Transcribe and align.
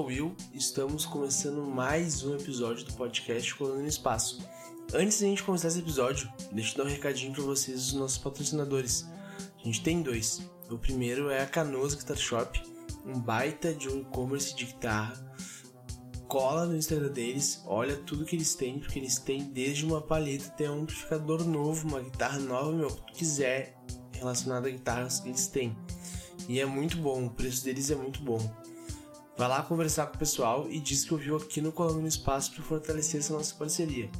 sou 0.00 0.06
Will, 0.06 0.34
estamos 0.54 1.04
começando 1.04 1.62
mais 1.62 2.24
um 2.24 2.34
episódio 2.34 2.86
do 2.86 2.94
podcast 2.94 3.54
Colando 3.54 3.82
no 3.82 3.86
Espaço. 3.86 4.42
Antes 4.94 5.18
de 5.18 5.26
a 5.26 5.28
gente 5.28 5.42
começar 5.42 5.68
esse 5.68 5.80
episódio, 5.80 6.32
deixa 6.50 6.72
eu 6.72 6.78
dar 6.78 6.90
um 6.90 6.94
recadinho 6.94 7.34
para 7.34 7.42
vocês 7.42 7.76
dos 7.76 7.92
nossos 7.92 8.16
patrocinadores. 8.16 9.06
A 9.58 9.62
gente 9.62 9.82
tem 9.82 10.00
dois. 10.00 10.40
O 10.70 10.78
primeiro 10.78 11.28
é 11.28 11.42
a 11.42 11.46
Canoas 11.46 11.92
Guitar 11.92 12.16
Shop, 12.16 12.62
um 13.04 13.20
baita 13.20 13.74
de 13.74 13.90
um 13.90 14.00
e-commerce 14.00 14.56
de 14.56 14.64
guitarra. 14.64 15.12
Cola 16.26 16.64
no 16.64 16.76
Instagram 16.78 17.12
deles, 17.12 17.62
olha 17.66 17.94
tudo 17.96 18.24
que 18.24 18.36
eles 18.36 18.54
têm, 18.54 18.78
porque 18.78 18.98
eles 18.98 19.18
têm 19.18 19.52
desde 19.52 19.84
uma 19.84 20.00
palheta 20.00 20.46
até 20.46 20.70
um 20.70 20.80
amplificador 20.80 21.44
novo, 21.44 21.86
uma 21.86 22.00
guitarra 22.00 22.38
nova, 22.38 22.72
meu, 22.72 22.86
o 22.86 22.96
que 22.96 23.02
tu 23.02 23.18
quiser 23.18 23.76
relacionado 24.12 24.66
a 24.66 24.70
guitarras 24.70 25.22
eles 25.26 25.46
têm. 25.46 25.76
E 26.48 26.58
é 26.58 26.64
muito 26.64 26.96
bom, 26.96 27.26
o 27.26 27.30
preço 27.30 27.62
deles 27.62 27.90
é 27.90 27.94
muito 27.94 28.22
bom. 28.22 28.40
Vai 29.40 29.48
lá 29.48 29.62
conversar 29.62 30.06
com 30.08 30.16
o 30.16 30.18
pessoal 30.18 30.66
e 30.68 30.78
diz 30.78 31.02
que 31.02 31.14
ouviu 31.14 31.34
aqui 31.34 31.62
no 31.62 31.72
Colando 31.72 32.02
no 32.02 32.06
Espaço 32.06 32.52
para 32.52 32.62
fortalecer 32.62 33.20
essa 33.20 33.32
nossa 33.32 33.54
parceria. 33.54 34.10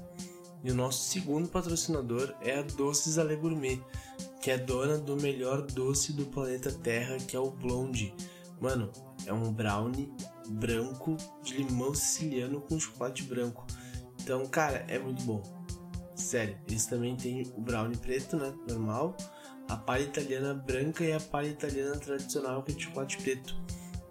E 0.65 0.71
o 0.71 0.75
nosso 0.75 1.11
segundo 1.11 1.47
patrocinador 1.47 2.35
é 2.41 2.59
a 2.59 2.63
Doces 2.63 3.19
Ale 3.19 3.37
Gourmet, 3.37 3.83
que 4.41 4.51
é 4.51 4.57
dona 4.57 4.97
do 4.97 5.21
melhor 5.21 5.61
doce 5.61 6.15
do 6.15 6.25
planeta 6.25 6.73
Terra, 6.73 7.19
que 7.19 7.37
é 7.37 7.39
o 7.39 7.51
Blonde. 7.51 8.15
Mano, 8.63 8.91
é 9.27 9.33
um 9.35 9.53
brownie 9.53 10.11
branco 10.49 11.19
de 11.43 11.59
limão 11.59 11.93
siciliano 11.95 12.63
com 12.63 12.81
chocolate 12.81 13.23
branco. 13.25 13.67
Então, 14.23 14.47
cara, 14.47 14.87
é 14.89 14.99
muito 14.99 15.23
bom. 15.25 15.43
Sério, 16.15 16.57
eles 16.67 16.87
também 16.87 17.15
têm 17.15 17.43
o 17.59 17.61
brownie 17.61 17.99
preto, 17.99 18.39
né? 18.39 18.55
Normal 18.67 19.15
a 19.69 19.77
palha 19.77 20.03
italiana 20.03 20.55
branca 20.55 21.05
e 21.05 21.13
a 21.13 21.21
palha 21.21 21.49
italiana 21.49 21.97
tradicional 21.97 22.63
que 22.63 22.73
é 22.73 22.75
de 22.75 22.85
chocolate 22.85 23.19
preto. 23.19 23.55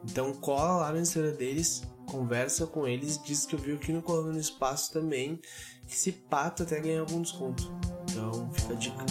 Então 0.03 0.33
cola 0.33 0.77
lá 0.81 0.91
no 0.91 0.99
Instagram 0.99 1.33
deles, 1.33 1.83
conversa 2.05 2.65
com 2.65 2.87
eles, 2.87 3.21
diz 3.23 3.45
que 3.45 3.55
eu 3.55 3.59
vi 3.59 3.73
aqui 3.73 3.91
no 3.91 4.01
Colando 4.01 4.33
no 4.33 4.39
Espaço 4.39 4.91
também, 4.93 5.39
que 5.87 5.95
se 5.95 6.11
pato 6.11 6.63
até 6.63 6.79
ganha 6.79 7.01
algum 7.01 7.21
desconto. 7.21 7.71
Então 8.09 8.49
fica 8.53 8.73
a 8.73 8.75
dica. 8.75 9.05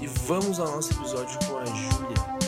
E 0.00 0.06
vamos 0.06 0.58
ao 0.58 0.66
nosso 0.66 0.92
episódio 0.92 1.38
com 1.46 1.58
a 1.58 1.64
Júlia. 1.64 2.42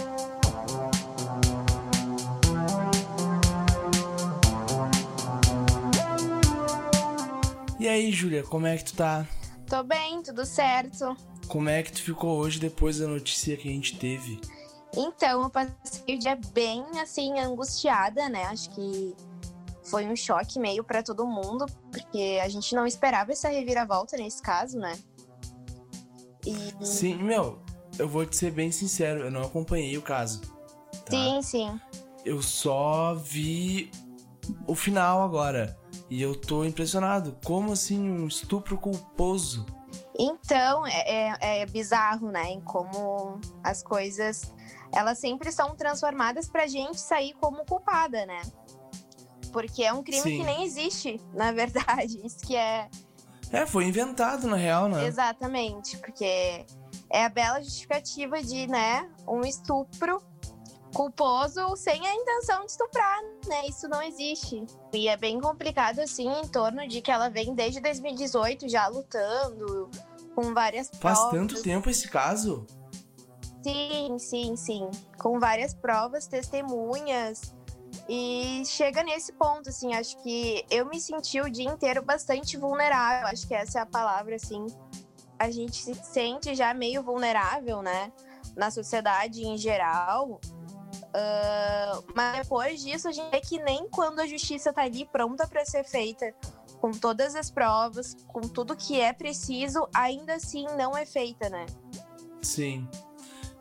E 7.78 7.88
aí, 7.88 8.10
Júlia, 8.10 8.42
como 8.42 8.66
é 8.66 8.78
que 8.78 8.84
tu 8.84 8.94
tá? 8.96 9.26
Tô 9.68 9.82
bem, 9.82 10.22
tudo 10.22 10.46
certo. 10.46 11.14
Como 11.46 11.68
é 11.68 11.82
que 11.82 11.92
tu 11.92 12.02
ficou 12.02 12.38
hoje 12.38 12.58
depois 12.58 12.98
da 12.98 13.06
notícia 13.06 13.56
que 13.56 13.68
a 13.68 13.72
gente 13.72 13.98
teve? 13.98 14.40
Então, 14.96 15.42
eu 15.42 15.50
passei 15.50 16.16
o 16.16 16.18
dia 16.18 16.38
bem, 16.52 16.84
assim, 17.00 17.38
angustiada, 17.38 18.28
né? 18.28 18.44
Acho 18.44 18.70
que 18.70 19.14
foi 19.82 20.06
um 20.06 20.16
choque 20.16 20.58
meio 20.58 20.84
para 20.84 21.02
todo 21.02 21.26
mundo, 21.26 21.66
porque 21.90 22.40
a 22.42 22.48
gente 22.48 22.74
não 22.74 22.86
esperava 22.86 23.32
essa 23.32 23.48
reviravolta 23.48 24.16
nesse 24.16 24.40
caso, 24.40 24.78
né? 24.78 24.98
E... 26.46 26.84
Sim, 26.84 27.16
meu, 27.22 27.62
eu 27.98 28.08
vou 28.08 28.24
te 28.24 28.36
ser 28.36 28.50
bem 28.50 28.70
sincero, 28.70 29.20
eu 29.20 29.30
não 29.30 29.42
acompanhei 29.42 29.96
o 29.96 30.02
caso. 30.02 30.40
Tá? 31.04 31.10
Sim, 31.10 31.42
sim. 31.42 31.80
Eu 32.24 32.40
só 32.42 33.14
vi 33.14 33.90
o 34.66 34.74
final 34.74 35.22
agora. 35.22 35.78
E 36.10 36.20
eu 36.20 36.34
tô 36.34 36.64
impressionado. 36.64 37.36
Como 37.44 37.72
assim 37.72 38.00
um 38.00 38.26
estupro 38.26 38.76
culposo? 38.78 39.66
Então, 40.18 40.86
é, 40.86 41.36
é, 41.40 41.60
é 41.60 41.66
bizarro, 41.66 42.30
né? 42.30 42.50
Em 42.50 42.60
como 42.60 43.40
as 43.62 43.82
coisas, 43.82 44.52
elas 44.94 45.18
sempre 45.18 45.50
são 45.50 45.74
transformadas 45.74 46.48
pra 46.48 46.66
gente 46.66 47.00
sair 47.00 47.34
como 47.34 47.64
culpada, 47.64 48.24
né? 48.26 48.42
Porque 49.52 49.84
é 49.84 49.92
um 49.92 50.02
crime 50.02 50.22
Sim. 50.22 50.38
que 50.38 50.44
nem 50.44 50.64
existe, 50.64 51.20
na 51.34 51.52
verdade. 51.52 52.20
Isso 52.24 52.38
que 52.38 52.56
é... 52.56 52.88
É, 53.52 53.66
foi 53.66 53.84
inventado, 53.84 54.46
na 54.46 54.56
real, 54.56 54.88
né? 54.88 55.06
Exatamente, 55.06 55.96
porque 55.98 56.64
é 57.10 57.24
a 57.24 57.28
bela 57.28 57.62
justificativa 57.62 58.42
de, 58.42 58.66
né, 58.66 59.08
um 59.28 59.42
estupro 59.42 60.20
culposo 60.94 61.76
sem 61.76 62.06
a 62.06 62.14
intenção 62.14 62.64
de 62.64 62.70
estuprar, 62.70 63.20
né? 63.46 63.66
Isso 63.68 63.88
não 63.88 64.00
existe. 64.00 64.64
E 64.92 65.08
é 65.08 65.16
bem 65.16 65.40
complicado, 65.40 65.98
assim, 65.98 66.28
em 66.28 66.48
torno 66.48 66.86
de 66.88 67.00
que 67.00 67.10
ela 67.10 67.28
vem 67.28 67.54
desde 67.54 67.80
2018 67.80 68.68
já 68.68 68.86
lutando 68.86 69.90
com 70.34 70.54
várias 70.54 70.90
Faz 71.00 71.18
provas. 71.18 71.38
tanto 71.38 71.62
tempo 71.62 71.90
esse 71.90 72.08
caso? 72.08 72.66
Sim, 73.64 74.18
sim, 74.18 74.56
sim. 74.56 74.90
Com 75.18 75.40
várias 75.40 75.72
provas, 75.72 76.26
testemunhas. 76.26 77.54
E 78.06 78.62
chega 78.66 79.02
nesse 79.02 79.32
ponto, 79.32 79.70
assim, 79.70 79.94
acho 79.94 80.22
que 80.22 80.66
eu 80.70 80.84
me 80.84 81.00
senti 81.00 81.40
o 81.40 81.48
dia 81.48 81.70
inteiro 81.70 82.02
bastante 82.02 82.58
vulnerável. 82.58 83.26
Acho 83.28 83.48
que 83.48 83.54
essa 83.54 83.78
é 83.78 83.82
a 83.82 83.86
palavra, 83.86 84.36
assim. 84.36 84.66
A 85.38 85.50
gente 85.50 85.76
se 85.76 85.94
sente 85.94 86.54
já 86.54 86.74
meio 86.74 87.02
vulnerável, 87.02 87.80
né? 87.80 88.12
Na 88.54 88.70
sociedade 88.70 89.42
em 89.46 89.56
geral. 89.56 90.38
Uh, 91.14 92.04
mas 92.14 92.42
depois 92.42 92.82
disso, 92.82 93.08
a 93.08 93.12
gente 93.12 93.30
vê 93.30 93.40
que 93.40 93.62
nem 93.62 93.88
quando 93.88 94.20
a 94.20 94.26
justiça 94.26 94.74
tá 94.74 94.82
ali 94.82 95.06
pronta 95.06 95.46
para 95.46 95.64
ser 95.64 95.84
feita, 95.84 96.34
com 96.82 96.90
todas 96.90 97.34
as 97.34 97.50
provas, 97.50 98.14
com 98.28 98.42
tudo 98.42 98.76
que 98.76 99.00
é 99.00 99.14
preciso, 99.14 99.88
ainda 99.94 100.34
assim 100.34 100.66
não 100.76 100.94
é 100.94 101.06
feita, 101.06 101.48
né? 101.48 101.64
Sim. 102.42 102.86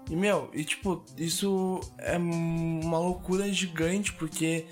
E, 0.10 0.16
meu, 0.16 0.50
e 0.54 0.64
tipo, 0.64 1.04
isso 1.18 1.80
é 1.98 2.18
uma 2.18 3.00
loucura 3.00 3.52
gigante, 3.52 4.12
porque 4.14 4.66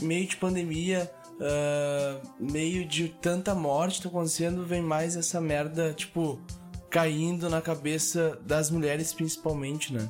meio 0.00 0.26
de 0.26 0.36
pandemia, 0.36 1.10
uh, 1.36 2.28
meio 2.38 2.84
de 2.84 3.08
tanta 3.08 3.54
morte 3.54 4.02
tá 4.02 4.08
acontecendo, 4.08 4.64
vem 4.64 4.80
mais 4.80 5.16
essa 5.16 5.40
merda, 5.40 5.92
tipo, 5.92 6.40
caindo 6.88 7.48
na 7.48 7.60
cabeça 7.60 8.38
das 8.44 8.70
mulheres 8.70 9.12
principalmente, 9.12 9.92
né? 9.92 10.08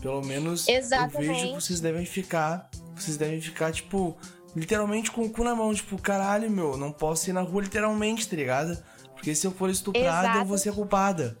Pelo 0.00 0.22
menos 0.22 0.68
Exatamente. 0.68 1.14
eu 1.16 1.34
vejo 1.34 1.46
que 1.48 1.54
vocês 1.54 1.80
devem 1.80 2.04
ficar. 2.04 2.68
Vocês 2.94 3.16
devem 3.16 3.40
ficar, 3.40 3.72
tipo, 3.72 4.16
literalmente 4.54 5.10
com 5.10 5.22
o 5.22 5.30
cu 5.30 5.42
na 5.42 5.54
mão, 5.54 5.74
tipo, 5.74 5.96
caralho, 6.00 6.50
meu, 6.50 6.76
não 6.76 6.92
posso 6.92 7.30
ir 7.30 7.32
na 7.32 7.40
rua 7.40 7.62
literalmente, 7.62 8.28
tá 8.28 8.36
ligado? 8.36 8.76
Porque 9.14 9.34
se 9.34 9.46
eu 9.46 9.50
for 9.50 9.70
estuprada, 9.70 10.28
Exato. 10.28 10.38
eu 10.38 10.44
vou 10.44 10.58
ser 10.58 10.72
culpada. 10.72 11.38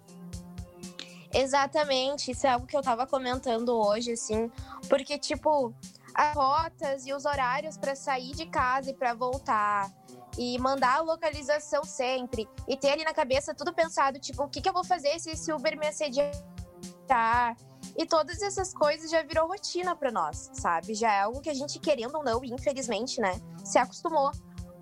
Exatamente, 1.34 2.30
isso 2.30 2.46
é 2.46 2.50
algo 2.50 2.66
que 2.66 2.76
eu 2.76 2.82
tava 2.82 3.06
comentando 3.06 3.70
hoje, 3.70 4.12
assim, 4.12 4.48
porque, 4.88 5.18
tipo, 5.18 5.74
as 6.14 6.32
rotas 6.34 7.04
e 7.06 7.12
os 7.12 7.24
horários 7.24 7.76
para 7.76 7.96
sair 7.96 8.32
de 8.34 8.46
casa 8.46 8.90
e 8.90 8.94
para 8.94 9.14
voltar, 9.14 9.92
e 10.38 10.56
mandar 10.58 10.98
a 10.98 11.00
localização 11.00 11.82
sempre, 11.82 12.48
e 12.68 12.76
ter 12.76 12.90
ali 12.90 13.04
na 13.04 13.12
cabeça 13.12 13.52
tudo 13.52 13.74
pensado, 13.74 14.18
tipo, 14.20 14.44
o 14.44 14.48
que, 14.48 14.60
que 14.60 14.68
eu 14.68 14.72
vou 14.72 14.84
fazer 14.84 15.18
se 15.18 15.30
esse 15.30 15.52
Uber 15.52 15.76
me 15.76 15.88
assediar? 15.88 16.30
E 17.96 18.06
todas 18.06 18.40
essas 18.40 18.72
coisas 18.72 19.10
já 19.10 19.22
virou 19.22 19.48
rotina 19.48 19.94
para 19.96 20.12
nós, 20.12 20.50
sabe? 20.54 20.94
Já 20.94 21.12
é 21.12 21.20
algo 21.22 21.40
que 21.40 21.50
a 21.50 21.54
gente, 21.54 21.80
querendo 21.80 22.16
ou 22.16 22.24
não, 22.24 22.44
infelizmente, 22.44 23.20
né, 23.20 23.40
se 23.64 23.76
acostumou. 23.76 24.30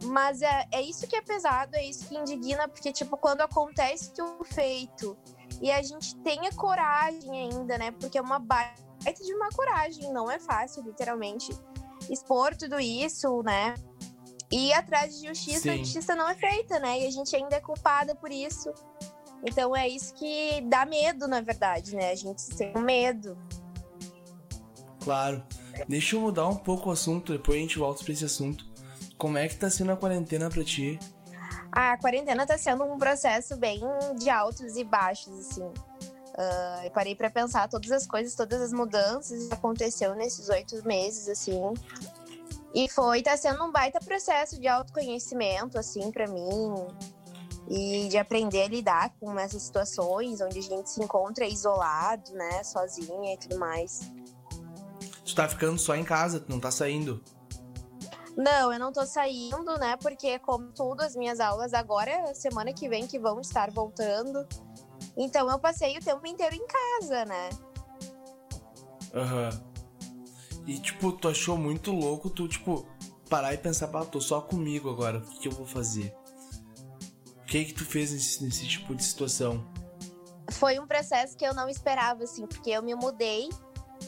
Mas 0.04 0.42
é, 0.42 0.66
é 0.72 0.82
isso 0.82 1.06
que 1.06 1.16
é 1.16 1.22
pesado, 1.22 1.76
é 1.76 1.84
isso 1.84 2.06
que 2.08 2.16
indigna, 2.16 2.68
porque, 2.68 2.92
tipo, 2.92 3.16
quando 3.16 3.40
acontece 3.40 4.12
o 4.20 4.44
feito 4.44 5.16
e 5.62 5.70
a 5.70 5.80
gente 5.80 6.16
tenha 6.16 6.50
coragem 6.52 7.30
ainda, 7.30 7.78
né? 7.78 7.92
Porque 7.92 8.18
é 8.18 8.20
uma 8.20 8.40
baita 8.40 8.82
de 9.24 9.32
uma 9.32 9.48
coragem, 9.50 10.12
não 10.12 10.28
é 10.28 10.40
fácil, 10.40 10.82
literalmente, 10.82 11.56
expor 12.10 12.56
tudo 12.56 12.80
isso, 12.80 13.42
né? 13.44 13.74
E 14.50 14.68
ir 14.68 14.72
atrás 14.72 15.18
de 15.18 15.28
justiça, 15.28 15.60
Sim. 15.60 15.70
a 15.70 15.76
justiça 15.76 16.16
não 16.16 16.28
é 16.28 16.34
feita, 16.34 16.80
né? 16.80 17.00
E 17.00 17.06
a 17.06 17.10
gente 17.10 17.34
ainda 17.36 17.54
é 17.54 17.60
culpada 17.60 18.12
por 18.12 18.32
isso. 18.32 18.74
Então 19.44 19.74
é 19.74 19.88
isso 19.88 20.12
que 20.14 20.60
dá 20.62 20.84
medo, 20.84 21.28
na 21.28 21.40
verdade, 21.40 21.94
né? 21.94 22.10
A 22.10 22.14
gente 22.16 22.44
tem 22.56 22.74
medo. 22.74 23.38
Claro. 25.02 25.44
Deixa 25.88 26.16
eu 26.16 26.20
mudar 26.20 26.48
um 26.48 26.56
pouco 26.56 26.88
o 26.88 26.92
assunto, 26.92 27.32
depois 27.32 27.56
a 27.56 27.60
gente 27.60 27.78
volta 27.78 28.02
pra 28.02 28.12
esse 28.12 28.24
assunto. 28.24 28.66
Como 29.16 29.38
é 29.38 29.48
que 29.48 29.56
tá 29.56 29.70
sendo 29.70 29.92
a 29.92 29.96
quarentena 29.96 30.50
pra 30.50 30.64
ti? 30.64 30.98
A 31.72 31.96
quarentena 31.96 32.46
tá 32.46 32.58
sendo 32.58 32.84
um 32.84 32.98
processo 32.98 33.56
bem 33.56 33.80
de 34.18 34.28
altos 34.28 34.76
e 34.76 34.84
baixos, 34.84 35.32
assim. 35.38 35.62
Uh, 35.62 36.84
eu 36.84 36.90
parei 36.90 37.14
para 37.14 37.30
pensar 37.30 37.68
todas 37.68 37.90
as 37.90 38.06
coisas, 38.06 38.34
todas 38.34 38.60
as 38.60 38.72
mudanças 38.72 39.48
que 39.48 39.54
aconteceu 39.54 40.14
nesses 40.14 40.50
oito 40.50 40.86
meses, 40.86 41.28
assim. 41.28 41.72
E 42.74 42.88
foi, 42.88 43.22
tá 43.22 43.36
sendo 43.36 43.64
um 43.64 43.72
baita 43.72 44.00
processo 44.00 44.60
de 44.60 44.68
autoconhecimento, 44.68 45.78
assim, 45.78 46.10
para 46.10 46.26
mim 46.26 46.86
e 47.68 48.08
de 48.08 48.18
aprender 48.18 48.62
a 48.64 48.68
lidar 48.68 49.14
com 49.18 49.38
essas 49.38 49.62
situações 49.62 50.40
onde 50.40 50.58
a 50.58 50.62
gente 50.62 50.90
se 50.90 51.02
encontra 51.02 51.46
isolado, 51.46 52.32
né, 52.32 52.62
sozinha 52.64 53.34
e 53.34 53.36
tudo 53.38 53.58
mais. 53.58 54.00
Tu 55.24 55.34
tá 55.34 55.48
ficando 55.48 55.78
só 55.78 55.94
em 55.94 56.04
casa, 56.04 56.40
tu 56.40 56.50
não 56.50 56.60
tá 56.60 56.70
saindo? 56.70 57.22
Não, 58.36 58.72
eu 58.72 58.78
não 58.78 58.92
tô 58.92 59.04
saindo, 59.04 59.78
né, 59.78 59.96
porque 59.98 60.38
como 60.38 60.72
tudo, 60.72 61.02
as 61.02 61.14
minhas 61.14 61.38
aulas 61.38 61.74
agora, 61.74 62.10
é 62.10 62.34
semana 62.34 62.72
que 62.72 62.88
vem 62.88 63.06
que 63.06 63.18
vão 63.18 63.40
estar 63.40 63.70
voltando. 63.70 64.46
Então 65.16 65.50
eu 65.50 65.58
passei 65.58 65.96
o 65.98 66.00
tempo 66.00 66.26
inteiro 66.26 66.54
em 66.54 66.66
casa, 66.66 67.24
né? 67.24 67.50
Aham. 69.14 69.50
Uhum. 69.50 69.72
E, 70.66 70.78
tipo, 70.78 71.10
tu 71.12 71.28
achou 71.28 71.56
muito 71.56 71.90
louco 71.90 72.30
tu, 72.30 72.46
tipo, 72.46 72.86
parar 73.28 73.52
e 73.52 73.58
pensar, 73.58 73.88
pá, 73.88 74.04
tô 74.04 74.20
só 74.20 74.40
comigo 74.40 74.88
agora, 74.88 75.18
o 75.18 75.22
que, 75.22 75.40
que 75.40 75.48
eu 75.48 75.52
vou 75.52 75.66
fazer? 75.66 76.14
O 77.42 77.46
que 77.46 77.64
que 77.64 77.74
tu 77.74 77.84
fez 77.84 78.12
nesse, 78.12 78.42
nesse 78.44 78.66
tipo 78.66 78.94
de 78.94 79.02
situação? 79.02 79.66
Foi 80.52 80.78
um 80.78 80.86
processo 80.86 81.36
que 81.36 81.44
eu 81.44 81.52
não 81.52 81.68
esperava, 81.68 82.22
assim, 82.24 82.46
porque 82.46 82.70
eu 82.70 82.82
me 82.82 82.94
mudei, 82.94 83.48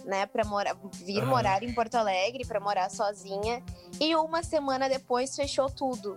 né, 0.05 0.27
pra 0.27 0.45
morar, 0.45 0.77
vir 0.93 1.19
Aham. 1.19 1.27
morar 1.27 1.63
em 1.63 1.75
Porto 1.75 1.97
Alegre, 1.97 2.47
pra 2.47 2.61
morar 2.61 2.89
sozinha. 2.91 3.63
E 4.01 4.15
uma 4.17 4.43
semana 4.43 4.89
depois 4.89 5.35
fechou 5.35 5.71
tudo. 5.71 6.17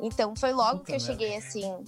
Então 0.00 0.34
foi 0.36 0.52
logo 0.52 0.78
Puta 0.80 0.84
que 0.84 0.92
eu 0.92 0.98
merda. 0.98 1.12
cheguei, 1.12 1.36
assim. 1.36 1.84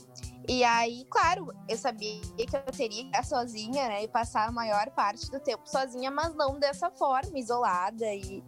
E 0.48 0.62
aí, 0.62 1.06
claro, 1.10 1.52
eu 1.68 1.76
sabia 1.76 2.20
que 2.36 2.56
eu 2.56 2.60
teria 2.76 3.00
que 3.00 3.06
ficar 3.06 3.24
sozinha, 3.24 3.88
né? 3.88 4.04
E 4.04 4.08
passar 4.08 4.46
a 4.48 4.52
maior 4.52 4.90
parte 4.90 5.30
do 5.30 5.40
tempo 5.40 5.62
sozinha, 5.66 6.10
mas 6.10 6.34
não 6.34 6.58
dessa 6.58 6.90
forma, 6.90 7.38
isolada 7.38 8.06
e. 8.14 8.42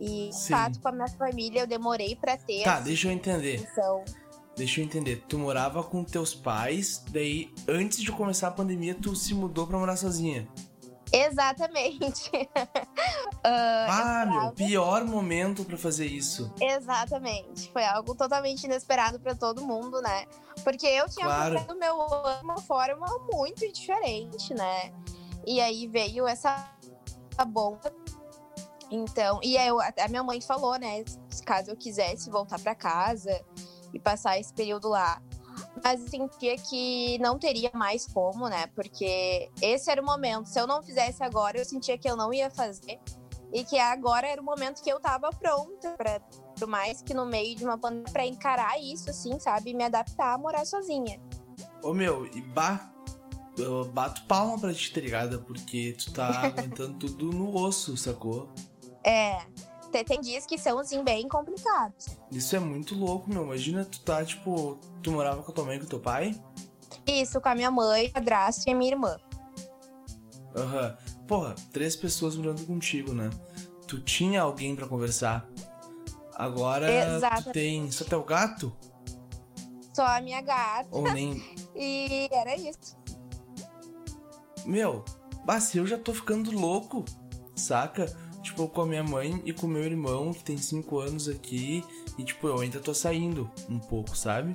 E 0.00 0.30
fato 0.48 0.80
com 0.80 0.88
a 0.88 0.92
minha 0.92 1.08
família, 1.08 1.62
eu 1.62 1.66
demorei 1.66 2.14
pra 2.14 2.36
ter 2.36 2.62
Tá, 2.62 2.78
deixa 2.78 3.08
eu 3.08 3.12
entender. 3.12 3.68
Deixa 4.56 4.80
eu 4.80 4.84
entender. 4.84 5.24
Tu 5.28 5.36
morava 5.36 5.82
com 5.82 6.04
teus 6.04 6.34
pais, 6.34 7.04
daí 7.10 7.52
antes 7.66 8.00
de 8.00 8.12
começar 8.12 8.46
a 8.46 8.50
pandemia 8.52 8.94
tu 8.94 9.16
se 9.16 9.34
mudou 9.34 9.66
pra 9.66 9.76
morar 9.76 9.96
sozinha. 9.96 10.48
Exatamente. 11.12 12.30
Ah, 13.44 14.22
Ah, 14.22 14.26
meu, 14.26 14.52
pior 14.52 15.04
momento 15.04 15.64
pra 15.64 15.76
fazer 15.78 16.06
isso. 16.06 16.52
Exatamente. 16.60 17.70
Foi 17.72 17.84
algo 17.84 18.14
totalmente 18.14 18.64
inesperado 18.64 19.18
pra 19.20 19.34
todo 19.34 19.64
mundo, 19.64 20.02
né? 20.02 20.26
Porque 20.64 20.86
eu 20.86 21.08
tinha 21.08 21.24
Claro. 21.26 21.54
começado 21.54 21.78
meu 21.78 22.02
ano 22.02 22.38
de 22.38 22.44
uma 22.44 22.58
forma 22.60 23.06
muito 23.32 23.70
diferente, 23.72 24.52
né? 24.52 24.92
E 25.46 25.60
aí 25.60 25.86
veio 25.86 26.26
essa 26.26 26.68
bomba. 27.46 27.92
Então, 28.90 29.38
e 29.42 29.56
aí 29.56 29.68
eu, 29.68 29.80
a 29.80 30.08
minha 30.08 30.22
mãe 30.24 30.40
falou, 30.40 30.76
né? 30.78 31.04
Caso 31.46 31.70
eu 31.70 31.76
quisesse 31.76 32.28
voltar 32.28 32.58
pra 32.58 32.74
casa 32.74 33.40
e 33.94 33.98
passar 34.00 34.38
esse 34.38 34.52
período 34.52 34.88
lá. 34.88 35.22
Mas 35.82 36.00
sentia 36.08 36.56
que 36.56 37.18
não 37.18 37.38
teria 37.38 37.70
mais 37.74 38.06
como, 38.06 38.48
né? 38.48 38.66
Porque 38.74 39.50
esse 39.60 39.90
era 39.90 40.02
o 40.02 40.04
momento. 40.04 40.46
Se 40.46 40.60
eu 40.60 40.66
não 40.66 40.82
fizesse 40.82 41.22
agora, 41.22 41.58
eu 41.58 41.64
sentia 41.64 41.96
que 41.96 42.08
eu 42.08 42.16
não 42.16 42.32
ia 42.32 42.50
fazer. 42.50 42.98
E 43.52 43.64
que 43.64 43.78
agora 43.78 44.26
era 44.26 44.40
o 44.40 44.44
momento 44.44 44.82
que 44.82 44.90
eu 44.90 45.00
tava 45.00 45.30
pronta 45.30 45.92
pra, 45.96 46.20
por 46.58 46.68
mais 46.68 47.00
que 47.00 47.14
no 47.14 47.24
meio 47.24 47.56
de 47.56 47.64
uma 47.64 47.78
pandemia, 47.78 48.12
pra 48.12 48.26
encarar 48.26 48.78
isso, 48.78 49.08
assim, 49.08 49.38
sabe? 49.38 49.70
E 49.70 49.74
me 49.74 49.84
adaptar 49.84 50.34
a 50.34 50.38
morar 50.38 50.66
sozinha. 50.66 51.18
Ô 51.82 51.94
meu, 51.94 52.26
e 52.26 52.42
ba... 52.42 52.92
eu 53.56 53.86
bato 53.86 54.22
palma 54.24 54.58
pra 54.58 54.74
ti, 54.74 54.92
tá 54.92 55.00
ligado? 55.00 55.42
Porque 55.44 55.96
tu 55.98 56.12
tá 56.12 56.28
aguentando 56.44 56.98
tudo 56.98 57.32
no 57.32 57.56
osso, 57.56 57.96
sacou? 57.96 58.52
É. 59.02 59.38
Tem, 59.90 60.20
dias 60.20 60.44
que 60.44 60.58
são, 60.58 60.78
assim, 60.78 61.02
bem 61.02 61.28
complicados. 61.28 62.06
Isso 62.30 62.54
é 62.54 62.58
muito 62.58 62.94
louco, 62.94 63.30
meu. 63.30 63.44
Imagina 63.44 63.84
tu 63.84 64.00
tá, 64.00 64.24
tipo, 64.24 64.78
tu 65.02 65.10
morava 65.12 65.42
com 65.42 65.50
a 65.50 65.54
tua 65.54 65.64
mãe 65.64 65.76
e 65.76 65.80
com 65.80 65.86
teu 65.86 66.00
pai? 66.00 66.38
Isso, 67.06 67.40
com 67.40 67.48
a 67.48 67.54
minha 67.54 67.70
mãe, 67.70 68.10
padrasto 68.10 68.68
e 68.68 68.72
a 68.72 68.76
minha 68.76 68.92
irmã. 68.92 69.18
Aham. 70.54 70.96
Porra, 71.26 71.54
três 71.72 71.96
pessoas 71.96 72.36
morando 72.36 72.64
contigo, 72.66 73.12
né? 73.12 73.30
Tu 73.86 74.00
tinha 74.00 74.42
alguém 74.42 74.76
pra 74.76 74.86
conversar. 74.86 75.48
Agora 76.34 76.86
tu 76.86 77.16
Exato. 77.16 77.52
tem 77.52 77.90
só 77.90 78.04
teu 78.04 78.22
gato? 78.22 78.74
Só 79.92 80.06
a 80.06 80.20
minha 80.20 80.40
gata. 80.40 80.88
Ou 80.90 81.10
nem. 81.12 81.42
E 81.80 82.28
era 82.32 82.56
isso. 82.56 82.96
Meu, 84.66 85.04
bah, 85.44 85.58
eu 85.74 85.86
já 85.86 85.96
tô 85.96 86.12
ficando 86.12 86.50
louco, 86.50 87.04
saca? 87.54 88.06
Tipo, 88.48 88.66
com 88.66 88.80
a 88.80 88.86
minha 88.86 89.04
mãe 89.04 89.42
e 89.44 89.52
com 89.52 89.66
o 89.66 89.70
meu 89.70 89.84
irmão, 89.84 90.32
que 90.32 90.42
tem 90.42 90.56
5 90.56 90.98
anos 90.98 91.28
aqui, 91.28 91.84
e 92.16 92.24
tipo, 92.24 92.48
eu 92.48 92.58
ainda 92.58 92.80
tô 92.80 92.94
saindo 92.94 93.50
um 93.68 93.78
pouco, 93.78 94.16
sabe? 94.16 94.54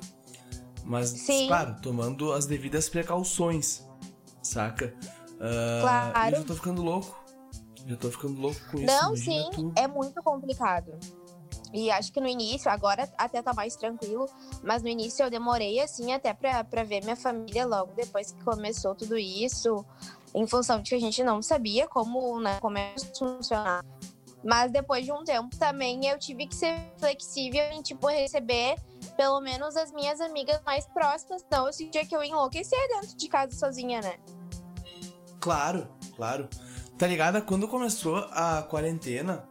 Mas, 0.83 1.09
Sim. 1.09 1.47
claro, 1.47 1.75
tomando 1.79 2.33
as 2.33 2.47
devidas 2.47 2.89
precauções, 2.89 3.83
saca? 4.41 4.93
Ah, 5.39 6.11
Claro. 6.11 6.35
Eu 6.35 6.41
já 6.41 6.47
tô 6.47 6.55
ficando 6.55 6.81
louco. 6.81 7.23
Já 7.85 7.95
tô 7.95 8.09
ficando 8.09 8.41
louco 8.41 8.59
com 8.71 8.77
isso. 8.77 8.85
Não, 8.87 9.15
sim, 9.15 9.49
tu. 9.53 9.71
é 9.75 9.87
muito 9.87 10.21
complicado. 10.23 10.91
E 11.71 11.91
acho 11.91 12.11
que 12.11 12.19
no 12.19 12.27
início, 12.27 12.69
agora 12.71 13.07
até 13.17 13.41
tá 13.43 13.53
mais 13.53 13.75
tranquilo, 13.75 14.27
mas 14.63 14.81
no 14.81 14.89
início 14.89 15.23
eu 15.23 15.29
demorei, 15.29 15.79
assim, 15.79 16.13
até 16.13 16.33
pra, 16.33 16.63
pra 16.63 16.83
ver 16.83 17.03
minha 17.03 17.15
família 17.15 17.65
logo 17.65 17.93
depois 17.93 18.31
que 18.31 18.43
começou 18.43 18.95
tudo 18.95 19.17
isso, 19.17 19.85
em 20.33 20.47
função 20.47 20.81
de 20.81 20.89
que 20.89 20.95
a 20.95 21.00
gente 21.00 21.24
não 21.24 21.41
sabia 21.41 21.88
como, 21.88 22.39
né, 22.39 22.59
como 22.59 22.77
é 22.77 22.94
funcionar. 23.18 23.83
Mas 24.44 24.71
depois 24.71 25.06
de 25.06 25.12
um 25.12 25.24
tempo 25.24 25.56
também 25.57 26.06
eu 26.06 26.19
tive 26.19 26.47
que 26.47 26.56
ser 26.56 26.75
flexível 26.97 27.63
em, 27.71 27.81
tipo, 27.81 28.07
receber 28.07 28.75
pelo 29.15 29.39
menos 29.39 29.77
as 29.77 29.91
minhas 29.91 30.19
amigas 30.19 30.62
mais 30.65 30.85
próximas, 30.88 31.44
senão 31.44 31.68
eu 31.68 31.74
sentia 31.74 32.06
que 32.06 32.15
eu 32.15 32.24
ia 32.24 32.31
enlouquecer 32.31 32.80
dentro 32.89 33.15
de 33.15 33.27
casa 33.30 33.56
sozinha, 33.56 34.01
né? 34.01 34.15
Claro, 35.39 35.88
claro. 36.15 36.50
Tá 36.97 37.07
ligado? 37.07 37.41
Quando 37.44 37.68
começou 37.68 38.18
a 38.31 38.63
quarentena, 38.63 39.47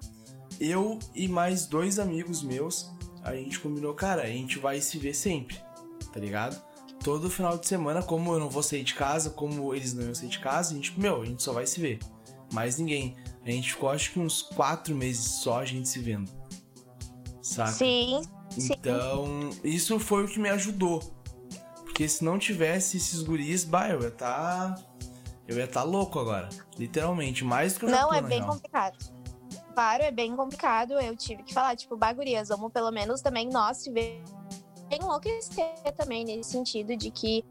eu 0.61 0.99
e 1.14 1.28
mais 1.28 1.67
dois 1.67 1.99
amigos 1.99 2.43
meus, 2.43 2.90
a 3.23 3.35
gente 3.35 3.61
combinou, 3.61 3.94
cara, 3.94 4.23
a 4.23 4.26
gente 4.26 4.58
vai 4.58 4.81
se 4.81 4.99
ver 4.99 5.14
sempre, 5.14 5.61
tá 6.12 6.19
ligado? 6.19 6.61
Todo 7.02 7.28
final 7.28 7.58
de 7.58 7.66
semana, 7.66 8.02
como 8.02 8.32
eu 8.32 8.38
não 8.38 8.49
vou 8.49 8.62
sair 8.62 8.84
de 8.84 8.94
casa, 8.94 9.31
como 9.31 9.75
eles 9.75 9.93
não 9.93 10.04
iam 10.04 10.14
sair 10.14 10.28
de 10.28 10.38
casa, 10.38 10.72
a 10.72 10.75
gente, 10.75 10.99
meu, 10.99 11.22
a 11.22 11.25
gente 11.25 11.43
só 11.43 11.52
vai 11.52 11.66
se 11.66 11.81
ver. 11.81 11.99
Mais 12.52 12.78
ninguém. 12.78 13.16
A 13.44 13.50
gente 13.50 13.72
ficou 13.72 13.90
acho 13.90 14.12
que 14.12 14.20
uns 14.20 14.43
quatro 14.43 14.94
meses 14.94 15.25
só 15.25 15.60
a 15.60 15.64
gente 15.64 15.88
se 15.88 15.99
vendo. 15.99 16.31
Saca? 17.40 17.72
Sim, 17.72 18.22
sim. 18.50 18.72
Então, 18.72 19.50
isso 19.64 19.99
foi 19.99 20.25
o 20.25 20.28
que 20.28 20.38
me 20.38 20.49
ajudou. 20.49 21.00
Porque 21.82 22.06
se 22.06 22.25
não 22.25 22.38
tivesse 22.38 22.99
esses 22.99 23.20
guris, 23.22 23.64
bah, 23.64 23.88
eu 23.88 24.00
ia 24.00 24.10
tá. 24.10 24.76
Eu 25.49 25.56
ia 25.56 25.66
tá 25.66 25.82
louco 25.82 26.20
agora. 26.20 26.49
Literalmente. 26.78 27.44
Mais 27.44 27.75
do 27.75 27.81
que 27.81 27.84
eu 27.87 27.90
Não, 27.90 28.10
tô, 28.10 28.14
é 28.14 28.22
bem 28.22 28.38
real. 28.38 28.52
complicado. 28.52 28.96
Claro, 29.75 30.02
é 30.02 30.10
bem 30.12 30.37
complicado. 30.37 30.93
Eu 30.93 31.16
tive 31.16 31.43
que 31.43 31.52
falar, 31.52 31.75
tipo, 31.75 31.96
bagurias, 31.96 32.49
vamos 32.49 32.71
pelo 32.73 32.90
menos 32.90 33.21
também 33.21 33.49
nós 33.49 33.78
se 33.78 33.90
ver 33.90 34.23
enlouquecer 34.96 35.75
também, 35.96 36.25
nesse 36.25 36.50
sentido 36.50 36.96
de 36.96 37.11
que, 37.11 37.44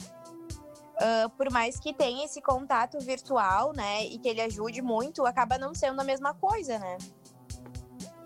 ah, 0.97 1.29
por 1.37 1.51
mais 1.51 1.79
que 1.79 1.93
tenha 1.93 2.25
esse 2.25 2.41
contato 2.41 2.99
virtual, 2.99 3.73
né, 3.73 4.05
e 4.05 4.17
que 4.17 4.27
ele 4.27 4.41
ajude 4.41 4.81
muito, 4.81 5.25
acaba 5.25 5.57
não 5.57 5.73
sendo 5.73 5.99
a 5.99 6.03
mesma 6.03 6.33
coisa, 6.33 6.77
né? 6.79 6.97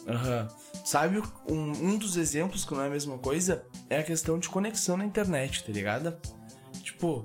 Aham. 0.08 0.48
Sabe, 0.84 1.20
um, 1.50 1.72
um 1.72 1.98
dos 1.98 2.16
exemplos 2.16 2.64
que 2.64 2.74
não 2.74 2.84
é 2.84 2.88
a 2.88 2.90
mesma 2.92 3.18
coisa 3.18 3.66
é 3.90 3.98
a 3.98 4.04
questão 4.04 4.38
de 4.38 4.48
conexão 4.48 4.96
na 4.96 5.04
internet, 5.04 5.64
tá 5.64 5.72
ligado? 5.72 6.16
Tipo, 6.84 7.24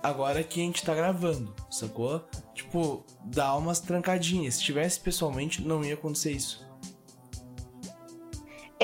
agora 0.00 0.44
que 0.44 0.60
a 0.60 0.64
gente 0.64 0.84
tá 0.84 0.94
gravando, 0.94 1.52
sacou? 1.68 2.24
Tipo, 2.54 3.04
dá 3.24 3.56
umas 3.56 3.80
trancadinhas. 3.80 4.54
Se 4.54 4.62
tivesse 4.62 5.00
pessoalmente, 5.00 5.60
não 5.60 5.84
ia 5.84 5.94
acontecer 5.94 6.30
isso. 6.30 6.63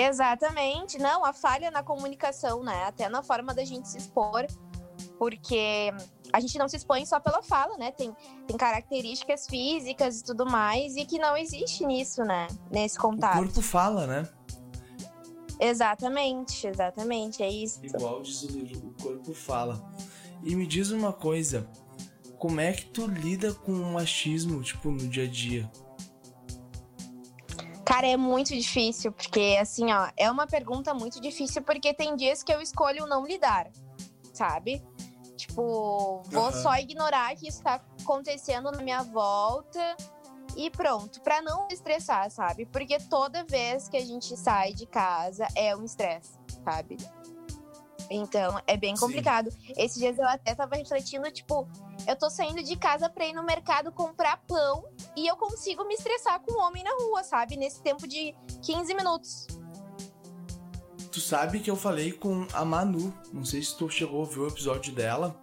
Exatamente. 0.00 0.98
Não, 0.98 1.24
a 1.24 1.32
falha 1.32 1.70
na 1.70 1.82
comunicação, 1.82 2.62
né? 2.62 2.84
Até 2.84 3.08
na 3.08 3.22
forma 3.22 3.54
da 3.54 3.64
gente 3.64 3.88
se 3.88 3.98
expor, 3.98 4.46
porque 5.18 5.92
a 6.32 6.40
gente 6.40 6.58
não 6.58 6.68
se 6.68 6.76
expõe 6.76 7.04
só 7.04 7.20
pela 7.20 7.42
fala, 7.42 7.76
né? 7.76 7.90
Tem, 7.92 8.14
tem 8.46 8.56
características 8.56 9.46
físicas 9.46 10.20
e 10.20 10.24
tudo 10.24 10.46
mais, 10.46 10.96
e 10.96 11.04
que 11.04 11.18
não 11.18 11.36
existe 11.36 11.84
nisso, 11.84 12.22
né? 12.22 12.46
Nesse 12.70 12.98
O 12.98 13.02
contato. 13.02 13.36
corpo 13.36 13.60
fala, 13.60 14.06
né? 14.06 14.28
Exatamente, 15.60 16.66
exatamente, 16.66 17.42
é 17.42 17.50
isso. 17.50 17.84
Igual 17.84 18.22
diz 18.22 18.42
o 18.44 18.48
livro, 18.48 18.88
o 18.98 19.02
corpo 19.02 19.34
fala. 19.34 19.78
E 20.42 20.56
me 20.56 20.66
diz 20.66 20.90
uma 20.90 21.12
coisa, 21.12 21.68
como 22.38 22.60
é 22.60 22.72
que 22.72 22.86
tu 22.86 23.06
lida 23.06 23.52
com 23.52 23.72
o 23.72 23.92
machismo, 23.92 24.62
tipo, 24.62 24.90
no 24.90 25.06
dia 25.06 25.24
a 25.24 25.28
dia? 25.28 25.70
Cara, 28.00 28.12
é 28.12 28.16
muito 28.16 28.54
difícil, 28.54 29.12
porque 29.12 29.58
assim, 29.60 29.92
ó, 29.92 30.08
é 30.16 30.30
uma 30.30 30.46
pergunta 30.46 30.94
muito 30.94 31.20
difícil, 31.20 31.60
porque 31.60 31.92
tem 31.92 32.16
dias 32.16 32.42
que 32.42 32.50
eu 32.50 32.58
escolho 32.58 33.04
não 33.04 33.26
lidar, 33.26 33.70
sabe? 34.32 34.82
Tipo, 35.36 36.22
vou 36.30 36.44
Aham. 36.44 36.62
só 36.62 36.78
ignorar 36.78 37.36
que 37.36 37.46
isso 37.46 37.62
tá 37.62 37.78
acontecendo 38.00 38.72
na 38.72 38.80
minha 38.80 39.02
volta 39.02 39.98
e 40.56 40.70
pronto, 40.70 41.20
pra 41.20 41.42
não 41.42 41.68
estressar, 41.70 42.30
sabe? 42.30 42.64
Porque 42.64 42.96
toda 42.98 43.44
vez 43.44 43.86
que 43.86 43.98
a 43.98 44.04
gente 44.06 44.34
sai 44.34 44.72
de 44.72 44.86
casa 44.86 45.46
é 45.54 45.76
um 45.76 45.84
estresse, 45.84 46.32
sabe? 46.64 46.96
Então, 48.10 48.60
é 48.66 48.76
bem 48.76 48.96
Sim. 48.96 49.06
complicado. 49.06 49.50
Esses 49.76 49.98
dias 49.98 50.18
eu 50.18 50.26
até 50.26 50.52
tava 50.52 50.74
refletindo, 50.74 51.30
tipo, 51.30 51.68
eu 52.08 52.16
tô 52.16 52.28
saindo 52.28 52.60
de 52.62 52.76
casa 52.76 53.08
pra 53.08 53.24
ir 53.24 53.32
no 53.32 53.44
mercado 53.44 53.92
comprar 53.92 54.38
pão 54.48 54.84
e 55.16 55.28
eu 55.28 55.36
consigo 55.36 55.84
me 55.86 55.94
estressar 55.94 56.40
com 56.40 56.58
um 56.58 56.62
homem 56.62 56.82
na 56.82 56.90
rua, 56.90 57.22
sabe? 57.22 57.56
Nesse 57.56 57.80
tempo 57.80 58.08
de 58.08 58.34
15 58.62 58.94
minutos. 58.94 59.46
Tu 61.12 61.20
sabe 61.20 61.60
que 61.60 61.70
eu 61.70 61.76
falei 61.76 62.12
com 62.12 62.46
a 62.52 62.64
Manu, 62.64 63.12
não 63.32 63.44
sei 63.44 63.62
se 63.62 63.76
tu 63.76 63.88
chegou 63.88 64.16
a 64.16 64.20
ouvir 64.20 64.40
o 64.40 64.48
episódio 64.48 64.92
dela. 64.92 65.40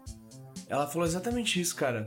Ela 0.67 0.87
falou 0.87 1.07
exatamente 1.07 1.61
isso, 1.61 1.75
cara. 1.75 2.03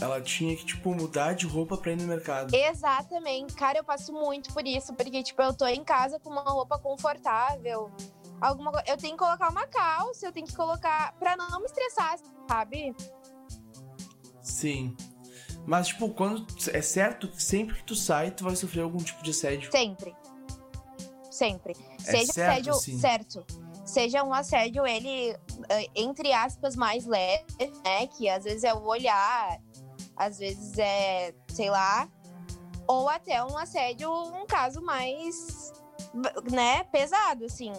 ela 0.00 0.20
tinha 0.20 0.56
que, 0.56 0.64
tipo, 0.64 0.94
mudar 0.94 1.34
de 1.34 1.46
roupa 1.46 1.76
pra 1.76 1.92
ir 1.92 1.96
no 1.96 2.04
mercado. 2.04 2.54
Exatamente. 2.54 3.52
Cara, 3.54 3.78
eu 3.78 3.84
passo 3.84 4.12
muito 4.12 4.52
por 4.52 4.66
isso, 4.66 4.94
porque, 4.94 5.22
tipo, 5.22 5.42
eu 5.42 5.52
tô 5.54 5.66
em 5.66 5.84
casa 5.84 6.18
com 6.18 6.30
uma 6.30 6.42
roupa 6.42 6.78
confortável. 6.78 7.90
Alguma 8.40 8.72
Eu 8.86 8.96
tenho 8.96 9.12
que 9.16 9.18
colocar 9.22 9.50
uma 9.50 9.66
calça, 9.66 10.26
eu 10.26 10.32
tenho 10.32 10.46
que 10.46 10.56
colocar. 10.56 11.12
pra 11.18 11.36
não 11.36 11.60
me 11.60 11.66
estressar, 11.66 12.18
sabe? 12.48 12.94
Sim. 14.42 14.96
Mas, 15.66 15.88
tipo, 15.88 16.08
quando. 16.10 16.46
É 16.72 16.80
certo 16.80 17.28
que 17.28 17.42
sempre 17.42 17.76
que 17.76 17.84
tu 17.84 17.94
sai, 17.94 18.30
tu 18.30 18.44
vai 18.44 18.56
sofrer 18.56 18.82
algum 18.82 18.98
tipo 18.98 19.22
de 19.22 19.30
assédio. 19.30 19.70
Sempre. 19.70 20.16
Sempre. 21.30 21.76
É 22.06 22.10
Seja 22.10 22.32
certo, 22.32 22.50
assédio 22.50 22.74
sim. 22.74 22.98
certo. 22.98 23.44
Seja 23.84 24.22
um 24.22 24.32
assédio, 24.32 24.86
ele, 24.86 25.36
eh, 25.68 25.90
entre 25.96 26.32
aspas, 26.32 26.76
mais 26.76 27.06
leve, 27.06 27.44
né? 27.84 28.06
Que 28.06 28.28
às 28.28 28.44
vezes 28.44 28.62
é 28.62 28.72
o 28.72 28.82
olhar, 28.84 29.58
às 30.16 30.38
vezes 30.38 30.78
é, 30.78 31.34
sei 31.48 31.70
lá. 31.70 32.08
Ou 32.86 33.08
até 33.08 33.42
um 33.44 33.56
assédio, 33.56 34.10
um 34.12 34.46
caso 34.46 34.80
mais, 34.82 35.72
né, 36.50 36.84
pesado, 36.84 37.44
assim. 37.44 37.72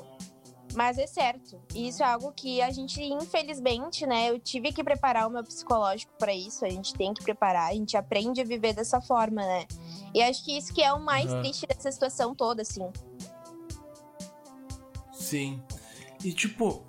Mas 0.74 0.98
é 0.98 1.08
certo. 1.08 1.62
E 1.76 1.88
isso 1.88 2.02
é 2.02 2.06
algo 2.06 2.32
que 2.32 2.62
a 2.62 2.72
gente, 2.72 3.02
infelizmente, 3.02 4.06
né? 4.06 4.30
Eu 4.30 4.40
tive 4.40 4.72
que 4.72 4.84
preparar 4.84 5.28
o 5.28 5.32
meu 5.32 5.44
psicológico 5.44 6.14
para 6.18 6.34
isso. 6.34 6.66
A 6.66 6.70
gente 6.70 6.94
tem 6.94 7.14
que 7.14 7.24
preparar, 7.24 7.72
a 7.72 7.74
gente 7.74 7.98
aprende 7.98 8.42
a 8.42 8.46
viver 8.46 8.74
dessa 8.74 9.02
forma, 9.02 9.42
né? 9.42 9.66
E 10.14 10.22
acho 10.22 10.44
que 10.44 10.58
isso 10.58 10.74
que 10.74 10.82
é 10.82 10.94
o 10.94 11.00
mais 11.00 11.32
Aham. 11.32 11.42
triste 11.42 11.68
dessa 11.68 11.92
situação 11.92 12.34
toda, 12.34 12.62
assim. 12.62 12.90
Sim. 15.14 15.62
E, 16.24 16.34
tipo, 16.34 16.86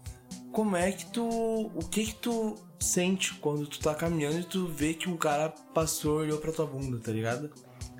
como 0.53 0.77
é 0.77 0.93
que 0.93 1.07
tu. 1.07 1.71
O 1.75 1.89
que 1.89 2.07
que 2.07 2.15
tu 2.15 2.57
sente 2.79 3.35
quando 3.35 3.67
tu 3.67 3.81
tá 3.81 3.95
caminhando 3.95 4.41
e 4.41 4.45
tu 4.45 4.67
vê 4.67 4.93
que 4.93 5.09
um 5.09 5.17
cara 5.17 5.51
passou 5.73 6.21
e 6.21 6.27
olhou 6.27 6.39
pra 6.39 6.53
tua 6.53 6.67
bunda, 6.67 6.99
tá 6.99 7.13
ligado? 7.13 7.53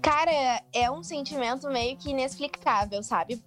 Cara, 0.03 0.61
é 0.73 0.91
um 0.91 1.03
sentimento 1.03 1.69
meio 1.69 1.97
que 1.97 2.11
inexplicável, 2.11 3.03
sabe? 3.05 3.41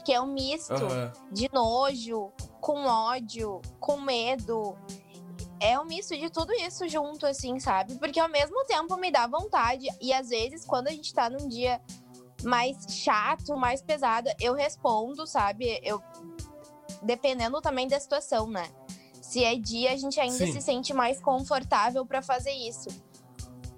Porque 0.00 0.14
é 0.14 0.20
um 0.20 0.32
misto 0.32 0.72
Aham. 0.72 1.12
de 1.30 1.50
nojo, 1.52 2.32
com 2.58 2.86
ódio, 2.86 3.60
com 3.78 4.00
medo. 4.00 4.74
É 5.60 5.78
um 5.78 5.84
misto 5.84 6.16
de 6.16 6.30
tudo 6.30 6.54
isso 6.54 6.88
junto, 6.88 7.26
assim, 7.26 7.60
sabe? 7.60 7.96
Porque 7.96 8.18
ao 8.18 8.28
mesmo 8.28 8.64
tempo 8.64 8.96
me 8.96 9.10
dá 9.10 9.26
vontade. 9.26 9.86
E 10.00 10.10
às 10.10 10.30
vezes, 10.30 10.64
quando 10.64 10.88
a 10.88 10.90
gente 10.90 11.12
tá 11.12 11.28
num 11.28 11.46
dia 11.46 11.78
mais 12.42 12.78
chato, 12.88 13.54
mais 13.58 13.82
pesado, 13.82 14.30
eu 14.40 14.54
respondo, 14.54 15.26
sabe? 15.26 15.78
Eu. 15.82 16.02
Dependendo 17.02 17.60
também 17.60 17.86
da 17.86 18.00
situação, 18.00 18.48
né? 18.48 18.66
Se 19.20 19.44
é 19.44 19.54
dia, 19.54 19.92
a 19.92 19.96
gente 19.96 20.18
ainda 20.18 20.46
Sim. 20.46 20.52
se 20.52 20.62
sente 20.62 20.94
mais 20.94 21.20
confortável 21.20 22.06
pra 22.06 22.22
fazer 22.22 22.52
isso. 22.52 22.88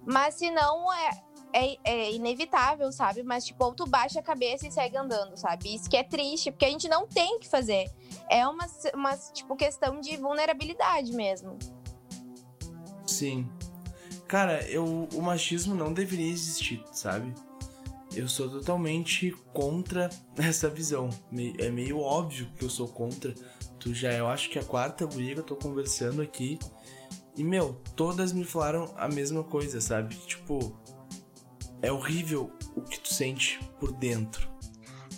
Mas 0.06 0.36
se 0.36 0.52
não, 0.52 0.92
é, 0.92 1.10
é, 1.52 1.76
é 1.84 2.12
inevitável, 2.12 2.90
sabe? 2.90 3.22
Mas, 3.22 3.44
tipo, 3.44 3.64
ou 3.64 3.74
tu 3.74 3.86
baixa 3.86 4.20
a 4.20 4.22
cabeça 4.22 4.66
e 4.66 4.72
segue 4.72 4.96
andando, 4.96 5.36
sabe? 5.36 5.74
Isso 5.74 5.88
que 5.88 5.96
é 5.96 6.02
triste, 6.02 6.50
porque 6.50 6.64
a 6.64 6.70
gente 6.70 6.88
não 6.88 7.06
tem 7.06 7.36
o 7.36 7.38
que 7.38 7.48
fazer. 7.48 7.90
É 8.28 8.46
uma, 8.46 8.66
uma 8.94 9.16
tipo, 9.16 9.54
questão 9.54 10.00
de 10.00 10.16
vulnerabilidade 10.16 11.12
mesmo. 11.12 11.58
Sim. 13.06 13.48
Cara, 14.26 14.66
eu, 14.68 15.08
o 15.12 15.20
machismo 15.20 15.74
não 15.74 15.92
deveria 15.92 16.30
existir, 16.30 16.82
sabe? 16.92 17.34
Eu 18.14 18.28
sou 18.28 18.48
totalmente 18.48 19.30
contra 19.52 20.08
essa 20.36 20.68
visão. 20.68 21.10
É 21.58 21.70
meio 21.70 21.98
óbvio 21.98 22.50
que 22.56 22.64
eu 22.64 22.70
sou 22.70 22.88
contra. 22.88 23.34
Tu 23.78 23.92
já, 23.92 24.12
eu 24.12 24.28
acho 24.28 24.48
que 24.48 24.58
é 24.58 24.62
a 24.62 24.64
quarta 24.64 25.04
guria 25.04 25.34
que 25.34 25.40
eu 25.40 25.44
tô 25.44 25.56
conversando 25.56 26.22
aqui. 26.22 26.58
E, 27.36 27.42
meu, 27.42 27.80
todas 27.96 28.32
me 28.32 28.44
falaram 28.44 28.92
a 28.96 29.08
mesma 29.08 29.42
coisa, 29.42 29.80
sabe? 29.80 30.14
Tipo, 30.26 30.78
é 31.82 31.90
horrível 31.92 32.50
o 32.74 32.80
que 32.80 32.98
tu 33.00 33.12
sente 33.12 33.58
por 33.78 33.92
dentro. 33.92 34.50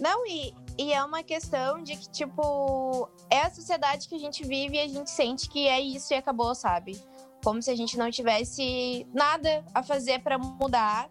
Não, 0.00 0.26
e, 0.26 0.52
e 0.76 0.92
é 0.92 1.04
uma 1.04 1.23
questão 1.23 1.83
de 1.83 1.97
que, 1.97 2.11
tipo, 2.11 3.09
é 3.30 3.42
a 3.42 3.50
sociedade 3.50 4.09
que 4.09 4.14
a 4.14 4.18
gente 4.18 4.44
vive 4.44 4.76
e 4.76 4.80
a 4.80 4.88
gente 4.88 5.11
sente 5.11 5.49
que 5.49 5.68
é 5.68 5.80
isso 5.80 6.12
e 6.12 6.16
acabou, 6.16 6.54
sabe? 6.54 7.00
Como 7.44 7.62
se 7.62 7.71
a 7.71 7.76
gente 7.76 7.97
não 7.97 8.11
tivesse 8.11 9.06
nada 9.12 9.64
a 9.73 9.83
fazer 9.83 10.21
pra 10.21 10.38
mudar. 10.38 11.09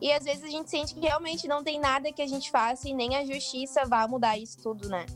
E 0.00 0.12
às 0.12 0.24
vezes 0.24 0.42
a 0.42 0.48
gente 0.48 0.68
sente 0.68 0.94
que 0.94 1.00
realmente 1.00 1.46
não 1.46 1.62
tem 1.62 1.78
nada 1.78 2.12
que 2.12 2.20
a 2.20 2.26
gente 2.26 2.50
faça 2.50 2.88
e 2.88 2.94
nem 2.94 3.16
a 3.16 3.24
justiça 3.24 3.84
vá 3.86 4.08
mudar 4.08 4.36
isso 4.36 4.58
tudo, 4.60 4.88
né? 4.88 5.06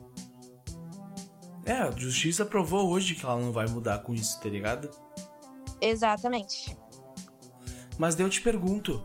É, 1.65 1.73
a 1.73 1.91
justiça 1.91 2.47
provou 2.47 2.89
hoje 2.89 3.15
que 3.15 3.25
ela 3.25 3.37
não 3.37 3.53
vai 3.53 3.67
mudar 3.67 3.99
com 3.99 4.15
isso, 4.15 4.41
tá 4.41 4.49
ligado? 4.49 4.89
Exatamente. 5.81 6.77
Mas 7.99 8.15
daí 8.15 8.25
eu 8.25 8.31
te 8.31 8.41
pergunto: 8.41 9.05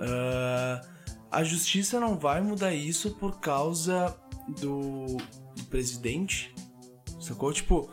ah, 0.00 0.80
a 1.30 1.44
justiça 1.44 2.00
não 2.00 2.18
vai 2.18 2.40
mudar 2.40 2.74
isso 2.74 3.10
por 3.12 3.38
causa 3.40 4.16
do, 4.60 5.06
do 5.56 5.64
presidente? 5.68 6.54
Sacou? 7.20 7.52
Tipo, 7.52 7.90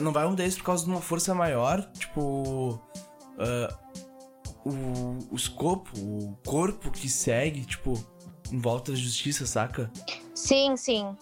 não 0.00 0.12
vai 0.12 0.26
mudar 0.26 0.46
isso 0.46 0.58
por 0.58 0.64
causa 0.64 0.84
de 0.84 0.90
uma 0.90 1.00
força 1.00 1.34
maior? 1.34 1.82
Tipo, 1.92 2.80
ah, 3.38 3.78
o, 4.64 5.32
o 5.32 5.36
escopo, 5.36 5.90
o 5.98 6.36
corpo 6.44 6.90
que 6.90 7.08
segue, 7.08 7.64
tipo, 7.64 7.94
em 8.50 8.58
volta 8.58 8.92
da 8.92 8.98
justiça, 8.98 9.46
saca? 9.46 9.90
Sim, 10.34 10.76
sim. 10.76 11.14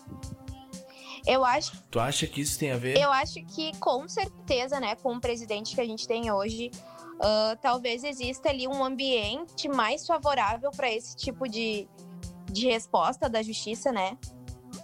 Eu 1.27 1.43
acho 1.45 1.83
Tu 1.91 1.99
acha 1.99 2.27
que 2.27 2.41
isso 2.41 2.59
tem 2.59 2.71
a 2.71 2.77
ver? 2.77 2.99
Eu 2.99 3.11
acho 3.11 3.35
que, 3.47 3.73
com 3.79 4.07
certeza, 4.09 4.79
né, 4.79 4.95
com 4.97 5.15
o 5.15 5.21
presidente 5.21 5.75
que 5.75 5.81
a 5.81 5.85
gente 5.87 6.07
tem 6.07 6.31
hoje, 6.31 6.71
ah, 7.21 7.57
talvez 7.61 8.05
exista 8.05 8.49
ali 8.51 8.67
um 8.69 8.83
ambiente 8.85 9.69
mais 9.69 10.07
favorável 10.07 10.71
para 10.71 10.91
esse 10.91 11.17
tipo 11.17 11.49
de, 11.49 11.89
de 12.51 12.67
resposta 12.69 13.29
da 13.29 13.43
justiça, 13.43 13.93
né? 13.93 14.17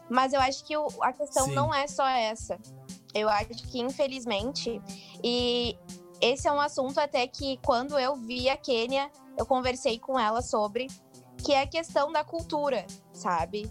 Mas 0.09 0.33
eu 0.33 0.41
acho 0.41 0.65
que 0.65 0.77
o- 0.77 0.89
a 1.03 1.13
questão 1.13 1.47
Sim. 1.47 1.55
não 1.55 1.73
é 1.75 1.87
só 1.87 2.07
essa. 2.09 2.59
Eu 3.15 3.29
acho 3.29 3.67
que, 3.69 3.81
infelizmente, 3.81 4.81
e 5.23 5.77
esse 6.21 6.47
é 6.49 6.53
um 6.53 6.61
assunto 6.61 6.99
até 6.99 7.27
que, 7.27 7.59
quando 7.65 7.99
eu 7.99 8.15
vi 8.17 8.49
a 8.49 8.57
Quênia, 8.57 9.11
eu 9.37 9.47
conversei 9.47 9.99
com 9.99 10.19
ela 10.19 10.43
sobre, 10.43 10.87
que 11.45 11.53
é 11.53 11.63
a 11.63 11.67
questão 11.67 12.13
da 12.13 12.23
cultura, 12.23 12.87
sabe? 13.13 13.71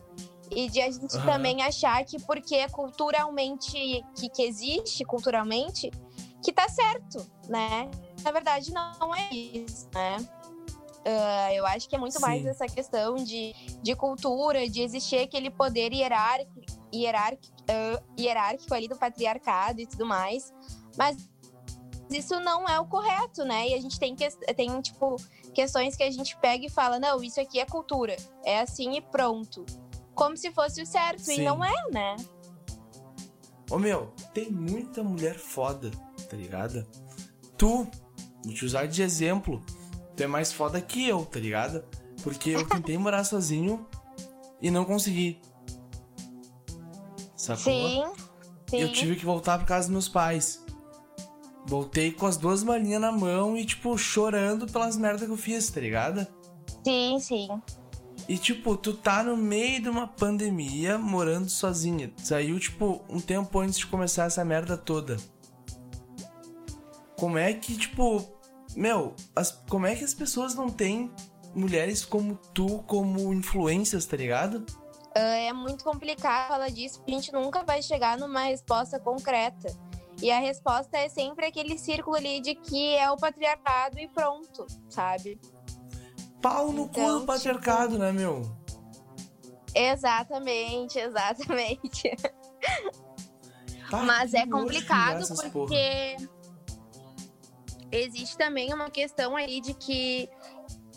E 0.51 0.67
de 0.69 0.81
a 0.81 0.89
gente 0.89 1.15
Aham. 1.17 1.25
também 1.25 1.61
achar 1.61 2.03
que 2.03 2.19
porque 2.23 2.55
é 2.55 2.67
culturalmente, 2.67 3.71
que, 4.15 4.29
que 4.29 4.41
existe 4.41 5.05
culturalmente, 5.05 5.91
que 6.43 6.51
tá 6.51 6.67
certo, 6.67 7.25
né? 7.47 7.89
Na 8.23 8.31
verdade, 8.31 8.73
não 8.73 9.15
é 9.15 9.29
isso, 9.33 9.87
né? 9.93 10.17
Ah, 11.05 11.53
eu 11.53 11.65
acho 11.65 11.87
que 11.87 11.95
é 11.95 11.99
muito 11.99 12.19
mais 12.19 12.43
Sim. 12.43 12.49
essa 12.49 12.67
questão 12.67 13.15
de, 13.15 13.53
de 13.81 13.95
cultura, 13.95 14.67
de 14.67 14.81
existir 14.81 15.19
aquele 15.19 15.49
poder 15.49 15.93
hierárquico, 15.93 16.61
hierárquico, 16.93 17.55
ah, 17.69 18.03
hierárquico 18.19 18.73
ali 18.73 18.87
do 18.87 18.97
patriarcado 18.97 19.81
e 19.81 19.87
tudo 19.87 20.05
mais. 20.05 20.53
Mas 20.97 21.17
isso 22.09 22.39
não 22.39 22.67
é 22.67 22.79
o 22.79 22.85
correto, 22.85 23.45
né? 23.45 23.69
E 23.69 23.73
a 23.73 23.81
gente 23.81 23.99
tem, 23.99 24.15
que, 24.15 24.29
tem 24.53 24.81
tipo, 24.81 25.15
questões 25.53 25.95
que 25.95 26.03
a 26.03 26.11
gente 26.11 26.35
pega 26.37 26.65
e 26.65 26.69
fala, 26.69 26.99
não, 26.99 27.21
isso 27.23 27.39
aqui 27.39 27.59
é 27.59 27.65
cultura. 27.65 28.15
É 28.43 28.59
assim 28.59 28.97
e 28.97 29.01
pronto. 29.01 29.65
Como 30.13 30.35
se 30.35 30.51
fosse 30.51 30.81
o 30.81 30.85
certo, 30.85 31.21
Sim. 31.21 31.41
e 31.41 31.45
não 31.45 31.63
é, 31.63 31.73
né? 31.91 32.15
Ô 33.69 33.77
meu, 33.77 34.11
tem 34.33 34.51
muita 34.51 35.03
mulher 35.03 35.35
foda, 35.35 35.91
tá 36.29 36.35
ligado? 36.35 36.85
Tu, 37.55 37.87
vou 38.43 38.53
te 38.53 38.65
usar 38.65 38.87
de 38.87 39.01
exemplo, 39.01 39.63
tu 40.15 40.23
é 40.23 40.27
mais 40.27 40.51
foda 40.51 40.79
que 40.81 41.07
eu, 41.07 41.25
tá 41.25 41.39
ligado? 41.39 41.83
Porque 42.23 42.51
eu 42.51 42.67
tentei 42.67 42.97
morar 42.99 43.23
sozinho 43.23 43.85
e 44.61 44.69
não 44.69 44.85
consegui. 44.85 45.41
Sacou? 47.35 47.57
Sim, 47.57 48.11
sim. 48.69 48.81
Eu 48.81 48.91
tive 48.91 49.15
que 49.15 49.25
voltar 49.25 49.57
pra 49.57 49.67
casa 49.67 49.87
dos 49.87 49.91
meus 49.91 50.09
pais. 50.09 50.63
Voltei 51.65 52.11
com 52.11 52.25
as 52.25 52.35
duas 52.35 52.63
malinhas 52.63 53.01
na 53.01 53.11
mão 53.11 53.55
e, 53.55 53.65
tipo, 53.65 53.97
chorando 53.97 54.65
pelas 54.67 54.97
merdas 54.97 55.25
que 55.25 55.31
eu 55.31 55.37
fiz, 55.37 55.69
tá 55.69 55.79
ligado? 55.79 56.25
Sim, 56.83 57.19
sim. 57.19 57.47
E, 58.27 58.37
tipo, 58.37 58.75
tu 58.75 58.93
tá 58.93 59.23
no 59.23 59.37
meio 59.37 59.81
de 59.81 59.89
uma 59.89 60.07
pandemia 60.07 60.97
morando 60.97 61.49
sozinha. 61.49 62.11
Saiu, 62.17 62.59
tipo, 62.59 63.01
um 63.09 63.19
tempo 63.19 63.59
antes 63.59 63.79
de 63.79 63.87
começar 63.87 64.25
essa 64.25 64.43
merda 64.43 64.77
toda. 64.77 65.17
Como 67.19 67.37
é 67.37 67.53
que, 67.53 67.77
tipo, 67.77 68.25
meu, 68.75 69.13
as, 69.35 69.51
como 69.69 69.85
é 69.85 69.95
que 69.95 70.03
as 70.03 70.13
pessoas 70.13 70.55
não 70.55 70.69
têm 70.69 71.11
mulheres 71.53 72.05
como 72.05 72.35
tu 72.53 72.79
como 72.83 73.33
influências, 73.33 74.05
tá 74.05 74.15
ligado? 74.15 74.65
Ah, 75.15 75.19
É 75.19 75.51
muito 75.51 75.83
complicado 75.83 76.47
falar 76.47 76.69
disso, 76.69 76.99
porque 76.99 77.11
a 77.11 77.15
gente 77.15 77.33
nunca 77.33 77.63
vai 77.63 77.81
chegar 77.81 78.17
numa 78.17 78.43
resposta 78.43 78.99
concreta. 78.99 79.69
E 80.21 80.31
a 80.31 80.39
resposta 80.39 80.97
é 80.97 81.07
sempre 81.07 81.45
aquele 81.45 81.77
círculo 81.77 82.15
ali 82.15 82.41
de 82.41 82.53
que 82.55 82.95
é 82.95 83.09
o 83.09 83.17
patriarcado 83.17 83.99
e 83.99 84.07
pronto, 84.07 84.65
sabe? 84.89 85.39
Pau 86.41 86.71
no 86.71 86.87
cu 86.87 86.99
Então, 86.99 87.19
do 87.19 87.25
patriarcado, 87.25 87.97
né, 87.97 88.11
meu? 88.11 88.49
Exatamente, 89.73 90.99
exatamente. 90.99 92.15
Tá, 93.89 94.03
Mas 94.03 94.33
é 94.33 94.45
complicado 94.45 95.21
essas 95.21 95.41
porra. 95.49 95.69
Existe 97.91 98.37
também 98.37 98.73
uma 98.73 98.89
questão 98.89 99.35
aí 99.35 99.61
de 99.61 99.73
que 99.73 100.29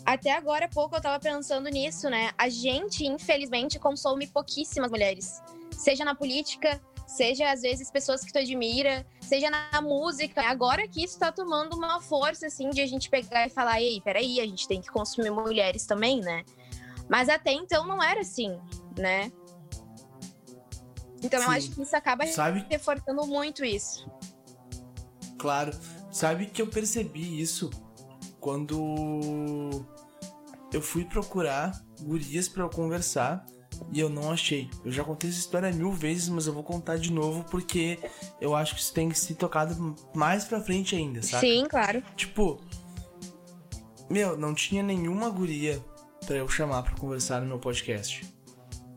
até 0.05 0.31
agora 0.31 0.65
há 0.65 0.69
pouco 0.69 0.95
eu 0.95 1.01
tava 1.01 1.19
pensando 1.19 1.69
nisso, 1.69 2.09
né? 2.09 2.31
A 2.37 2.49
gente, 2.49 3.05
infelizmente, 3.05 3.79
consome 3.79 4.27
pouquíssimas 4.27 4.91
mulheres. 4.91 5.41
Seja 5.71 6.03
na 6.03 6.13
política, 6.13 6.81
seja 7.07 7.51
às 7.51 7.61
vezes 7.61 7.89
pessoas 7.89 8.23
que 8.23 8.31
tu 8.31 8.39
admira, 8.39 9.05
seja 9.21 9.49
na 9.49 9.81
música. 9.81 10.41
Agora 10.41 10.87
que 10.87 11.03
isso 11.03 11.17
tá 11.17 11.31
tomando 11.31 11.75
uma 11.75 12.01
força, 12.01 12.47
assim, 12.47 12.69
de 12.69 12.81
a 12.81 12.85
gente 12.85 13.09
pegar 13.09 13.47
e 13.47 13.49
falar, 13.49 13.81
ei, 13.81 14.01
peraí, 14.01 14.39
a 14.39 14.45
gente 14.45 14.67
tem 14.67 14.81
que 14.81 14.89
consumir 14.89 15.31
mulheres 15.31 15.85
também, 15.85 16.19
né? 16.19 16.43
Mas 17.07 17.29
até 17.29 17.51
então 17.51 17.85
não 17.85 18.01
era 18.01 18.21
assim, 18.21 18.59
né? 18.97 19.31
Então 21.21 21.39
Sim. 21.39 21.45
eu 21.45 21.51
acho 21.51 21.71
que 21.71 21.81
isso 21.81 21.95
acaba 21.95 22.27
Sabe... 22.27 22.65
reforçando 22.69 23.25
muito 23.25 23.63
isso. 23.63 24.05
Claro. 25.43 25.77
Sabe 26.09 26.45
que 26.45 26.61
eu 26.61 26.67
percebi 26.67 27.41
isso 27.41 27.69
quando 28.39 29.85
eu 30.71 30.81
fui 30.81 31.03
procurar 31.03 31.83
gurias 32.01 32.47
para 32.47 32.63
eu 32.63 32.69
conversar 32.69 33.45
e 33.91 33.99
eu 33.99 34.09
não 34.09 34.31
achei. 34.31 34.69
Eu 34.85 34.91
já 34.91 35.03
contei 35.03 35.29
essa 35.29 35.39
história 35.39 35.69
mil 35.73 35.91
vezes, 35.91 36.29
mas 36.29 36.47
eu 36.47 36.53
vou 36.53 36.63
contar 36.63 36.95
de 36.95 37.11
novo 37.11 37.43
porque 37.51 37.99
eu 38.39 38.55
acho 38.55 38.73
que 38.73 38.79
isso 38.79 38.93
tem 38.93 39.09
que 39.09 39.19
ser 39.19 39.35
tocado 39.35 39.97
mais 40.15 40.45
pra 40.45 40.61
frente 40.61 40.95
ainda, 40.95 41.21
sabe? 41.21 41.45
Sim, 41.45 41.65
claro. 41.69 42.01
Tipo, 42.15 42.61
meu, 44.09 44.37
não 44.37 44.53
tinha 44.53 44.81
nenhuma 44.81 45.29
guria 45.29 45.83
para 46.25 46.37
eu 46.37 46.47
chamar 46.47 46.83
para 46.83 46.95
conversar 46.95 47.41
no 47.41 47.47
meu 47.47 47.59
podcast. 47.59 48.25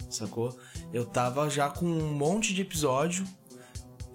Sacou? 0.09 0.57
Eu 0.93 1.05
tava 1.05 1.51
já 1.51 1.69
com 1.69 1.87
um 1.87 2.15
monte 2.15 2.55
de 2.55 2.63
episódio 2.63 3.27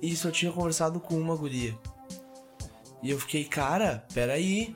e 0.01 0.15
só 0.15 0.31
tinha 0.31 0.51
conversado 0.53 0.97
com 1.01 1.19
uma 1.19 1.35
guria. 1.35 1.77
E 3.03 3.09
eu 3.09 3.19
fiquei, 3.19 3.43
cara, 3.43 4.05
peraí. 4.13 4.75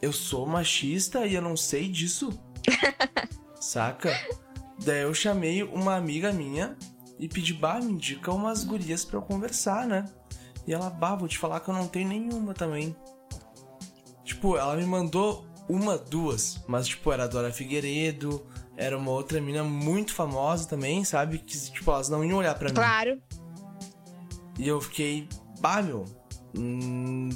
Eu 0.00 0.12
sou 0.12 0.46
machista 0.46 1.26
e 1.26 1.34
eu 1.34 1.42
não 1.42 1.56
sei 1.56 1.88
disso. 1.88 2.30
Saca? 3.60 4.12
Daí 4.84 5.02
eu 5.02 5.14
chamei 5.14 5.62
uma 5.62 5.96
amiga 5.96 6.32
minha 6.32 6.76
e 7.18 7.28
pedi, 7.28 7.54
bah, 7.54 7.80
me 7.80 7.92
indica 7.92 8.32
umas 8.32 8.64
gurias 8.64 9.04
pra 9.04 9.18
eu 9.18 9.22
conversar, 9.22 9.86
né? 9.86 10.04
E 10.66 10.72
ela, 10.72 10.90
bah, 10.90 11.14
vou 11.14 11.28
te 11.28 11.38
falar 11.38 11.60
que 11.60 11.68
eu 11.68 11.74
não 11.74 11.86
tenho 11.86 12.08
nenhuma 12.08 12.52
também. 12.52 12.96
Tipo, 14.24 14.56
ela 14.56 14.76
me 14.76 14.84
mandou 14.84 15.46
uma, 15.68 15.96
duas, 15.96 16.60
mas 16.66 16.88
tipo, 16.88 17.12
era 17.12 17.24
a 17.24 17.26
Dora 17.28 17.52
Figueiredo, 17.52 18.44
era 18.76 18.96
uma 18.96 19.10
outra 19.10 19.40
mina 19.40 19.62
muito 19.62 20.14
famosa 20.14 20.68
também, 20.68 21.04
sabe? 21.04 21.38
Que, 21.38 21.70
tipo, 21.70 21.90
elas 21.90 22.08
não 22.08 22.24
iam 22.24 22.38
olhar 22.38 22.54
pra 22.56 22.68
mim. 22.68 22.74
Claro. 22.74 23.20
E 24.58 24.66
eu 24.66 24.80
fiquei, 24.80 25.28
bah, 25.60 25.82
meu, 25.82 26.04
hum, 26.56 27.30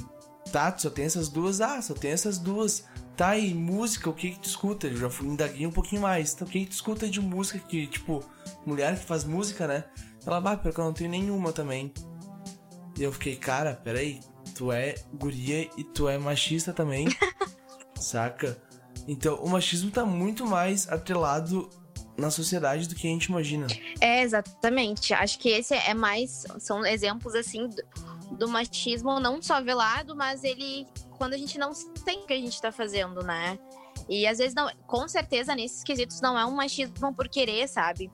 tá, 0.51 0.75
só 0.77 0.89
tem 0.89 1.05
essas 1.05 1.29
duas? 1.29 1.61
Ah, 1.61 1.81
só 1.81 1.93
tem 1.93 2.11
essas 2.11 2.37
duas. 2.37 2.85
Tá, 3.15 3.35
e 3.37 3.53
música, 3.53 4.09
o 4.09 4.13
que 4.13 4.31
que 4.31 4.39
tu 4.39 4.47
escuta? 4.47 4.87
Eu 4.87 4.97
já 4.97 5.09
fui 5.09 5.27
indaguei 5.27 5.65
um 5.65 5.71
pouquinho 5.71 6.01
mais. 6.01 6.33
Então, 6.33 6.47
o 6.47 6.49
que 6.51 6.59
que 6.61 6.67
tu 6.67 6.73
escuta 6.73 7.09
de 7.09 7.19
música 7.19 7.57
que, 7.59 7.87
tipo, 7.87 8.23
mulher 8.65 8.97
que 8.97 9.05
faz 9.05 9.23
música, 9.23 9.67
né? 9.67 9.85
Ela, 10.25 10.39
bah, 10.39 10.57
porque 10.57 10.79
eu 10.79 10.85
não 10.85 10.93
tenho 10.93 11.09
nenhuma 11.09 11.51
também. 11.51 11.91
E 12.97 13.03
eu 13.03 13.11
fiquei, 13.11 13.35
cara, 13.35 13.73
peraí, 13.73 14.19
tu 14.53 14.71
é 14.71 14.95
guria 15.13 15.69
e 15.77 15.83
tu 15.83 16.07
é 16.07 16.17
machista 16.17 16.73
também, 16.73 17.07
saca? 17.99 18.57
Então, 19.07 19.35
o 19.35 19.49
machismo 19.49 19.89
tá 19.89 20.05
muito 20.05 20.45
mais 20.45 20.87
atrelado 20.89 21.69
na 22.17 22.31
sociedade 22.31 22.89
do 22.89 22.95
que 22.95 23.07
a 23.07 23.11
gente 23.11 23.25
imagina. 23.25 23.67
É, 24.01 24.23
exatamente. 24.23 25.13
Acho 25.13 25.37
que 25.37 25.49
esse 25.49 25.73
é 25.75 25.93
mais. 25.93 26.43
São 26.59 26.85
exemplos, 26.85 27.35
assim, 27.35 27.69
do, 28.31 28.47
machismo 28.47 29.19
não 29.19 29.41
só 29.41 29.61
velado, 29.61 30.15
mas 30.15 30.43
ele 30.43 30.87
quando 31.17 31.33
a 31.33 31.37
gente 31.37 31.57
não 31.57 31.71
tem 32.05 32.23
o 32.23 32.27
que 32.27 32.33
a 32.33 32.37
gente 32.37 32.61
tá 32.61 32.71
fazendo, 32.71 33.23
né? 33.23 33.57
E 34.07 34.27
às 34.27 34.37
vezes 34.37 34.53
não, 34.53 34.69
com 34.85 35.07
certeza 35.07 35.55
nesses 35.55 35.83
quesitos 35.83 36.21
não 36.21 36.37
é 36.37 36.45
um 36.45 36.51
machismo 36.51 37.13
por 37.13 37.27
querer, 37.27 37.67
sabe? 37.67 38.11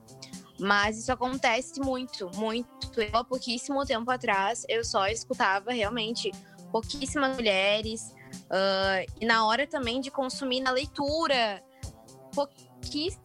Mas 0.58 0.98
isso 0.98 1.12
acontece 1.12 1.80
muito, 1.80 2.30
muito. 2.36 3.00
Eu, 3.00 3.18
há 3.18 3.24
pouquíssimo 3.24 3.84
tempo 3.84 4.10
atrás, 4.10 4.64
eu 4.68 4.84
só 4.84 5.06
escutava 5.08 5.72
realmente 5.72 6.30
pouquíssimas 6.70 7.36
mulheres. 7.36 8.14
Uh, 8.44 9.12
e 9.20 9.26
na 9.26 9.46
hora 9.46 9.66
também 9.66 10.00
de 10.00 10.10
consumir 10.10 10.60
na 10.60 10.70
leitura, 10.70 11.62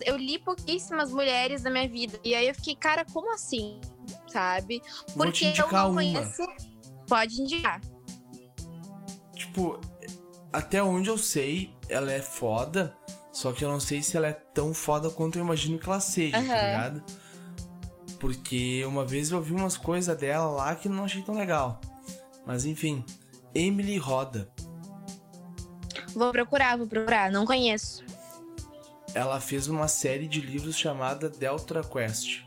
eu 0.05 0.17
li 0.17 0.39
pouquíssimas 0.39 1.11
mulheres 1.11 1.63
na 1.63 1.69
minha 1.69 1.87
vida. 1.87 2.19
E 2.23 2.33
aí 2.33 2.47
eu 2.47 2.55
fiquei, 2.55 2.75
cara, 2.75 3.05
como 3.11 3.33
assim? 3.33 3.79
Sabe? 4.27 4.81
Porque 5.15 5.53
eu 5.57 5.71
não 5.71 5.93
conheço. 5.93 6.43
Uma. 6.43 6.68
Pode 7.09 7.41
indicar 7.41 7.81
tipo, 9.49 9.79
até 10.53 10.81
onde 10.81 11.09
eu 11.09 11.17
sei, 11.17 11.73
ela 11.89 12.11
é 12.11 12.21
foda. 12.21 12.95
Só 13.31 13.51
que 13.51 13.63
eu 13.63 13.69
não 13.69 13.79
sei 13.79 14.01
se 14.01 14.17
ela 14.17 14.27
é 14.27 14.33
tão 14.33 14.73
foda 14.73 15.09
quanto 15.09 15.37
eu 15.37 15.43
imagino 15.43 15.79
que 15.79 15.87
ela 15.87 15.99
seja, 15.99 16.37
uhum. 16.37 16.47
tá 16.47 16.65
ligado? 16.65 17.03
Porque 18.19 18.83
uma 18.85 19.05
vez 19.05 19.31
eu 19.31 19.41
vi 19.41 19.53
umas 19.53 19.77
coisas 19.77 20.15
dela 20.17 20.47
lá 20.47 20.75
que 20.75 20.89
não 20.89 21.05
achei 21.05 21.21
tão 21.21 21.35
legal. 21.35 21.79
Mas 22.45 22.65
enfim, 22.65 23.03
Emily 23.53 23.97
Roda. 23.97 24.49
Vou 26.13 26.31
procurar, 26.31 26.77
vou 26.77 26.87
procurar, 26.87 27.31
não 27.31 27.45
conheço. 27.45 28.03
Ela 29.13 29.39
fez 29.39 29.67
uma 29.67 29.87
série 29.87 30.27
de 30.27 30.41
livros 30.41 30.77
chamada 30.77 31.29
Delta 31.29 31.81
Quest. 31.81 32.41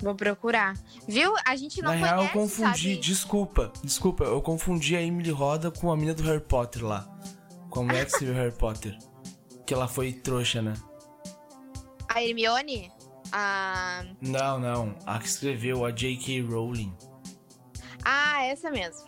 Vou 0.00 0.14
procurar. 0.14 0.74
Viu? 1.08 1.34
A 1.44 1.56
gente 1.56 1.80
não 1.80 1.90
Na 1.90 1.96
conhece, 1.96 2.14
real, 2.14 2.24
eu 2.24 2.30
confundi. 2.30 2.78
sabe? 2.94 2.96
Desculpa. 2.96 3.72
Desculpa, 3.82 4.24
eu 4.24 4.42
confundi 4.42 4.96
a 4.96 5.02
Emily 5.02 5.30
Roda 5.30 5.70
com 5.70 5.90
a 5.90 5.96
mina 5.96 6.14
do 6.14 6.22
Harry 6.24 6.40
Potter 6.40 6.84
lá. 6.84 7.08
Com 7.70 7.80
a 7.80 7.82
mulher 7.84 8.06
que 8.06 8.24
Harry 8.24 8.52
Potter. 8.52 8.96
Que 9.66 9.74
ela 9.74 9.88
foi 9.88 10.12
trouxa, 10.12 10.62
né? 10.62 10.74
A 12.08 12.22
Hermione? 12.22 12.92
A... 13.32 14.04
Não, 14.20 14.58
não. 14.58 14.94
A 15.04 15.18
que 15.18 15.26
escreveu, 15.26 15.84
a 15.84 15.90
J.K. 15.90 16.42
Rowling. 16.42 16.94
Ah, 18.04 18.44
essa 18.44 18.70
mesmo. 18.70 19.04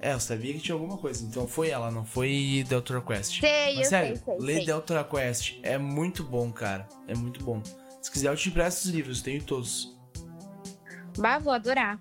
É, 0.00 0.12
eu 0.12 0.20
sabia 0.20 0.52
que 0.52 0.60
tinha 0.60 0.74
alguma 0.74 0.98
coisa. 0.98 1.24
Então 1.24 1.46
foi 1.46 1.70
ela, 1.70 1.90
não 1.90 2.04
foi 2.04 2.64
Delta 2.68 3.00
Quest. 3.00 3.40
Sei, 3.40 3.76
Mas 3.76 3.84
eu 3.84 3.90
sério, 3.90 4.16
sei, 4.16 4.24
sei, 4.24 4.36
lê 4.38 4.54
sei. 4.56 4.66
Delta 4.66 5.04
Quest. 5.04 5.58
É 5.62 5.78
muito 5.78 6.22
bom, 6.24 6.52
cara. 6.52 6.88
É 7.06 7.14
muito 7.14 7.42
bom. 7.42 7.62
Se 8.06 8.12
quiser, 8.12 8.28
eu 8.28 8.36
te 8.36 8.48
empresto 8.48 8.86
os 8.86 8.94
livros, 8.94 9.20
tenho 9.20 9.42
todos. 9.42 9.98
Bah, 11.18 11.40
vou 11.40 11.52
adorar. 11.52 11.98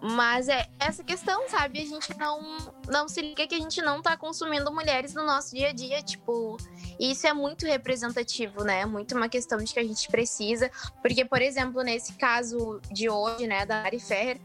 Mas 0.00 0.48
é 0.48 0.68
essa 0.78 1.02
questão, 1.02 1.48
sabe? 1.48 1.80
A 1.80 1.84
gente 1.84 2.16
não, 2.16 2.56
não 2.88 3.08
se 3.08 3.20
liga 3.20 3.44
que 3.48 3.56
a 3.56 3.58
gente 3.58 3.82
não 3.82 4.00
tá 4.00 4.16
consumindo 4.16 4.72
mulheres 4.72 5.12
no 5.12 5.26
nosso 5.26 5.52
dia 5.52 5.70
a 5.70 5.72
dia, 5.72 6.00
tipo. 6.04 6.56
E 7.00 7.10
isso 7.10 7.26
é 7.26 7.32
muito 7.32 7.66
representativo, 7.66 8.62
né? 8.62 8.86
Muito 8.86 9.16
uma 9.16 9.28
questão 9.28 9.58
de 9.58 9.74
que 9.74 9.80
a 9.80 9.82
gente 9.82 10.08
precisa. 10.08 10.70
Porque, 11.02 11.24
por 11.24 11.42
exemplo, 11.42 11.82
nesse 11.82 12.12
caso 12.12 12.80
de 12.92 13.10
hoje, 13.10 13.48
né, 13.48 13.66
da 13.66 13.82
Ari 13.82 13.98
Ferrer, 13.98 14.40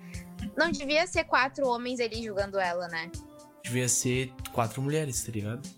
não 0.57 0.71
devia 0.71 1.05
ser 1.05 1.25
quatro 1.25 1.67
homens 1.67 1.99
ali 1.99 2.23
julgando 2.23 2.59
ela, 2.59 2.87
né? 2.87 3.11
Devia 3.63 3.87
ser 3.87 4.33
quatro 4.51 4.81
mulheres, 4.81 5.23
tá 5.23 5.31
ligado? 5.31 5.69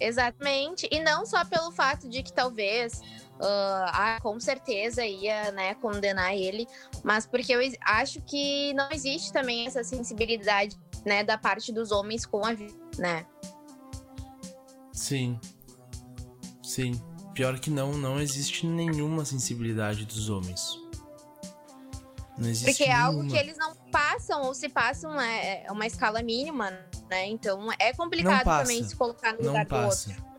Exatamente. 0.00 0.88
E 0.90 1.00
não 1.00 1.24
só 1.24 1.44
pelo 1.44 1.70
fato 1.70 2.08
de 2.08 2.22
que 2.22 2.32
talvez 2.32 3.00
uh, 3.40 3.86
ah, 3.88 4.18
com 4.22 4.38
certeza 4.38 5.04
ia 5.04 5.50
né, 5.52 5.74
condenar 5.74 6.34
ele, 6.34 6.66
mas 7.02 7.26
porque 7.26 7.54
eu 7.54 7.60
acho 7.80 8.20
que 8.22 8.72
não 8.74 8.90
existe 8.90 9.32
também 9.32 9.66
essa 9.66 9.82
sensibilidade 9.82 10.76
né, 11.04 11.22
da 11.22 11.36
parte 11.36 11.72
dos 11.72 11.90
homens 11.90 12.24
com 12.24 12.44
a 12.44 12.52
vida, 12.52 12.74
né? 12.98 13.26
Sim. 14.92 15.38
Sim. 16.62 16.92
Pior 17.34 17.58
que 17.58 17.68
não, 17.68 17.92
não 17.92 18.20
existe 18.20 18.66
nenhuma 18.66 19.24
sensibilidade 19.24 20.04
dos 20.04 20.30
homens. 20.30 20.83
Porque 22.36 22.84
é 22.84 22.88
nenhuma. 22.88 23.04
algo 23.04 23.28
que 23.28 23.36
eles 23.36 23.56
não 23.56 23.74
passam, 23.92 24.42
ou 24.42 24.54
se 24.54 24.68
passam, 24.68 25.14
né, 25.14 25.64
é 25.64 25.70
uma 25.70 25.86
escala 25.86 26.22
mínima, 26.22 26.70
né? 27.08 27.26
Então 27.28 27.68
é 27.78 27.92
complicado 27.92 28.44
também 28.44 28.82
se 28.82 28.96
colocar 28.96 29.32
no 29.34 29.40
não 29.40 29.46
lugar 29.48 29.66
passa. 29.66 30.08
do 30.08 30.16
outro. 30.16 30.34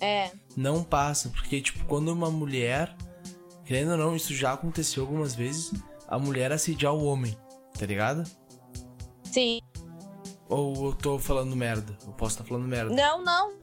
É. 0.00 0.30
Não 0.56 0.84
passa, 0.84 1.30
porque, 1.30 1.60
tipo, 1.60 1.84
quando 1.86 2.08
uma 2.08 2.30
mulher, 2.30 2.94
querendo 3.64 3.92
ou 3.92 3.96
não, 3.96 4.16
isso 4.16 4.34
já 4.34 4.52
aconteceu 4.52 5.02
algumas 5.04 5.34
vezes, 5.34 5.72
a 6.06 6.18
mulher 6.18 6.52
assediar 6.52 6.92
o 6.94 7.04
homem, 7.04 7.36
tá 7.78 7.86
ligado? 7.86 8.22
Sim. 9.24 9.60
Ou 10.48 10.86
eu 10.86 10.92
tô 10.94 11.18
falando 11.18 11.56
merda? 11.56 11.96
Eu 12.06 12.12
posso 12.12 12.34
estar 12.34 12.44
tá 12.44 12.48
falando 12.48 12.68
merda. 12.68 12.94
Não, 12.94 13.22
não. 13.22 13.56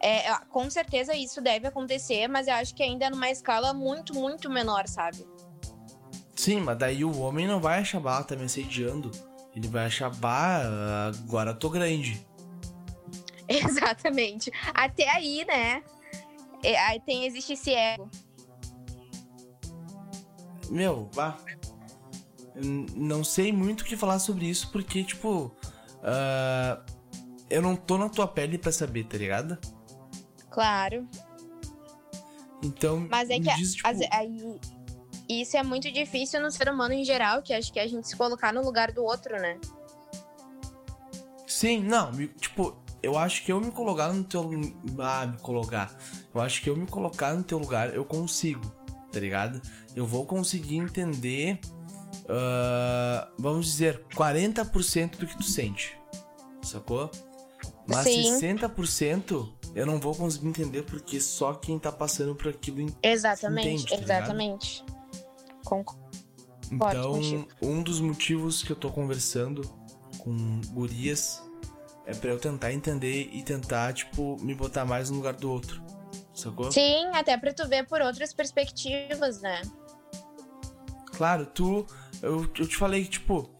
É, 0.00 0.34
com 0.50 0.68
certeza 0.68 1.14
isso 1.14 1.40
deve 1.40 1.66
acontecer, 1.66 2.28
mas 2.28 2.46
eu 2.46 2.54
acho 2.54 2.74
que 2.74 2.82
ainda 2.82 3.06
é 3.06 3.10
numa 3.10 3.30
escala 3.30 3.72
muito, 3.72 4.14
muito 4.14 4.50
menor, 4.50 4.86
sabe? 4.86 5.26
Sim, 6.44 6.60
mas 6.60 6.76
daí 6.76 7.04
o 7.04 7.18
homem 7.20 7.46
não 7.46 7.60
vai 7.60 7.80
achar, 7.80 8.00
bah, 8.00 8.22
tá 8.22 8.36
me 8.36 8.44
assediando. 8.44 9.10
Ele 9.56 9.68
vai 9.68 9.86
achar, 9.86 10.10
bah, 10.10 10.62
agora 11.08 11.52
eu 11.52 11.58
tô 11.58 11.70
grande. 11.70 12.26
Exatamente. 13.48 14.50
Até 14.74 15.08
aí, 15.08 15.44
né? 15.46 15.82
É, 16.62 16.78
aí 16.86 17.00
tem, 17.00 17.24
existe 17.24 17.54
esse 17.54 17.72
ego. 17.72 18.10
Meu, 20.70 21.08
bah. 21.14 21.38
Não 22.94 23.24
sei 23.24 23.52
muito 23.52 23.80
o 23.80 23.84
que 23.84 23.96
falar 23.96 24.18
sobre 24.18 24.46
isso, 24.46 24.70
porque, 24.70 25.02
tipo, 25.02 25.54
Uh, 26.04 26.78
eu 27.48 27.62
não 27.62 27.74
tô 27.74 27.96
na 27.96 28.10
tua 28.10 28.28
pele 28.28 28.58
para 28.58 28.70
saber, 28.70 29.04
tá 29.04 29.16
ligado? 29.16 29.58
Claro. 30.50 31.08
Então, 32.62 33.06
Mas 33.10 33.30
é 33.30 33.40
que 33.40 33.54
diz, 33.56 33.74
tipo... 33.74 33.88
aí, 33.88 34.60
isso 35.28 35.56
é 35.56 35.62
muito 35.62 35.90
difícil 35.90 36.40
no 36.40 36.50
ser 36.50 36.68
humano 36.68 36.94
em 36.94 37.04
geral, 37.04 37.42
que 37.42 37.52
acho 37.52 37.72
que 37.72 37.78
é 37.78 37.82
a 37.82 37.88
gente 37.88 38.08
se 38.08 38.16
colocar 38.16 38.52
no 38.52 38.62
lugar 38.62 38.92
do 38.92 39.02
outro, 39.02 39.36
né? 39.36 39.58
Sim, 41.46 41.82
não, 41.82 42.12
tipo, 42.12 42.76
eu 43.02 43.16
acho 43.16 43.44
que 43.44 43.52
eu 43.52 43.60
me 43.60 43.70
colocar 43.70 44.12
no 44.12 44.24
teu. 44.24 44.50
Ah, 44.98 45.26
me 45.26 45.38
colocar. 45.38 45.94
Eu 46.34 46.40
acho 46.40 46.62
que 46.62 46.70
eu 46.70 46.76
me 46.76 46.86
colocar 46.86 47.34
no 47.34 47.42
teu 47.42 47.58
lugar, 47.58 47.94
eu 47.94 48.04
consigo, 48.04 48.64
tá 49.12 49.20
ligado? 49.20 49.60
Eu 49.94 50.06
vou 50.06 50.24
conseguir 50.26 50.76
entender. 50.76 51.60
Uh, 52.24 53.30
vamos 53.38 53.66
dizer, 53.66 54.02
40% 54.14 55.18
do 55.18 55.26
que 55.26 55.36
tu 55.36 55.42
sente. 55.42 55.98
Sacou? 56.62 57.10
Mas 57.86 58.04
Sim. 58.04 58.40
60% 58.40 59.52
eu 59.74 59.84
não 59.84 59.98
vou 59.98 60.14
conseguir 60.14 60.48
entender 60.48 60.82
porque 60.82 61.20
só 61.20 61.54
quem 61.54 61.78
tá 61.78 61.92
passando 61.92 62.34
por 62.34 62.48
aquilo 62.48 62.86
Exatamente, 63.02 63.84
entende, 63.84 63.88
tá 63.88 64.02
exatamente. 64.02 64.84
Concordo. 65.64 66.04
Então, 66.70 67.46
um 67.62 67.82
dos 67.82 68.00
motivos 68.00 68.62
que 68.62 68.70
eu 68.70 68.76
tô 68.76 68.90
conversando 68.90 69.62
com 70.18 70.60
gurias 70.72 71.42
é 72.06 72.14
para 72.14 72.30
eu 72.30 72.38
tentar 72.38 72.72
entender 72.72 73.30
e 73.32 73.42
tentar, 73.42 73.92
tipo, 73.92 74.36
me 74.40 74.54
botar 74.54 74.84
mais 74.84 75.10
no 75.10 75.16
lugar 75.16 75.34
do 75.34 75.50
outro. 75.50 75.82
Sacou? 76.34 76.70
Sim, 76.70 77.06
até 77.14 77.36
pra 77.36 77.52
tu 77.52 77.66
ver 77.68 77.86
por 77.86 78.00
outras 78.00 78.32
perspectivas, 78.32 79.40
né? 79.40 79.62
Claro, 81.16 81.46
tu. 81.46 81.86
Eu, 82.20 82.42
eu 82.42 82.68
te 82.68 82.76
falei 82.76 83.04
que, 83.04 83.10
tipo. 83.10 83.50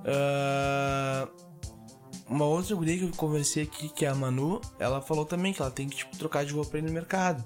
Uh, 0.00 1.44
uma 2.28 2.44
outra 2.44 2.74
guria 2.74 2.98
que 2.98 3.04
eu 3.04 3.10
conversei 3.16 3.62
aqui, 3.62 3.88
que 3.88 4.04
é 4.04 4.08
a 4.08 4.14
Manu, 4.14 4.60
ela 4.78 5.00
falou 5.00 5.24
também 5.24 5.52
que 5.52 5.62
ela 5.62 5.70
tem 5.70 5.88
que, 5.88 5.96
tipo, 5.96 6.16
trocar 6.16 6.44
de 6.44 6.52
roupa 6.52 6.76
aí 6.76 6.82
no 6.82 6.92
mercado. 6.92 7.44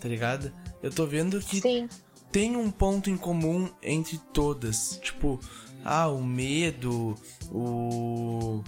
Tá 0.00 0.08
ligado? 0.08 0.52
Eu 0.82 0.90
tô 0.92 1.06
vendo 1.06 1.40
que 1.40 1.60
Sim. 1.60 1.88
Tem 2.32 2.56
um 2.56 2.70
ponto 2.70 3.10
em 3.10 3.16
comum 3.16 3.70
entre 3.82 4.18
todas. 4.32 4.98
Tipo, 5.02 5.38
ah, 5.84 6.08
o 6.08 6.24
medo, 6.24 7.14
o 7.52 8.64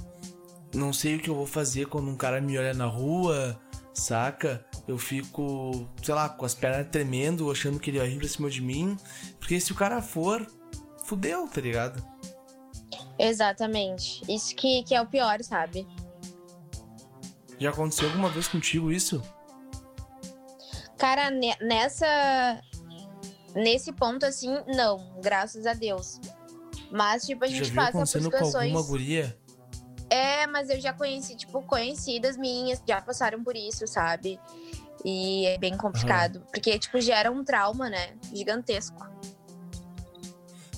não 0.75 0.93
sei 0.93 1.17
o 1.17 1.21
que 1.21 1.31
eu 1.31 1.35
vou 1.35 1.47
fazer 1.47 1.87
quando 1.87 2.11
um 2.11 2.17
cara 2.17 2.41
me 2.41 2.59
olha 2.59 2.75
na 2.75 2.87
rua, 2.87 3.59
saca? 3.95 4.65
Eu 4.87 4.99
fico, 4.99 5.89
sei 6.03 6.15
lá, 6.15 6.29
com 6.29 6.45
as 6.45 6.55
pernas 6.55 6.89
tremendo, 6.91 7.51
achando 7.51 7.79
que 7.79 7.91
ele 7.91 7.99
vai 7.99 8.09
vir 8.09 8.19
pra 8.19 8.29
cima 8.29 8.51
de 8.51 8.61
mim. 8.61 8.97
Porque 9.39 9.59
se 9.61 9.73
o 9.73 9.75
cara 9.75 10.03
for, 10.03 10.47
fudeu, 11.05 11.49
tá 11.49 11.61
ligado? 11.61 12.05
Exatamente. 13.19 14.21
Isso 14.29 14.55
que, 14.55 14.83
que 14.83 14.95
é 14.95 15.01
o 15.01 15.07
pior, 15.07 15.43
sabe? 15.43 15.87
Já 17.59 17.71
aconteceu 17.71 18.09
alguma 18.09 18.29
vez 18.29 18.49
contigo 18.49 18.91
isso? 18.91 19.23
Cara, 20.99 21.31
nessa. 21.61 22.61
Nesse 23.55 23.93
ponto, 23.93 24.27
assim, 24.27 24.53
não, 24.75 25.21
graças 25.23 25.67
a 25.67 25.75
Deus. 25.75 26.21
Mas, 26.91 27.25
tipo, 27.25 27.45
a 27.45 27.49
gente 27.49 27.65
Já 27.65 27.75
passa 27.75 27.99
por 27.99 28.07
situações. 28.07 28.53
com 28.73 28.79
alguma 28.79 28.83
guria? 28.83 29.39
É, 30.11 30.47
mas 30.47 30.71
eu 30.71 30.81
já 30.81 30.93
conheci, 30.93 31.37
tipo, 31.37 31.63
conhecidas 31.63 32.37
minhas 32.37 32.83
já 32.87 33.01
passaram 33.01 33.43
por 33.43 33.57
isso, 33.57 33.87
sabe? 33.87 34.39
E 35.05 35.47
é 35.47 35.59
bem 35.59 35.77
complicado. 35.77 36.43
Porque, 36.53 36.79
tipo, 36.79 37.01
gera 37.01 37.31
um 37.31 37.45
trauma, 37.45 37.91
né? 37.91 38.15
Gigantesco. 38.33 38.97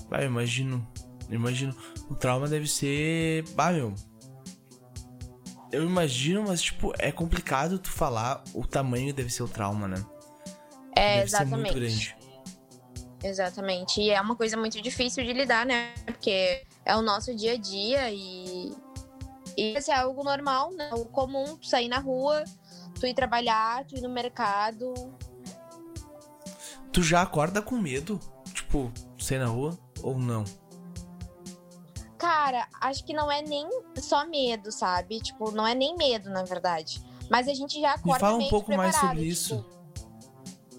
Vai, 0.09 0.23
eu 0.23 0.27
imagino. 0.27 0.87
Imagino. 1.29 1.75
O 2.09 2.15
trauma 2.15 2.47
deve 2.47 2.67
ser. 2.67 3.43
Bah, 3.53 3.71
meu. 3.71 3.93
Eu 5.71 5.83
imagino, 5.83 6.45
mas, 6.47 6.61
tipo, 6.61 6.93
é 6.97 7.11
complicado 7.11 7.77
tu 7.77 7.91
falar 7.91 8.43
o 8.53 8.65
tamanho 8.65 9.13
deve 9.13 9.29
ser 9.29 9.43
o 9.43 9.47
trauma, 9.47 9.87
né? 9.87 10.03
É, 10.95 11.17
deve 11.17 11.23
exatamente. 11.23 11.49
Ser 11.49 11.55
muito 11.57 11.73
grande. 11.75 12.17
Exatamente. 13.23 14.01
E 14.01 14.09
é 14.09 14.21
uma 14.21 14.35
coisa 14.35 14.55
muito 14.55 14.81
difícil 14.81 15.23
de 15.23 15.33
lidar, 15.33 15.65
né? 15.65 15.93
Porque 16.05 16.63
é 16.85 16.95
o 16.95 17.01
nosso 17.01 17.35
dia 17.35 17.53
a 17.53 17.57
dia 17.57 18.11
e 18.11 18.75
e 19.57 19.75
esse 19.75 19.89
é 19.89 19.95
algo 19.95 20.23
normal, 20.23 20.71
né? 20.71 20.91
O 20.93 21.05
comum, 21.05 21.57
tu 21.57 21.65
sair 21.65 21.87
na 21.87 21.97
rua, 21.97 22.43
tu 22.99 23.07
ir 23.07 23.15
trabalhar, 23.15 23.83
tu 23.85 23.95
ir 23.95 24.01
no 24.01 24.09
mercado. 24.09 24.93
Tu 26.93 27.01
já 27.01 27.23
acorda 27.23 27.59
com 27.59 27.75
medo? 27.75 28.19
Tipo, 28.53 28.91
sair 29.17 29.39
na 29.39 29.47
rua 29.47 29.77
ou 30.03 30.19
não? 30.19 30.45
Cara, 32.19 32.67
acho 32.79 33.03
que 33.03 33.13
não 33.13 33.31
é 33.31 33.41
nem 33.41 33.67
só 33.97 34.27
medo, 34.27 34.71
sabe? 34.71 35.19
Tipo, 35.19 35.51
não 35.51 35.65
é 35.65 35.73
nem 35.73 35.95
medo, 35.95 36.29
na 36.29 36.43
verdade. 36.43 37.01
Mas 37.29 37.47
a 37.47 37.53
gente 37.53 37.81
já 37.81 37.93
acorda 37.93 38.13
Me 38.13 38.19
fala 38.19 38.37
um 38.37 38.49
pouco 38.49 38.75
mais 38.75 38.95
sobre 38.95 39.17
tipo, 39.17 39.25
isso. 39.25 39.65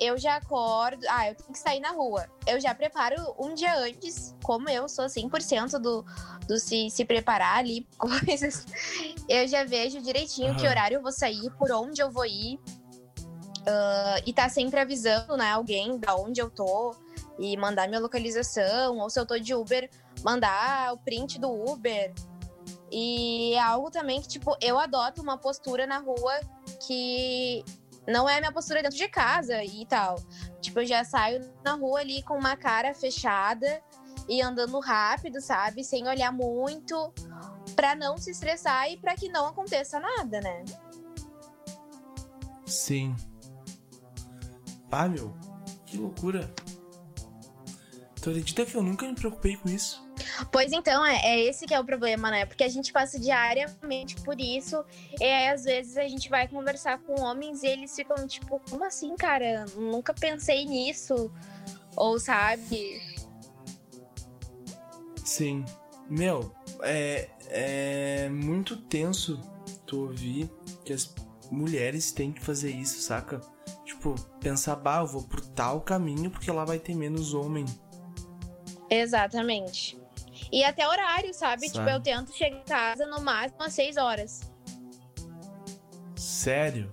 Eu 0.00 0.16
já 0.18 0.36
acordo, 0.36 1.04
ah, 1.08 1.28
eu 1.28 1.34
tenho 1.34 1.52
que 1.52 1.58
sair 1.58 1.80
na 1.80 1.90
rua. 1.90 2.26
Eu 2.46 2.60
já 2.60 2.74
preparo 2.74 3.16
um 3.38 3.54
dia 3.54 3.76
antes, 3.76 4.34
como 4.42 4.68
eu 4.68 4.88
sou 4.88 5.06
100% 5.06 5.78
do, 5.78 6.04
do 6.46 6.58
se, 6.58 6.88
se 6.90 7.04
preparar 7.04 7.58
ali, 7.58 7.86
coisas. 7.98 8.66
Eu 9.28 9.46
já 9.48 9.64
vejo 9.64 10.00
direitinho 10.00 10.52
uhum. 10.52 10.56
que 10.56 10.66
horário 10.66 10.96
eu 10.96 11.02
vou 11.02 11.12
sair, 11.12 11.50
por 11.58 11.70
onde 11.72 12.00
eu 12.00 12.10
vou 12.10 12.26
ir. 12.26 12.58
Uh, 13.68 14.22
e 14.24 14.32
tá 14.32 14.48
sempre 14.48 14.80
avisando, 14.80 15.36
né, 15.36 15.50
alguém 15.50 15.98
da 15.98 16.16
onde 16.16 16.40
eu 16.40 16.48
tô 16.48 16.94
e 17.38 17.56
mandar 17.56 17.86
minha 17.86 18.00
localização, 18.00 18.98
ou 18.98 19.10
se 19.10 19.20
eu 19.20 19.26
tô 19.26 19.38
de 19.38 19.54
Uber, 19.54 19.88
mandar 20.24 20.92
o 20.94 20.98
print 20.98 21.38
do 21.38 21.50
Uber. 21.50 22.12
E 22.90 23.52
é 23.54 23.60
algo 23.60 23.90
também 23.90 24.20
que, 24.20 24.28
tipo, 24.28 24.56
eu 24.60 24.78
adoto 24.78 25.22
uma 25.22 25.36
postura 25.36 25.86
na 25.86 25.98
rua 25.98 26.40
que 26.86 27.64
não 28.08 28.28
é 28.28 28.38
a 28.38 28.40
minha 28.40 28.52
postura 28.52 28.82
dentro 28.82 28.96
de 28.96 29.08
casa 29.08 29.62
e 29.62 29.84
tal. 29.86 30.16
Tipo, 30.60 30.80
eu 30.80 30.86
já 30.86 31.04
saio 31.04 31.52
na 31.62 31.74
rua 31.74 32.00
ali 32.00 32.22
com 32.22 32.38
uma 32.38 32.56
cara 32.56 32.94
fechada 32.94 33.82
e 34.26 34.40
andando 34.40 34.80
rápido, 34.80 35.40
sabe? 35.40 35.84
Sem 35.84 36.08
olhar 36.08 36.32
muito, 36.32 37.12
para 37.76 37.94
não 37.94 38.16
se 38.16 38.30
estressar 38.30 38.90
e 38.90 38.96
para 38.96 39.14
que 39.14 39.28
não 39.28 39.46
aconteça 39.46 40.00
nada, 40.00 40.40
né? 40.40 40.64
Sim. 42.66 43.14
Ah, 44.90 45.08
meu, 45.08 45.36
que 45.84 45.98
loucura. 45.98 46.52
Tu 48.20 48.30
acredita 48.30 48.64
que 48.64 48.74
eu 48.74 48.82
nunca 48.82 49.06
me 49.06 49.14
preocupei 49.14 49.56
com 49.56 49.68
isso? 49.68 50.07
Pois 50.52 50.72
então, 50.72 51.04
é, 51.04 51.20
é, 51.24 51.40
esse 51.40 51.66
que 51.66 51.74
é 51.74 51.80
o 51.80 51.84
problema, 51.84 52.30
né? 52.30 52.46
Porque 52.46 52.64
a 52.64 52.68
gente 52.68 52.92
passa 52.92 53.18
diariamente 53.18 54.16
por 54.22 54.40
isso. 54.40 54.84
E 55.20 55.24
aí, 55.24 55.48
às 55.48 55.64
vezes, 55.64 55.96
a 55.96 56.06
gente 56.06 56.28
vai 56.28 56.46
conversar 56.46 56.98
com 56.98 57.20
homens 57.20 57.62
e 57.62 57.66
eles 57.66 57.94
ficam 57.94 58.26
tipo, 58.26 58.60
como 58.70 58.84
assim, 58.84 59.14
cara? 59.16 59.64
Nunca 59.76 60.14
pensei 60.14 60.64
nisso. 60.64 61.30
Ou 61.96 62.18
sabe? 62.18 63.02
Sim. 65.24 65.64
Meu, 66.08 66.54
é, 66.82 67.28
é 67.48 68.28
muito 68.28 68.76
tenso 68.76 69.40
tu 69.86 70.02
ouvir 70.02 70.50
que 70.84 70.92
as 70.92 71.14
mulheres 71.50 72.12
têm 72.12 72.32
que 72.32 72.40
fazer 72.40 72.70
isso, 72.70 73.00
saca? 73.00 73.40
Tipo, 73.84 74.14
pensar, 74.40 74.76
bah, 74.76 75.00
eu 75.00 75.06
vou 75.06 75.22
por 75.22 75.40
tal 75.40 75.80
caminho 75.80 76.30
porque 76.30 76.50
lá 76.50 76.64
vai 76.64 76.78
ter 76.78 76.94
menos 76.94 77.34
homem. 77.34 77.64
Exatamente. 78.90 79.98
E 80.50 80.64
até 80.64 80.86
horário, 80.88 81.32
sabe? 81.34 81.68
sabe? 81.68 81.72
Tipo, 81.72 81.88
eu 81.88 82.00
tento 82.00 82.32
chegar 82.32 82.56
em 82.56 82.64
casa 82.64 83.06
no 83.06 83.20
máximo 83.20 83.62
às 83.62 83.72
6 83.74 83.96
horas. 83.96 84.40
Sério? 86.16 86.90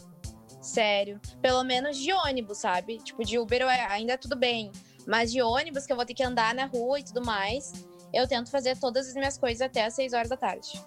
Sério. 0.61 1.19
Pelo 1.41 1.63
menos 1.63 1.97
de 1.97 2.11
ônibus, 2.11 2.57
sabe? 2.57 2.97
Tipo, 2.99 3.23
de 3.23 3.37
Uber 3.39 3.63
ainda 3.89 4.17
tudo 4.17 4.35
bem. 4.35 4.71
Mas 5.07 5.31
de 5.31 5.41
ônibus, 5.41 5.85
que 5.85 5.93
eu 5.93 5.95
vou 5.95 6.05
ter 6.05 6.13
que 6.13 6.23
andar 6.23 6.53
na 6.55 6.65
rua 6.65 6.99
e 6.99 7.03
tudo 7.03 7.23
mais, 7.23 7.71
eu 8.11 8.27
tento 8.27 8.49
fazer 8.49 8.77
todas 8.77 9.07
as 9.07 9.13
minhas 9.13 9.37
coisas 9.37 9.61
até 9.61 9.85
às 9.85 9.93
6 9.93 10.13
horas 10.13 10.29
da 10.29 10.37
tarde. 10.37 10.81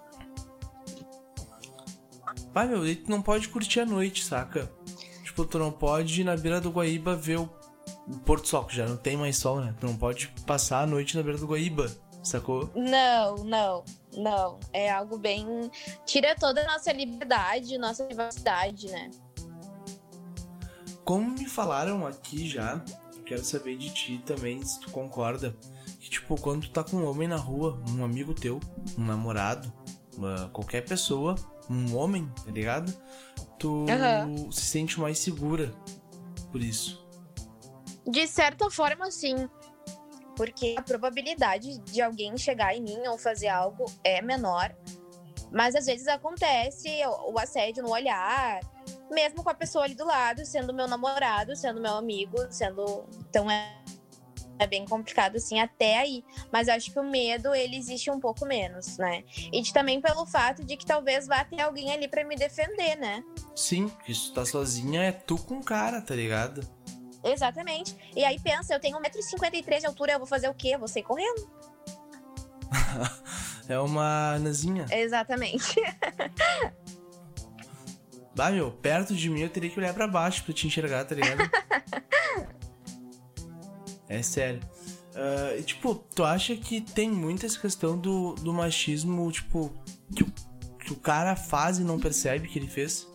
Vai, 2.53 2.67
meu, 2.67 2.87
e 2.87 2.97
tu 2.97 3.11
não 3.11 3.23
pode 3.23 3.49
curtir 3.49 3.81
a 3.81 3.87
noite, 3.87 4.25
saca? 4.25 4.71
Tipo, 5.23 5.45
tu 5.45 5.59
não 5.59 5.71
pode 5.71 6.21
ir 6.21 6.25
na 6.25 6.37
beira 6.37 6.61
do 6.61 6.71
Guaíba 6.71 7.15
ver 7.15 7.39
o 7.39 7.49
Porto 8.25 8.49
Sol, 8.49 8.65
que 8.65 8.75
já 8.75 8.87
não 8.87 8.97
tem 8.97 9.17
mais 9.17 9.37
sol, 9.37 9.61
né? 9.61 9.75
Tu 9.79 9.87
não 9.87 9.97
pode 9.97 10.29
passar 10.47 10.83
a 10.83 10.87
noite 10.87 11.17
na 11.17 11.23
beira 11.23 11.39
do 11.39 11.47
Guaíba, 11.47 11.89
sacou? 12.23 12.71
Não, 12.75 13.37
não, 13.45 13.85
não. 14.17 14.61
É 14.73 14.91
algo 14.91 15.19
bem. 15.19 15.71
Tira 16.05 16.35
toda 16.35 16.63
a 16.63 16.67
nossa 16.67 16.93
liberdade, 16.93 17.79
nossa 17.79 18.05
privacidade, 18.05 18.89
né? 18.89 19.11
Como 21.05 21.31
me 21.31 21.47
falaram 21.47 22.07
aqui 22.07 22.49
já, 22.49 22.83
quero 23.25 23.45
saber 23.45 23.77
de 23.77 23.91
ti 23.93 24.23
também, 24.25 24.63
se 24.63 24.81
tu 24.81 24.91
concorda 24.91 25.57
que, 26.01 26.11
tipo, 26.11 26.41
quando 26.41 26.63
tu 26.63 26.71
tá 26.71 26.83
com 26.83 26.97
um 26.97 27.09
homem 27.09 27.29
na 27.29 27.37
rua, 27.37 27.83
um 27.91 28.05
amigo 28.05 28.35
teu, 28.35 28.59
um 28.97 29.05
namorado, 29.05 29.73
uma, 30.17 30.49
qualquer 30.49 30.85
pessoa, 30.85 31.35
um 31.69 31.97
homem, 31.97 32.31
tá 32.45 32.51
ligado? 32.51 32.93
Tu 33.59 33.69
uhum. 33.69 34.51
se 34.51 34.63
sente 34.63 34.99
mais 34.99 35.19
segura 35.19 35.75
por 36.51 36.63
isso. 36.63 37.07
De 38.07 38.27
certa 38.27 38.71
forma, 38.71 39.11
sim. 39.11 39.49
Porque 40.39 40.77
a 40.79 40.83
probabilidade 40.83 41.79
de 41.79 42.01
alguém 42.01 42.39
chegar 42.39 42.73
em 42.73 42.81
mim 42.81 43.09
ou 43.09 43.19
fazer 43.19 43.49
algo 43.49 43.85
é 44.05 44.23
menor. 44.23 44.73
Mas 45.51 45.75
às 45.75 45.87
vezes 45.87 46.07
acontece 46.07 46.89
o 47.27 47.37
assédio 47.41 47.83
no 47.83 47.91
olhar, 47.91 48.61
mesmo 49.11 49.43
com 49.43 49.51
a 49.51 49.55
pessoa 49.55 49.85
ali 49.85 49.97
do 49.97 50.05
lado, 50.05 50.47
sendo 50.47 50.73
meu 50.73 50.87
namorado, 50.87 51.57
sendo 51.57 51.81
meu 51.81 51.95
amigo, 51.95 52.37
sendo. 52.51 53.05
Então 53.29 53.51
é, 53.51 53.83
é 54.61 54.67
bem 54.69 54.85
complicado, 54.85 55.35
assim, 55.35 55.59
até 55.59 55.99
aí. 55.99 56.23
Mas 56.53 56.69
acho 56.69 56.93
que 56.93 57.01
o 57.01 57.05
medo, 57.05 57.53
ele 57.53 57.77
existe 57.77 58.09
um 58.09 58.21
pouco 58.21 58.47
menos, 58.47 58.97
né? 58.97 59.25
E 59.53 59.61
de, 59.61 59.73
também 59.73 60.01
pelo 60.01 60.25
fato 60.25 60.63
de 60.63 60.77
que 60.77 60.87
talvez 60.87 61.27
vá 61.27 61.45
ter 61.45 61.63
alguém 61.63 61.91
ali 61.91 62.07
para 62.07 62.23
me 62.23 62.37
defender, 62.37 62.95
né? 62.97 63.25
Sim, 63.57 63.89
que 64.05 64.15
se 64.15 64.29
tu 64.29 64.35
tá 64.35 64.47
sozinha 64.47 65.03
é 65.03 65.11
tu 65.11 65.37
com 65.37 65.57
o 65.57 65.65
cara, 65.65 66.01
tá 66.01 66.15
ligado? 66.15 66.61
Exatamente. 67.23 67.97
E 68.15 68.25
aí 68.25 68.39
pensa, 68.39 68.75
eu 68.75 68.81
tenho 68.81 68.99
1,53m 68.99 69.81
de 69.81 69.87
altura, 69.87 70.13
eu 70.13 70.19
vou 70.19 70.27
fazer 70.27 70.49
o 70.49 70.55
quê? 70.55 70.71
Eu 70.75 70.79
vou 70.79 70.89
sair 70.89 71.03
correndo. 71.03 71.49
é 73.69 73.79
uma 73.79 74.39
nazinha. 74.39 74.87
Exatamente. 74.91 75.81
bah, 78.35 78.51
meu, 78.51 78.71
perto 78.71 79.15
de 79.15 79.29
mim 79.29 79.41
eu 79.41 79.51
teria 79.51 79.71
que 79.71 79.79
olhar 79.79 79.95
para 79.95 80.07
baixo 80.07 80.45
pra 80.45 80.55
te 80.55 80.67
enxergar, 80.67 81.05
tá 81.05 81.15
ligado? 81.15 81.51
é 84.09 84.23
sério. 84.23 84.61
Uh, 85.15 85.63
tipo, 85.65 85.97
tu 86.15 86.23
acha 86.23 86.55
que 86.55 86.81
tem 86.81 87.11
muita 87.11 87.47
essa 87.47 87.59
questão 87.59 87.99
do, 87.99 88.35
do 88.35 88.53
machismo, 88.53 89.31
tipo, 89.33 89.75
que 90.15 90.23
o, 90.23 90.33
que 90.79 90.93
o 90.93 90.97
cara 90.97 91.35
faz 91.35 91.81
e 91.81 91.83
não 91.83 91.99
percebe 91.99 92.47
que 92.47 92.57
ele 92.59 92.69
fez? 92.69 93.09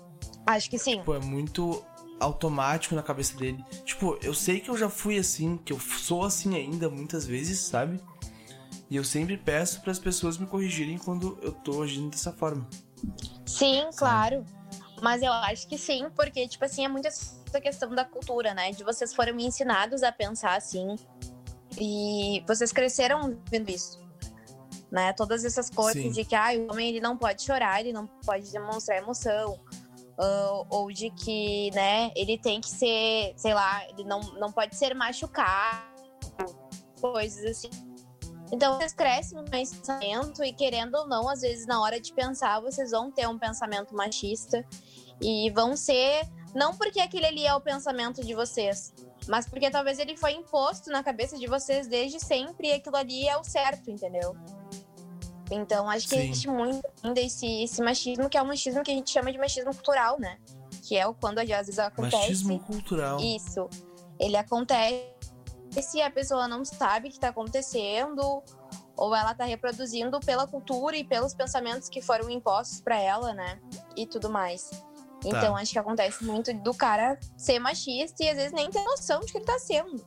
Acho 0.46 0.70
que 0.70 0.78
sim. 0.78 0.98
Tipo, 0.98 1.14
é 1.14 1.20
muito 1.20 1.82
automático 2.24 2.96
na 2.96 3.04
cabeça 3.04 3.38
dele. 3.38 3.64
Tipo, 3.86 4.18
eu 4.22 4.34
sei 4.34 4.60
que 4.60 4.70
eu 4.70 4.78
já 4.78 4.90
fui 4.90 5.18
assim, 5.18 5.58
que 5.58 5.74
eu 5.74 5.80
sou 5.80 6.24
assim 6.24 6.56
ainda 6.56 6.90
muitas 6.90 7.26
vezes, 7.26 7.60
sabe? 7.60 8.00
E 8.90 8.96
eu 8.96 9.04
sempre 9.04 9.38
peço 9.38 9.82
para 9.82 9.92
as 9.92 10.00
pessoas 10.00 10.38
me 10.38 10.46
corrigirem 10.46 10.98
quando 10.98 11.38
eu 11.42 11.52
tô 11.52 11.82
agindo 11.82 12.10
dessa 12.10 12.32
forma. 12.32 12.68
Sim, 13.46 13.82
sabe? 13.82 13.96
claro. 13.98 14.46
Mas 15.02 15.22
eu 15.22 15.34
acho 15.34 15.68
que 15.68 15.78
sim, 15.78 16.08
porque, 16.16 16.48
tipo 16.48 16.64
assim, 16.64 16.86
é 16.86 16.88
muito 16.88 17.08
essa 17.08 17.60
questão 17.62 17.94
da 17.94 18.06
cultura, 18.06 18.54
né? 18.54 18.72
De 18.72 18.84
vocês 18.84 19.14
foram 19.14 19.38
ensinados 19.40 20.02
a 20.02 20.12
pensar 20.12 20.56
assim. 20.56 20.96
E 21.78 22.44
vocês 22.48 22.72
cresceram 22.72 23.38
vendo 23.50 23.70
isso. 23.70 24.02
Né? 24.92 25.12
Todas 25.14 25.44
essas 25.44 25.70
coisas 25.70 26.02
sim. 26.02 26.12
de 26.12 26.24
que 26.24 26.36
ah, 26.36 26.52
o 26.56 26.72
homem 26.72 26.90
ele 26.90 27.02
não 27.02 27.18
pode 27.18 27.42
chorar, 27.42 27.82
ele 27.82 27.92
não 27.92 28.06
pode 28.06 28.52
demonstrar 28.52 29.00
emoção. 29.00 29.60
Uh, 30.18 30.66
ou 30.70 30.92
de 30.92 31.10
que, 31.10 31.72
né, 31.72 32.12
ele 32.16 32.38
tem 32.38 32.62
que 32.62 32.70
ser, 32.70 33.34
sei 33.36 33.54
lá, 33.54 33.84
ele 33.90 34.04
não, 34.04 34.20
não 34.34 34.52
pode 34.52 34.76
ser 34.76 34.94
machucado, 34.94 35.84
coisas 37.02 37.44
assim. 37.46 37.70
Então, 38.52 38.78
vocês 38.78 38.94
crescem 38.94 39.36
no 39.36 39.50
pensamento 39.50 40.44
e, 40.44 40.54
querendo 40.54 40.94
ou 40.94 41.08
não, 41.08 41.28
às 41.28 41.42
vezes, 41.42 41.66
na 41.66 41.82
hora 41.82 42.00
de 42.00 42.14
pensar, 42.14 42.60
vocês 42.60 42.92
vão 42.92 43.12
ter 43.12 43.28
um 43.28 43.40
pensamento 43.40 43.96
machista 43.96 44.64
e 45.20 45.50
vão 45.50 45.76
ser. 45.76 46.22
Não 46.54 46.76
porque 46.76 47.00
aquele 47.00 47.26
ali 47.26 47.48
é 47.48 47.56
o 47.56 47.60
pensamento 47.60 48.24
de 48.24 48.36
vocês, 48.36 48.94
mas 49.28 49.48
porque 49.48 49.72
talvez 49.72 49.98
ele 49.98 50.16
foi 50.16 50.34
imposto 50.34 50.92
na 50.92 51.04
cabeça 51.04 51.36
de 51.36 51.48
vocês 51.48 51.88
desde 51.88 52.20
sempre 52.20 52.68
e 52.68 52.74
aquilo 52.74 52.96
ali 52.96 53.28
é 53.28 53.36
o 53.36 53.44
certo, 53.44 53.90
entendeu? 53.90 54.36
Então, 55.52 55.90
acho 55.90 56.08
que 56.08 56.16
Sim. 56.16 56.24
existe 56.24 56.48
muito 56.48 56.82
ainda 57.04 57.20
esse, 57.20 57.64
esse 57.64 57.82
machismo, 57.82 58.30
que 58.30 58.38
é 58.38 58.42
o 58.42 58.46
machismo 58.46 58.84
que 58.84 58.92
a 58.92 58.94
gente 58.94 59.12
chama 59.12 59.32
de 59.32 59.38
machismo 59.38 59.74
cultural, 59.74 60.20
né? 60.20 60.38
Que 60.84 60.98
é 60.98 61.06
o 61.06 61.14
quando 61.14 61.40
às 61.40 61.48
vezes 61.48 61.80
acontece. 61.80 62.16
Machismo 62.16 62.60
cultural. 62.60 63.20
Isso. 63.20 63.70
Ele 64.20 64.38
acontece 64.38 65.14
se 65.82 66.02
a 66.02 66.12
pessoa 66.12 66.48
não 66.48 66.64
sabe 66.64 67.08
o 67.08 67.12
que 67.12 67.18
está 67.18 67.30
acontecendo, 67.30 68.44
ou 68.96 69.16
ela 69.16 69.32
está 69.32 69.44
reproduzindo 69.44 70.20
pela 70.20 70.46
cultura 70.46 70.96
e 70.96 71.04
pelos 71.04 71.34
pensamentos 71.34 71.90
que 71.90 72.02
foram 72.02 72.30
impostos 72.30 72.82
para 72.82 73.00
ela, 73.00 73.34
né? 73.34 73.60
E 73.96 74.06
tudo 74.06 74.30
mais. 74.30 74.70
Tá. 74.70 74.84
Então, 75.26 75.56
acho 75.56 75.72
que 75.72 75.80
acontece 75.80 76.24
muito 76.24 76.54
do 76.54 76.74
cara 76.74 77.18
ser 77.38 77.60
machista 77.60 78.24
e 78.24 78.30
às 78.30 78.36
vezes 78.36 78.52
nem 78.52 78.70
ter 78.70 78.84
noção 78.84 79.22
de 79.22 79.32
que 79.32 79.38
ele 79.38 79.46
tá 79.46 79.58
sendo. 79.58 80.06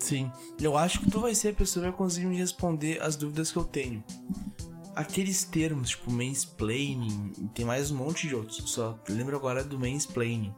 Sim. 0.00 0.32
Eu 0.58 0.76
acho 0.76 1.00
que 1.00 1.10
tu 1.10 1.20
vai 1.20 1.34
ser 1.34 1.50
a 1.50 1.52
pessoa 1.52 1.84
que 1.84 1.90
vai 1.90 1.98
conseguir 1.98 2.26
me 2.26 2.36
responder 2.36 3.00
as 3.02 3.14
dúvidas 3.14 3.52
que 3.52 3.58
eu 3.58 3.64
tenho. 3.64 4.02
Aqueles 4.96 5.44
termos, 5.44 5.90
tipo 5.90 6.10
mansplaining, 6.10 7.50
tem 7.54 7.64
mais 7.64 7.90
um 7.90 7.96
monte 7.96 8.26
de 8.26 8.34
outros. 8.34 8.62
Só 8.70 8.98
lembro 9.08 9.36
agora 9.36 9.62
do 9.62 9.78
mansplaining. 9.78 10.52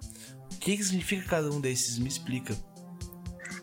O 0.53 0.59
que, 0.59 0.77
que 0.77 0.85
significa 0.85 1.29
cada 1.29 1.51
um 1.51 1.61
desses? 1.61 1.99
Me 1.99 2.09
explica. 2.09 2.57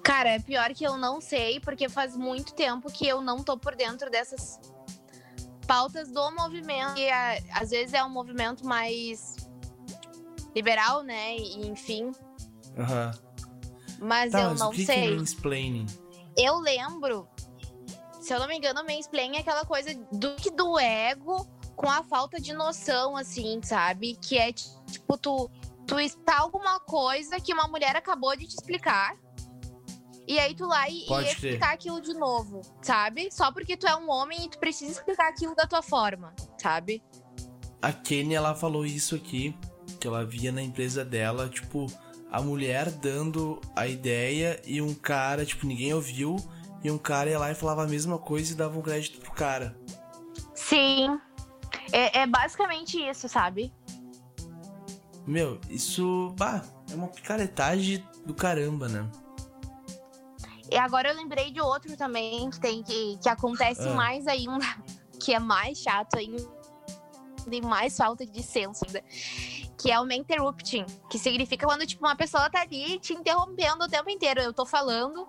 Cara, 0.03 0.29
é 0.29 0.39
pior 0.39 0.73
que 0.73 0.83
eu 0.83 0.97
não 0.97 1.21
sei, 1.21 1.59
porque 1.59 1.87
faz 1.87 2.15
muito 2.15 2.53
tempo 2.53 2.91
que 2.91 3.07
eu 3.07 3.21
não 3.21 3.41
tô 3.43 3.57
por 3.57 3.75
dentro 3.75 4.09
dessas 4.11 4.59
pautas 5.65 6.09
do 6.09 6.31
movimento. 6.31 6.99
E 6.99 7.05
é, 7.05 7.41
às 7.51 7.69
vezes 7.69 7.93
é 7.93 8.03
um 8.03 8.09
movimento 8.09 8.65
mais 8.65 9.35
liberal, 10.55 11.03
né? 11.03 11.37
E, 11.37 11.67
enfim. 11.67 12.11
Aham. 12.77 13.11
Uhum. 13.13 13.28
Mas 14.01 14.31
tá, 14.31 14.41
eu 14.41 14.55
não 14.55 14.71
que 14.71 14.85
sei. 14.85 15.13
É 15.13 15.15
mansplaining? 15.15 15.85
Eu 16.37 16.57
lembro, 16.59 17.27
se 18.21 18.33
eu 18.33 18.39
não 18.39 18.47
me 18.47 18.57
engano, 18.57 18.83
mansplaining 18.83 19.37
é 19.37 19.39
aquela 19.41 19.65
coisa 19.65 19.93
do 20.11 20.35
que 20.35 20.51
do 20.51 20.79
ego 20.79 21.47
com 21.75 21.89
a 21.89 22.03
falta 22.03 22.39
de 22.39 22.53
noção, 22.53 23.15
assim, 23.15 23.61
sabe? 23.63 24.17
Que 24.21 24.37
é 24.37 24.51
tipo, 24.51 25.17
tu, 25.17 25.49
tu 25.87 25.99
está 25.99 26.39
alguma 26.39 26.79
coisa 26.79 27.39
que 27.39 27.53
uma 27.53 27.67
mulher 27.67 27.95
acabou 27.95 28.35
de 28.35 28.45
te 28.45 28.55
explicar. 28.55 29.17
E 30.27 30.37
aí 30.37 30.53
tu 30.53 30.67
lá 30.67 30.87
e, 30.87 31.07
e 31.09 31.23
explicar 31.23 31.73
aquilo 31.73 31.99
de 31.99 32.13
novo, 32.13 32.61
sabe? 32.81 33.29
Só 33.31 33.51
porque 33.51 33.75
tu 33.75 33.87
é 33.87 33.95
um 33.95 34.09
homem 34.11 34.45
e 34.45 34.49
tu 34.49 34.59
precisa 34.59 34.91
explicar 34.91 35.29
aquilo 35.29 35.55
da 35.55 35.65
tua 35.65 35.81
forma, 35.81 36.35
sabe? 36.61 37.01
A 37.81 37.91
Kenny, 37.91 38.35
ela 38.35 38.53
falou 38.53 38.85
isso 38.85 39.15
aqui, 39.15 39.57
que 39.99 40.07
ela 40.07 40.23
via 40.23 40.51
na 40.51 40.61
empresa 40.61 41.03
dela, 41.03 41.49
tipo, 41.49 41.87
a 42.31 42.41
mulher 42.41 42.91
dando 42.91 43.59
a 43.75 43.87
ideia 43.87 44.61
e 44.65 44.81
um 44.81 44.93
cara, 44.93 45.45
tipo, 45.45 45.65
ninguém 45.65 45.93
ouviu, 45.93 46.37
e 46.83 46.91
um 46.91 46.97
cara 46.97 47.29
ia 47.29 47.39
lá 47.39 47.51
e 47.51 47.55
falava 47.55 47.83
a 47.83 47.87
mesma 47.87 48.17
coisa 48.17 48.53
e 48.53 48.55
dava 48.55 48.77
um 48.77 48.81
crédito 48.81 49.19
pro 49.19 49.31
cara. 49.31 49.75
Sim. 50.53 51.19
É, 51.91 52.19
é 52.19 52.27
basicamente 52.27 52.97
isso, 52.97 53.27
sabe? 53.27 53.73
Meu, 55.25 55.59
isso. 55.69 56.33
Bah, 56.37 56.63
é 56.91 56.95
uma 56.95 57.07
picaretagem 57.07 58.03
do 58.25 58.33
caramba, 58.33 58.87
né? 58.87 59.09
E 60.71 60.77
agora 60.77 61.09
eu 61.09 61.15
lembrei 61.15 61.51
de 61.51 61.59
outro 61.59 61.97
também 61.97 62.49
que 62.51 62.59
tem 62.59 62.83
que, 62.83 63.17
que 63.17 63.27
acontece 63.27 63.87
ah. 63.87 63.93
mais 63.93 64.27
ainda, 64.27 64.65
que 65.19 65.33
é 65.33 65.39
mais 65.39 65.79
chato 65.79 66.17
ainda, 66.17 66.47
e 67.51 67.61
mais 67.61 67.97
falta 67.97 68.25
de 68.25 68.43
senso 68.43 68.85
ainda 68.85 69.03
que 69.79 69.89
é 69.89 69.99
o 69.99 70.11
interrupting, 70.11 70.85
que 71.09 71.17
significa 71.17 71.65
quando 71.65 71.87
tipo 71.87 72.05
uma 72.05 72.15
pessoa 72.15 72.49
tá 72.49 72.61
ali 72.61 72.99
te 72.99 73.13
interrompendo 73.13 73.85
o 73.85 73.87
tempo 73.87 74.09
inteiro. 74.09 74.41
Eu 74.41 74.53
tô 74.53 74.65
falando 74.65 75.25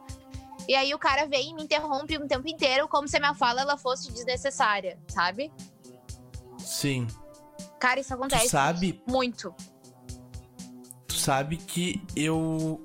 e 0.69 0.75
aí 0.75 0.93
o 0.93 0.99
cara 0.99 1.27
vem 1.27 1.51
e 1.51 1.55
me 1.55 1.63
interrompe 1.63 2.17
o 2.17 2.27
tempo 2.27 2.49
inteiro 2.49 2.89
como 2.89 3.07
se 3.07 3.17
a 3.17 3.21
minha 3.21 3.35
fala 3.35 3.61
ela 3.61 3.79
fosse 3.79 4.11
desnecessária, 4.13 4.99
sabe? 5.07 5.53
Sim. 6.59 7.07
Cara, 7.79 8.01
isso 8.01 8.13
acontece 8.13 8.47
tu 8.47 8.51
sabe, 8.51 9.03
muito. 9.07 9.55
Tu 11.07 11.15
sabe 11.15 11.57
que 11.57 12.03
eu 12.17 12.83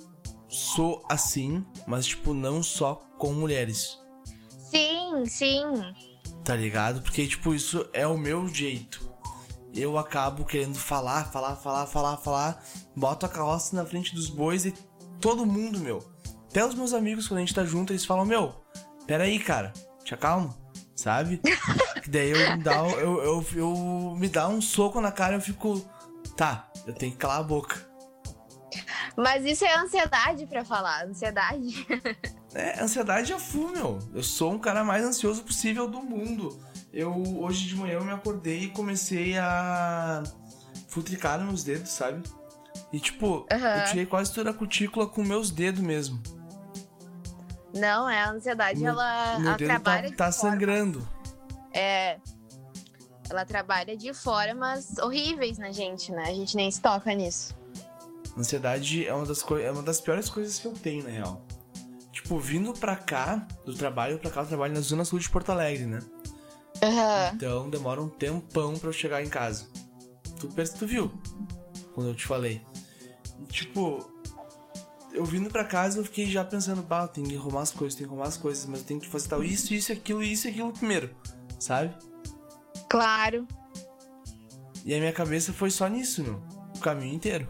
sou 0.48 1.04
assim, 1.08 1.66
mas 1.86 2.06
tipo 2.06 2.32
não 2.32 2.62
só 2.62 2.94
com 3.18 3.32
mulheres. 3.32 3.98
Sim, 4.70 5.26
sim. 5.26 5.64
Tá 6.44 6.54
ligado? 6.54 7.02
Porque 7.02 7.26
tipo 7.26 7.52
isso 7.52 7.88
é 7.92 8.06
o 8.06 8.16
meu 8.16 8.46
jeito 8.46 9.15
eu 9.76 9.98
acabo 9.98 10.44
querendo 10.44 10.78
falar, 10.78 11.30
falar, 11.30 11.54
falar, 11.56 11.86
falar, 11.86 12.16
falar, 12.16 12.64
boto 12.96 13.26
a 13.26 13.28
carroça 13.28 13.76
na 13.76 13.84
frente 13.84 14.14
dos 14.14 14.28
bois 14.28 14.64
e 14.64 14.72
todo 15.20 15.44
mundo, 15.44 15.78
meu. 15.78 16.02
Até 16.48 16.64
os 16.64 16.74
meus 16.74 16.94
amigos, 16.94 17.28
quando 17.28 17.38
a 17.38 17.40
gente 17.40 17.54
tá 17.54 17.64
junto, 17.64 17.92
eles 17.92 18.04
falam, 18.04 18.24
meu, 18.24 18.64
peraí, 19.06 19.38
cara, 19.38 19.72
te 20.02 20.14
acalma, 20.14 20.56
sabe? 20.94 21.40
que 22.02 22.08
daí 22.08 22.30
eu 22.30 22.56
me, 22.56 22.62
dá, 22.62 22.76
eu, 22.76 23.22
eu, 23.22 23.46
eu, 23.54 24.16
me 24.18 24.28
dá 24.28 24.48
um 24.48 24.62
soco 24.62 25.00
na 25.00 25.12
cara 25.12 25.34
e 25.34 25.36
eu 25.36 25.42
fico, 25.42 25.78
tá, 26.36 26.70
eu 26.86 26.94
tenho 26.94 27.12
que 27.12 27.18
calar 27.18 27.40
a 27.40 27.42
boca. 27.42 27.86
Mas 29.16 29.44
isso 29.44 29.64
é 29.64 29.74
ansiedade 29.76 30.46
para 30.46 30.64
falar, 30.64 31.04
ansiedade. 31.06 31.86
é, 32.54 32.82
ansiedade 32.82 33.32
é 33.32 33.38
full, 33.38 33.70
meu. 33.70 33.98
Eu 34.14 34.22
sou 34.22 34.52
um 34.52 34.58
cara 34.58 34.84
mais 34.84 35.04
ansioso 35.04 35.42
possível 35.42 35.88
do 35.88 36.02
mundo 36.02 36.58
eu 36.96 37.12
hoje 37.42 37.66
de 37.68 37.76
manhã 37.76 37.94
eu 37.94 38.04
me 38.04 38.10
acordei 38.10 38.60
e 38.60 38.68
comecei 38.70 39.36
a 39.36 40.22
futricar 40.88 41.38
nos 41.38 41.62
dedos, 41.62 41.90
sabe? 41.90 42.22
E 42.90 42.98
tipo, 42.98 43.46
uhum. 43.52 43.80
eu 43.80 43.84
tirei 43.84 44.06
quase 44.06 44.32
toda 44.32 44.50
a 44.50 44.54
cutícula 44.54 45.06
com 45.06 45.22
meus 45.22 45.50
dedos 45.50 45.82
mesmo. 45.82 46.22
Não, 47.74 48.08
é 48.08 48.22
a 48.22 48.30
ansiedade, 48.30 48.80
meu, 48.80 48.92
ela, 48.92 49.38
meu 49.38 49.48
ela 49.48 49.56
dedo 49.58 49.68
trabalha 49.68 50.08
tá, 50.10 50.16
tá 50.16 50.32
sangrando. 50.32 51.06
É. 51.70 52.18
Ela 53.28 53.44
trabalha 53.44 53.94
de 53.94 54.14
formas 54.14 54.96
horríveis 54.98 55.58
na 55.58 55.72
gente, 55.72 56.10
né? 56.12 56.22
A 56.22 56.34
gente 56.34 56.56
nem 56.56 56.70
se 56.70 56.80
toca 56.80 57.12
nisso. 57.12 57.54
Ansiedade 58.38 59.06
é 59.06 59.12
uma 59.12 59.26
das, 59.26 59.44
é 59.60 59.70
uma 59.70 59.82
das 59.82 60.00
piores 60.00 60.30
coisas 60.30 60.58
que 60.58 60.66
eu 60.66 60.72
tenho, 60.72 61.04
na 61.04 61.10
real. 61.10 61.44
Tipo, 62.10 62.38
vindo 62.38 62.72
pra 62.72 62.96
cá, 62.96 63.46
do 63.66 63.74
trabalho 63.74 64.18
pra 64.18 64.30
cá, 64.30 64.40
eu 64.40 64.46
trabalho 64.46 64.72
na 64.72 64.80
Zona 64.80 65.04
Sul 65.04 65.18
de 65.18 65.28
Porto 65.28 65.50
Alegre, 65.50 65.84
né? 65.84 65.98
Uhum. 66.82 67.34
Então 67.34 67.70
demora 67.70 68.02
um 68.02 68.08
tempão 68.08 68.74
pra 68.78 68.88
eu 68.88 68.92
chegar 68.92 69.22
em 69.22 69.28
casa. 69.28 69.66
Tu, 70.38 70.48
tu 70.78 70.86
viu? 70.86 71.10
Quando 71.94 72.10
eu 72.10 72.14
te 72.14 72.26
falei. 72.26 72.60
Tipo, 73.48 74.10
eu 75.12 75.24
vindo 75.24 75.50
pra 75.50 75.64
casa 75.64 75.98
eu 75.98 76.04
fiquei 76.04 76.26
já 76.26 76.44
pensando, 76.44 76.82
bah, 76.82 77.08
tem 77.08 77.24
que 77.24 77.36
arrumar 77.36 77.62
as 77.62 77.70
coisas, 77.70 77.96
tem 77.96 78.06
que 78.06 78.12
arrumar 78.12 78.28
as 78.28 78.36
coisas, 78.36 78.66
mas 78.66 78.80
eu 78.80 78.86
tenho 78.86 79.00
que 79.00 79.08
fazer 79.08 79.28
tal 79.28 79.42
isso, 79.42 79.72
isso, 79.72 79.92
aquilo, 79.92 80.22
isso 80.22 80.46
e 80.46 80.50
aquilo 80.50 80.72
primeiro, 80.72 81.14
sabe? 81.58 81.94
Claro. 82.88 83.46
E 84.84 84.94
a 84.94 84.98
minha 84.98 85.12
cabeça 85.12 85.52
foi 85.52 85.70
só 85.70 85.88
nisso, 85.88 86.22
meu. 86.22 86.40
O 86.76 86.80
caminho 86.80 87.14
inteiro. 87.14 87.46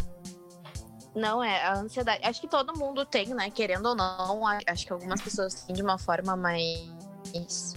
Não, 1.14 1.42
é, 1.42 1.62
a 1.64 1.78
ansiedade. 1.78 2.20
Acho 2.24 2.40
que 2.40 2.48
todo 2.48 2.78
mundo 2.78 3.04
tem, 3.04 3.28
né? 3.28 3.50
Querendo 3.50 3.86
ou 3.86 3.94
não. 3.94 4.46
Acho 4.66 4.86
que 4.86 4.92
algumas 4.92 5.20
pessoas 5.20 5.54
têm 5.62 5.74
de 5.74 5.82
uma 5.82 5.98
forma 5.98 6.36
mais 6.36 7.74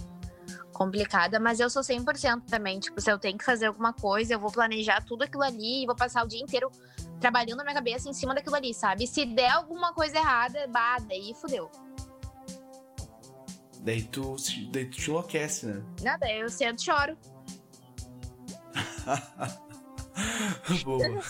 complicada, 0.79 1.41
mas 1.41 1.59
eu 1.59 1.69
sou 1.69 1.81
100% 1.81 2.43
também. 2.49 2.79
Tipo, 2.79 3.01
se 3.01 3.11
eu 3.11 3.19
tenho 3.19 3.37
que 3.37 3.43
fazer 3.43 3.65
alguma 3.65 3.91
coisa, 3.91 4.33
eu 4.33 4.39
vou 4.39 4.49
planejar 4.49 5.03
tudo 5.03 5.23
aquilo 5.23 5.43
ali 5.43 5.83
e 5.83 5.85
vou 5.85 5.95
passar 5.95 6.23
o 6.23 6.27
dia 6.27 6.41
inteiro 6.41 6.71
trabalhando 7.19 7.57
na 7.57 7.65
minha 7.65 7.75
cabeça 7.75 8.07
em 8.07 8.13
cima 8.13 8.33
daquilo 8.33 8.55
ali, 8.55 8.73
sabe? 8.73 9.05
Se 9.05 9.25
der 9.25 9.49
alguma 9.49 9.93
coisa 9.93 10.17
errada, 10.17 10.65
bah, 10.69 10.99
daí 10.99 11.33
fudeu. 11.35 11.69
Daí 13.81 14.03
tu, 14.03 14.37
daí 14.71 14.85
tu 14.85 14.97
te 14.97 15.09
enlouquece, 15.09 15.65
né? 15.65 15.83
Nada, 16.01 16.31
eu 16.31 16.49
sento 16.49 16.79
e 16.79 16.85
choro. 16.85 17.17
Boa. 20.85 21.21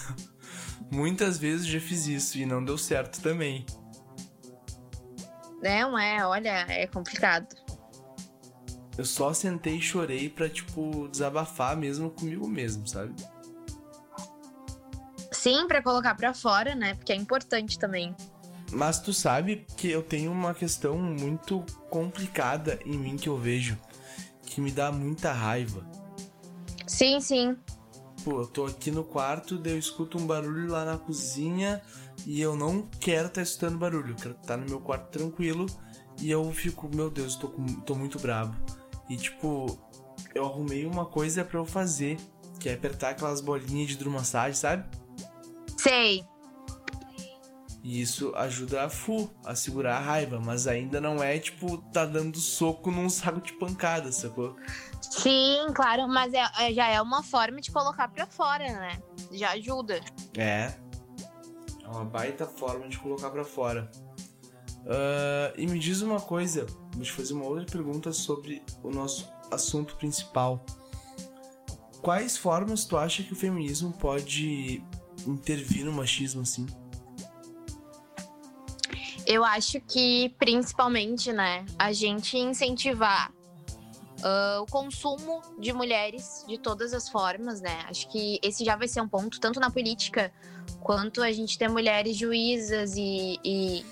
Muitas 0.91 1.39
vezes 1.39 1.65
já 1.65 1.79
fiz 1.79 2.05
isso 2.05 2.37
e 2.37 2.45
não 2.45 2.63
deu 2.63 2.77
certo 2.77 3.19
também. 3.19 3.65
Não 5.61 5.97
é, 5.97 6.25
olha, 6.25 6.65
é 6.69 6.85
complicado. 6.85 7.47
Eu 8.99 9.05
só 9.05 9.33
sentei 9.33 9.77
e 9.77 9.81
chorei 9.81 10.27
pra, 10.27 10.49
tipo, 10.49 11.07
desabafar 11.07 11.77
mesmo 11.77 12.09
comigo 12.09 12.45
mesmo, 12.45 12.85
sabe? 12.85 13.15
Sim, 15.31 15.67
pra 15.69 15.81
colocar 15.81 16.15
pra 16.15 16.33
fora, 16.33 16.75
né? 16.75 16.95
Porque 16.95 17.13
é 17.13 17.15
importante 17.15 17.79
também. 17.79 18.13
Mas 18.73 18.99
tu 18.99 19.13
sabe 19.13 19.65
que 19.77 19.89
eu 19.89 20.03
tenho 20.03 20.33
uma 20.33 20.53
questão 20.53 20.97
muito 20.97 21.63
complicada 21.89 22.77
em 22.85 22.97
mim 22.97 23.15
que 23.15 23.29
eu 23.29 23.37
vejo, 23.37 23.77
que 24.41 24.59
me 24.59 24.69
dá 24.69 24.91
muita 24.91 25.31
raiva. 25.31 25.81
Sim, 26.85 27.21
sim. 27.21 27.55
Pô, 28.25 28.41
eu 28.41 28.47
tô 28.47 28.65
aqui 28.65 28.91
no 28.91 29.05
quarto, 29.05 29.57
daí 29.57 29.71
eu 29.71 29.79
escuto 29.79 30.17
um 30.17 30.27
barulho 30.27 30.69
lá 30.69 30.83
na 30.83 30.97
cozinha 30.97 31.81
e 32.27 32.41
eu 32.41 32.53
não 32.53 32.81
quero 32.99 33.27
estar 33.27 33.35
tá 33.35 33.41
escutando 33.43 33.77
barulho, 33.77 34.11
eu 34.11 34.15
quero 34.17 34.31
estar 34.31 34.45
tá 34.45 34.57
no 34.57 34.65
meu 34.65 34.81
quarto 34.81 35.09
tranquilo 35.09 35.67
e 36.19 36.29
eu 36.29 36.51
fico, 36.51 36.93
meu 36.93 37.09
Deus, 37.09 37.37
tô, 37.37 37.47
com, 37.47 37.65
tô 37.65 37.95
muito 37.95 38.19
brabo. 38.19 38.57
E 39.09 39.17
tipo, 39.17 39.77
eu 40.35 40.45
arrumei 40.45 40.85
uma 40.85 41.05
coisa 41.05 41.43
para 41.43 41.59
eu 41.59 41.65
fazer, 41.65 42.17
que 42.59 42.69
é 42.69 42.73
apertar 42.73 43.09
aquelas 43.09 43.41
bolinhas 43.41 43.87
de 43.87 43.95
hidromassagem, 43.95 44.53
sabe? 44.53 44.85
Sei. 45.77 46.23
E 47.81 48.01
isso 48.01 48.33
ajuda 48.35 48.83
a 48.83 48.89
fu, 48.89 49.31
a 49.45 49.55
segurar 49.55 49.97
a 49.97 49.99
raiva, 49.99 50.39
mas 50.39 50.67
ainda 50.67 50.99
não 50.99 51.23
é 51.23 51.39
tipo, 51.39 51.77
tá 51.91 52.05
dando 52.05 52.37
soco 52.37 52.91
num 52.91 53.09
saco 53.09 53.41
de 53.41 53.53
pancada, 53.53 54.11
sacou? 54.11 54.55
Sim, 55.01 55.67
claro, 55.73 56.07
mas 56.07 56.33
é, 56.33 56.43
é, 56.59 56.73
já 56.73 56.87
é 56.87 57.01
uma 57.01 57.23
forma 57.23 57.59
de 57.59 57.71
colocar 57.71 58.07
pra 58.09 58.27
fora, 58.27 58.65
né? 58.65 59.01
Já 59.31 59.51
ajuda. 59.51 60.01
É. 60.37 60.73
É 61.83 61.87
uma 61.87 62.05
baita 62.05 62.45
forma 62.45 62.87
de 62.87 62.99
colocar 62.99 63.31
pra 63.31 63.43
fora. 63.43 63.89
Uh, 64.89 65.53
e 65.55 65.67
me 65.67 65.77
diz 65.77 66.01
uma 66.01 66.19
coisa, 66.19 66.65
vou 66.95 67.03
te 67.03 67.11
fazer 67.11 67.33
uma 67.33 67.45
outra 67.45 67.63
pergunta 67.63 68.11
sobre 68.11 68.63
o 68.81 68.89
nosso 68.89 69.29
assunto 69.51 69.95
principal. 69.97 70.65
Quais 72.01 72.35
formas 72.35 72.85
tu 72.85 72.97
acha 72.97 73.21
que 73.21 73.31
o 73.31 73.35
feminismo 73.35 73.93
pode 73.93 74.83
intervir 75.27 75.85
no 75.85 75.93
machismo 75.93 76.41
assim? 76.41 76.65
Eu 79.27 79.45
acho 79.45 79.79
que 79.81 80.33
principalmente, 80.39 81.31
né, 81.31 81.65
a 81.77 81.93
gente 81.93 82.37
incentivar 82.37 83.31
Uh, 84.19 84.63
o 84.63 84.65
consumo 84.65 85.41
de 85.57 85.71
mulheres 85.71 86.43
de 86.45 86.57
todas 86.57 86.93
as 86.93 87.07
formas, 87.07 87.61
né? 87.61 87.85
Acho 87.87 88.11
que 88.11 88.37
esse 88.43 88.65
já 88.65 88.75
vai 88.75 88.85
ser 88.85 88.99
um 88.99 89.07
ponto, 89.07 89.39
tanto 89.39 89.61
na 89.61 89.71
política 89.71 90.29
quanto 90.81 91.21
a 91.21 91.31
gente 91.31 91.57
ter 91.57 91.69
mulheres 91.69 92.17
juízas 92.17 92.97
e, 92.97 93.39
e 93.45 93.85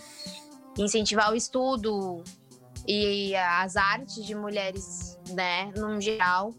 incentivar 0.77 1.31
o 1.31 1.35
estudo 1.35 2.23
e 2.87 3.35
as 3.35 3.75
artes 3.75 4.25
de 4.25 4.35
mulheres, 4.35 5.19
né, 5.29 5.71
no 5.75 5.99
geral. 5.99 6.53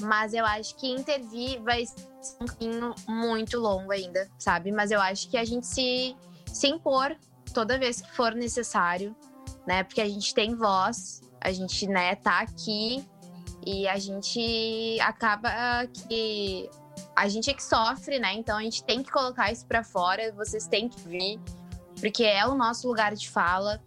Mas 0.00 0.32
eu 0.32 0.46
acho 0.46 0.76
que 0.76 0.88
intervir 0.88 1.60
vai 1.62 1.84
ser 1.84 2.06
um 2.40 2.46
caminho 2.46 2.94
muito 3.08 3.58
longo 3.58 3.90
ainda, 3.90 4.28
sabe? 4.38 4.70
Mas 4.70 4.90
eu 4.90 5.00
acho 5.00 5.28
que 5.28 5.36
a 5.36 5.44
gente 5.44 5.66
se, 5.66 6.16
se 6.46 6.68
impor 6.68 7.16
toda 7.52 7.78
vez 7.78 8.00
que 8.00 8.10
for 8.14 8.32
necessário, 8.34 9.14
né? 9.66 9.82
Porque 9.82 10.00
a 10.00 10.08
gente 10.08 10.32
tem 10.32 10.54
voz 10.54 11.20
a 11.40 11.52
gente, 11.52 11.86
né, 11.86 12.14
tá 12.16 12.40
aqui 12.40 13.04
e 13.66 13.86
a 13.88 13.98
gente 13.98 14.98
acaba 15.00 15.86
que 16.08 16.68
a 17.14 17.28
gente 17.28 17.50
é 17.50 17.54
que 17.54 17.62
sofre, 17.62 18.18
né? 18.18 18.34
Então 18.34 18.56
a 18.56 18.62
gente 18.62 18.82
tem 18.84 19.02
que 19.02 19.10
colocar 19.10 19.52
isso 19.52 19.66
para 19.66 19.82
fora, 19.84 20.32
vocês 20.32 20.66
têm 20.66 20.88
que 20.88 21.00
vir, 21.08 21.40
porque 22.00 22.24
é 22.24 22.46
o 22.46 22.54
nosso 22.54 22.86
lugar 22.86 23.14
de 23.14 23.28
fala. 23.28 23.82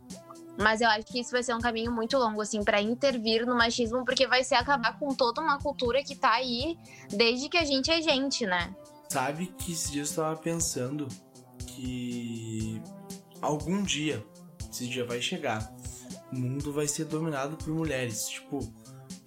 Mas 0.57 0.81
eu 0.81 0.89
acho 0.89 1.05
que 1.05 1.19
isso 1.19 1.31
vai 1.31 1.41
ser 1.41 1.55
um 1.55 1.59
caminho 1.59 1.91
muito 1.91 2.17
longo, 2.17 2.41
assim, 2.41 2.63
para 2.63 2.81
intervir 2.81 3.45
no 3.45 3.55
machismo, 3.55 4.03
porque 4.05 4.27
vai 4.27 4.43
ser 4.43 4.55
acabar 4.55 4.99
com 4.99 5.15
toda 5.15 5.41
uma 5.41 5.57
cultura 5.57 6.03
que 6.03 6.15
tá 6.15 6.33
aí 6.33 6.77
desde 7.09 7.49
que 7.49 7.57
a 7.57 7.63
gente 7.63 7.89
é 7.89 8.01
gente, 8.01 8.45
né? 8.45 8.75
Sabe 9.09 9.47
que 9.47 9.71
esses 9.71 9.91
dias 9.91 10.15
eu 10.15 10.23
tava 10.23 10.37
pensando 10.37 11.07
que 11.65 12.81
algum 13.41 13.81
dia, 13.81 14.23
esse 14.71 14.87
dia 14.87 15.05
vai 15.05 15.21
chegar, 15.21 15.73
o 16.31 16.35
mundo 16.35 16.71
vai 16.71 16.87
ser 16.87 17.05
dominado 17.05 17.55
por 17.57 17.69
mulheres. 17.69 18.27
Tipo, 18.27 18.59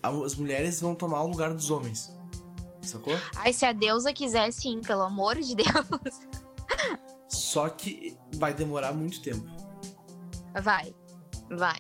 as 0.03 0.35
mulheres 0.35 0.81
vão 0.81 0.95
tomar 0.95 1.23
o 1.23 1.27
lugar 1.27 1.53
dos 1.53 1.71
homens. 1.71 2.15
Sacou? 2.83 3.15
Ai, 3.37 3.53
se 3.53 3.65
a 3.65 3.73
deusa 3.73 4.13
quiser, 4.13 4.51
sim, 4.53 4.81
pelo 4.81 5.03
amor 5.03 5.37
de 5.41 5.57
Deus. 5.57 5.69
Só 7.35 7.69
que 7.69 8.17
vai 8.37 8.55
demorar 8.55 8.93
muito 8.93 9.21
tempo. 9.21 9.47
Vai, 10.63 10.95
vai. 11.51 11.79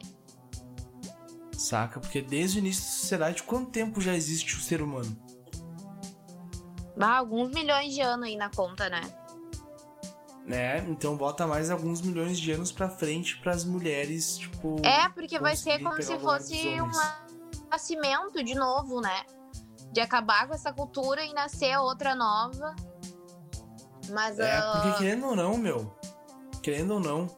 Saca? 1.57 2.01
Porque 2.01 2.21
desde 2.21 2.59
o 2.59 2.61
início 2.61 2.83
da 2.83 2.91
sociedade, 2.91 3.43
quanto 3.43 3.71
tempo 3.71 4.01
já 4.01 4.15
existe 4.15 4.57
o 4.57 4.61
ser 4.61 4.83
humano? 4.83 5.17
Ah, 7.01 7.19
alguns 7.19 7.51
milhões 7.51 7.93
de 7.95 8.01
anos 8.01 8.27
aí 8.27 8.37
na 8.37 8.51
conta, 8.51 8.89
né? 8.89 9.01
né? 10.47 10.79
Então 10.89 11.17
bota 11.17 11.47
mais 11.47 11.71
alguns 11.71 12.01
milhões 12.01 12.39
de 12.39 12.53
anos 12.53 12.71
pra 12.71 12.89
frente 12.89 13.39
para 13.39 13.53
as 13.53 13.65
mulheres, 13.65 14.39
tipo. 14.39 14.77
É, 14.85 15.09
porque 15.09 15.39
vai 15.39 15.57
ser 15.57 15.83
como 15.83 16.01
se 16.03 16.19
fosse 16.19 16.81
um 16.81 16.91
nascimento 17.71 18.43
de 18.43 18.55
novo, 18.55 19.01
né? 19.01 19.25
De 19.93 20.01
acabar 20.01 20.47
com 20.47 20.55
essa 20.55 20.73
cultura 20.73 21.25
e 21.25 21.33
nascer 21.33 21.77
outra 21.79 22.15
nova. 22.15 22.75
Mas. 24.11 24.39
É, 24.39 24.59
uh... 24.59 24.73
porque 24.73 24.99
querendo 24.99 25.27
ou 25.27 25.37
não, 25.37 25.57
meu. 25.57 25.95
Querendo 26.63 26.95
ou 26.95 27.01
não. 27.01 27.29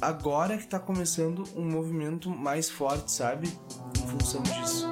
Agora 0.00 0.58
que 0.58 0.66
tá 0.66 0.78
começando 0.78 1.44
um 1.56 1.64
movimento 1.64 2.28
mais 2.28 2.68
forte, 2.68 3.10
sabe? 3.10 3.48
Em 3.98 4.06
função 4.08 4.42
disso. 4.42 4.90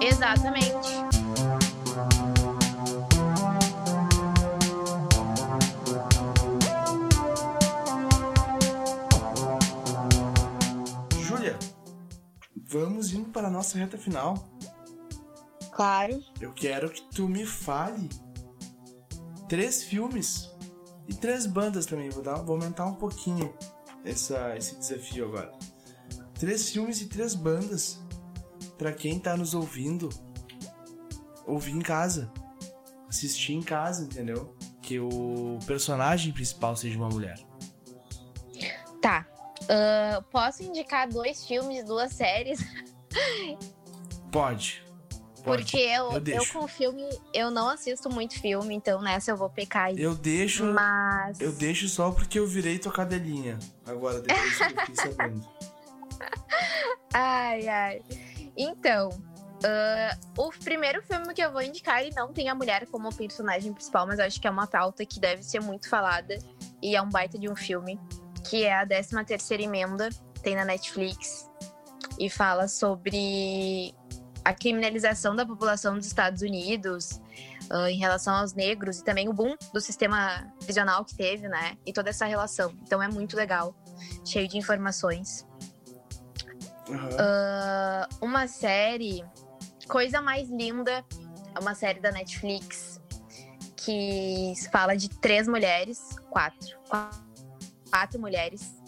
Exatamente. 0.00 0.90
vamos 12.72 13.12
indo 13.12 13.28
para 13.28 13.48
a 13.48 13.50
nossa 13.50 13.76
reta 13.76 13.98
final. 13.98 14.34
Claro. 15.72 16.22
Eu 16.40 16.52
quero 16.52 16.90
que 16.90 17.02
tu 17.14 17.28
me 17.28 17.44
fale 17.44 18.08
três 19.52 19.84
filmes 19.84 20.50
e 21.06 21.12
três 21.12 21.44
bandas 21.44 21.84
também. 21.84 22.08
Vou, 22.08 22.22
dar, 22.22 22.36
vou 22.36 22.56
aumentar 22.56 22.86
um 22.86 22.94
pouquinho 22.94 23.54
essa, 24.02 24.56
esse 24.56 24.76
desafio 24.76 25.26
agora. 25.26 25.52
Três 26.32 26.70
filmes 26.70 27.02
e 27.02 27.06
três 27.06 27.34
bandas 27.34 28.00
para 28.78 28.94
quem 28.94 29.20
tá 29.20 29.36
nos 29.36 29.52
ouvindo 29.52 30.08
ouvir 31.46 31.72
em 31.72 31.82
casa, 31.82 32.32
assistir 33.10 33.52
em 33.52 33.62
casa, 33.62 34.04
entendeu? 34.04 34.56
Que 34.80 34.98
o 34.98 35.58
personagem 35.66 36.32
principal 36.32 36.74
seja 36.74 36.96
uma 36.96 37.10
mulher. 37.10 37.38
Tá. 39.02 39.26
Uh, 39.64 40.22
posso 40.30 40.62
indicar 40.62 41.06
dois 41.10 41.46
filmes, 41.46 41.84
duas 41.84 42.10
séries? 42.14 42.58
Pode. 44.32 44.81
Pode. 45.42 45.62
Porque 45.62 45.78
eu, 45.78 46.12
eu, 46.12 46.22
eu, 46.26 46.46
com 46.46 46.68
filme, 46.68 47.08
eu 47.34 47.50
não 47.50 47.68
assisto 47.68 48.08
muito 48.08 48.40
filme, 48.40 48.74
então 48.74 49.02
nessa 49.02 49.30
eu 49.32 49.36
vou 49.36 49.50
pecar 49.50 49.86
aí. 49.86 50.00
Eu 50.00 50.14
deixo. 50.14 50.64
Mas. 50.64 51.40
Eu 51.40 51.52
deixo 51.52 51.88
só 51.88 52.10
porque 52.10 52.38
eu 52.38 52.46
virei 52.46 52.78
tua 52.78 52.92
cadelinha. 52.92 53.58
Agora, 53.84 54.20
depois 54.20 54.56
que 54.56 54.62
eu 54.62 54.68
fiquei 54.68 54.94
sabendo. 54.96 55.48
Ai, 57.14 57.68
ai. 57.68 58.02
Então, 58.56 59.10
Uh, 59.62 60.42
o 60.42 60.50
primeiro 60.50 61.00
filme 61.02 61.32
que 61.32 61.40
eu 61.40 61.52
vou 61.52 61.62
indicar, 61.62 62.02
ele 62.02 62.12
não 62.16 62.32
tem 62.32 62.48
a 62.48 62.54
mulher 62.54 62.84
como 62.86 63.14
personagem 63.14 63.72
principal, 63.72 64.04
mas 64.08 64.18
acho 64.18 64.40
que 64.40 64.48
é 64.48 64.50
uma 64.50 64.66
pauta 64.66 65.06
que 65.06 65.20
deve 65.20 65.44
ser 65.44 65.60
muito 65.60 65.88
falada. 65.88 66.36
E 66.82 66.96
é 66.96 67.02
um 67.02 67.08
baita 67.08 67.38
de 67.38 67.48
um 67.48 67.54
filme, 67.54 67.98
que 68.48 68.64
é 68.64 68.74
a 68.74 68.84
13 68.84 69.24
terceira 69.24 69.62
emenda, 69.62 70.08
tem 70.42 70.56
na 70.56 70.64
Netflix. 70.64 71.48
E 72.18 72.28
fala 72.28 72.66
sobre 72.66 73.94
a 74.44 74.52
criminalização 74.52 75.36
da 75.36 75.46
população 75.46 75.96
dos 75.96 76.06
Estados 76.06 76.42
Unidos 76.42 77.20
uh, 77.70 77.86
em 77.86 77.98
relação 77.98 78.34
aos 78.34 78.54
negros 78.54 78.98
e 78.98 79.04
também 79.04 79.28
o 79.28 79.32
boom 79.32 79.54
do 79.72 79.80
sistema 79.80 80.52
prisional 80.64 81.04
que 81.04 81.14
teve, 81.14 81.48
né? 81.48 81.76
E 81.86 81.92
toda 81.92 82.10
essa 82.10 82.26
relação. 82.26 82.74
Então 82.82 83.02
é 83.02 83.08
muito 83.08 83.36
legal, 83.36 83.74
cheio 84.24 84.48
de 84.48 84.58
informações. 84.58 85.46
Uhum. 86.88 86.96
Uh, 86.96 88.24
uma 88.26 88.48
série, 88.48 89.24
Coisa 89.88 90.20
Mais 90.20 90.48
Linda, 90.48 91.04
é 91.54 91.58
uma 91.60 91.74
série 91.74 92.00
da 92.00 92.10
Netflix 92.10 93.00
que 93.76 94.54
fala 94.70 94.96
de 94.96 95.08
três 95.08 95.48
mulheres, 95.48 96.16
quatro, 96.30 96.78
quatro 97.90 98.20
mulheres. 98.20 98.80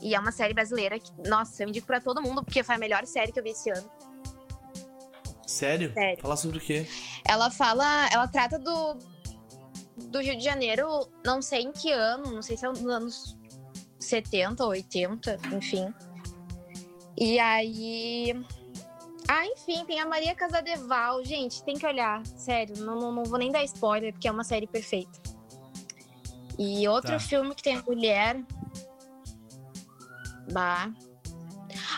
E 0.00 0.14
é 0.14 0.20
uma 0.20 0.32
série 0.32 0.52
brasileira 0.52 0.98
que, 0.98 1.10
nossa, 1.28 1.62
eu 1.62 1.68
indico 1.68 1.86
pra 1.86 2.00
todo 2.00 2.20
mundo, 2.20 2.44
porque 2.44 2.62
foi 2.62 2.74
a 2.74 2.78
melhor 2.78 3.06
série 3.06 3.32
que 3.32 3.40
eu 3.40 3.42
vi 3.42 3.50
esse 3.50 3.70
ano. 3.70 3.90
Sério? 5.46 5.92
Sério. 5.94 6.20
Fala 6.20 6.36
sobre 6.36 6.58
o 6.58 6.60
quê? 6.60 6.86
Ela 7.26 7.50
fala. 7.50 8.08
Ela 8.12 8.28
trata 8.28 8.58
do. 8.58 8.98
Do 10.08 10.20
Rio 10.20 10.36
de 10.36 10.44
Janeiro, 10.44 11.08
não 11.24 11.40
sei 11.40 11.62
em 11.62 11.72
que 11.72 11.90
ano, 11.90 12.30
não 12.30 12.42
sei 12.42 12.54
se 12.54 12.66
é 12.66 12.68
nos 12.68 12.84
anos 12.84 13.36
70 13.98 14.62
ou 14.62 14.70
80, 14.70 15.38
enfim. 15.54 15.92
E 17.16 17.38
aí. 17.38 18.44
Ah, 19.28 19.44
enfim, 19.46 19.84
tem 19.86 19.98
a 19.98 20.06
Maria 20.06 20.34
Casadeval. 20.34 21.24
Gente, 21.24 21.62
tem 21.64 21.76
que 21.76 21.86
olhar. 21.86 22.24
Sério, 22.26 22.76
não, 22.78 22.98
não, 22.98 23.10
não 23.10 23.24
vou 23.24 23.38
nem 23.38 23.50
dar 23.50 23.64
spoiler, 23.64 24.12
porque 24.12 24.28
é 24.28 24.30
uma 24.30 24.44
série 24.44 24.66
perfeita. 24.66 25.18
E 26.58 26.86
outro 26.88 27.12
tá. 27.12 27.18
filme 27.18 27.54
que 27.54 27.62
tem 27.62 27.76
a 27.76 27.82
mulher. 27.82 28.42
Bah. 30.52 30.90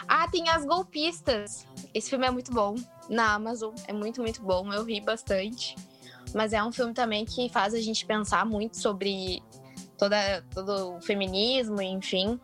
Ah, 0.06 0.26
tem 0.30 0.48
As 0.48 0.64
Golpistas. 0.64 1.66
Esse 1.92 2.10
filme 2.10 2.26
é 2.26 2.30
muito 2.30 2.52
bom. 2.52 2.74
Na 3.08 3.34
Amazon. 3.34 3.74
É 3.86 3.92
muito, 3.92 4.20
muito 4.20 4.42
bom. 4.42 4.72
Eu 4.72 4.84
ri 4.84 5.00
bastante. 5.00 5.74
Mas 6.34 6.52
é 6.52 6.62
um 6.62 6.72
filme 6.72 6.92
também 6.92 7.24
que 7.24 7.48
faz 7.48 7.74
a 7.74 7.80
gente 7.80 8.04
pensar 8.04 8.44
muito 8.44 8.76
sobre 8.76 9.42
toda, 9.96 10.44
todo 10.54 10.96
o 10.96 11.00
feminismo, 11.00 11.80
enfim. 11.80 12.38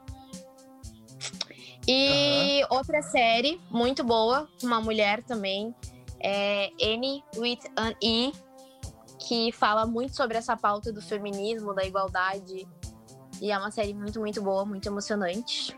E 1.87 2.63
uhum. 2.63 2.79
outra 2.79 3.03
série 3.03 3.61
muito 3.71 4.03
boa, 4.03 4.49
uma 4.63 4.81
mulher 4.81 5.23
também, 5.23 5.75
é 6.19 6.71
Annie 6.83 7.23
with 7.37 7.61
an 7.77 7.93
E, 8.03 8.33
que 9.19 9.53
fala 9.53 9.87
muito 9.87 10.17
sobre 10.17 10.39
essa 10.39 10.57
pauta 10.57 10.91
do 10.91 11.03
feminismo, 11.03 11.75
da 11.75 11.85
igualdade. 11.85 12.67
E 13.41 13.51
é 13.51 13.59
uma 13.59 13.71
série 13.71 13.93
muito, 13.93 14.19
muito 14.19 14.43
boa, 14.43 14.65
muito 14.65 14.87
emocionante. 14.87 15.77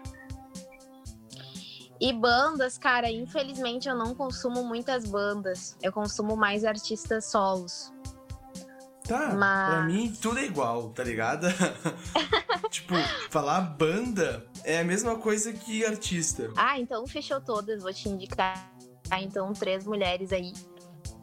E 2.00 2.12
bandas, 2.12 2.76
cara, 2.76 3.10
infelizmente 3.10 3.88
eu 3.88 3.96
não 3.96 4.14
consumo 4.14 4.62
muitas 4.64 5.06
bandas. 5.06 5.76
Eu 5.82 5.92
consumo 5.92 6.36
mais 6.36 6.64
artistas 6.64 7.26
solos. 7.26 7.92
Tá, 9.06 9.32
Mas... 9.34 9.74
pra 9.74 9.82
mim 9.84 10.12
tudo 10.20 10.38
é 10.38 10.44
igual, 10.44 10.90
tá 10.90 11.04
ligado? 11.04 11.46
tipo, 12.70 12.94
falar 13.30 13.60
banda 13.60 14.44
é 14.64 14.80
a 14.80 14.84
mesma 14.84 15.16
coisa 15.16 15.52
que 15.52 15.84
artista. 15.86 16.50
Ah, 16.56 16.78
então 16.78 17.06
fechou 17.06 17.40
todas. 17.40 17.82
Vou 17.82 17.92
te 17.92 18.08
indicar, 18.08 18.70
ah, 19.10 19.22
então, 19.22 19.52
três 19.52 19.86
mulheres 19.86 20.32
aí 20.32 20.52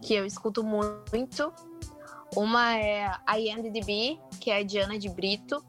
que 0.01 0.13
eu 0.13 0.25
escuto 0.25 0.63
muito. 0.63 1.53
Uma 2.35 2.75
é 2.75 3.11
a 3.25 3.39
IMDb, 3.39 4.19
que 4.39 4.49
é 4.49 4.59
a 4.59 4.63
Diana 4.63 4.97
de 4.97 5.09
Brito. 5.09 5.63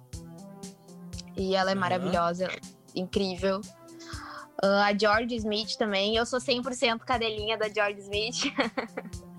E 1.36 1.54
ela 1.54 1.72
é 1.72 1.74
uhum. 1.74 1.80
maravilhosa, 1.80 2.48
incrível. 2.94 3.60
Uh, 4.64 4.80
a 4.82 4.96
George 4.96 5.36
Smith 5.36 5.76
também. 5.76 6.16
Eu 6.16 6.24
sou 6.24 6.38
100% 6.38 7.00
cadelinha 7.00 7.58
da 7.58 7.68
George 7.68 8.00
Smith. 8.00 8.50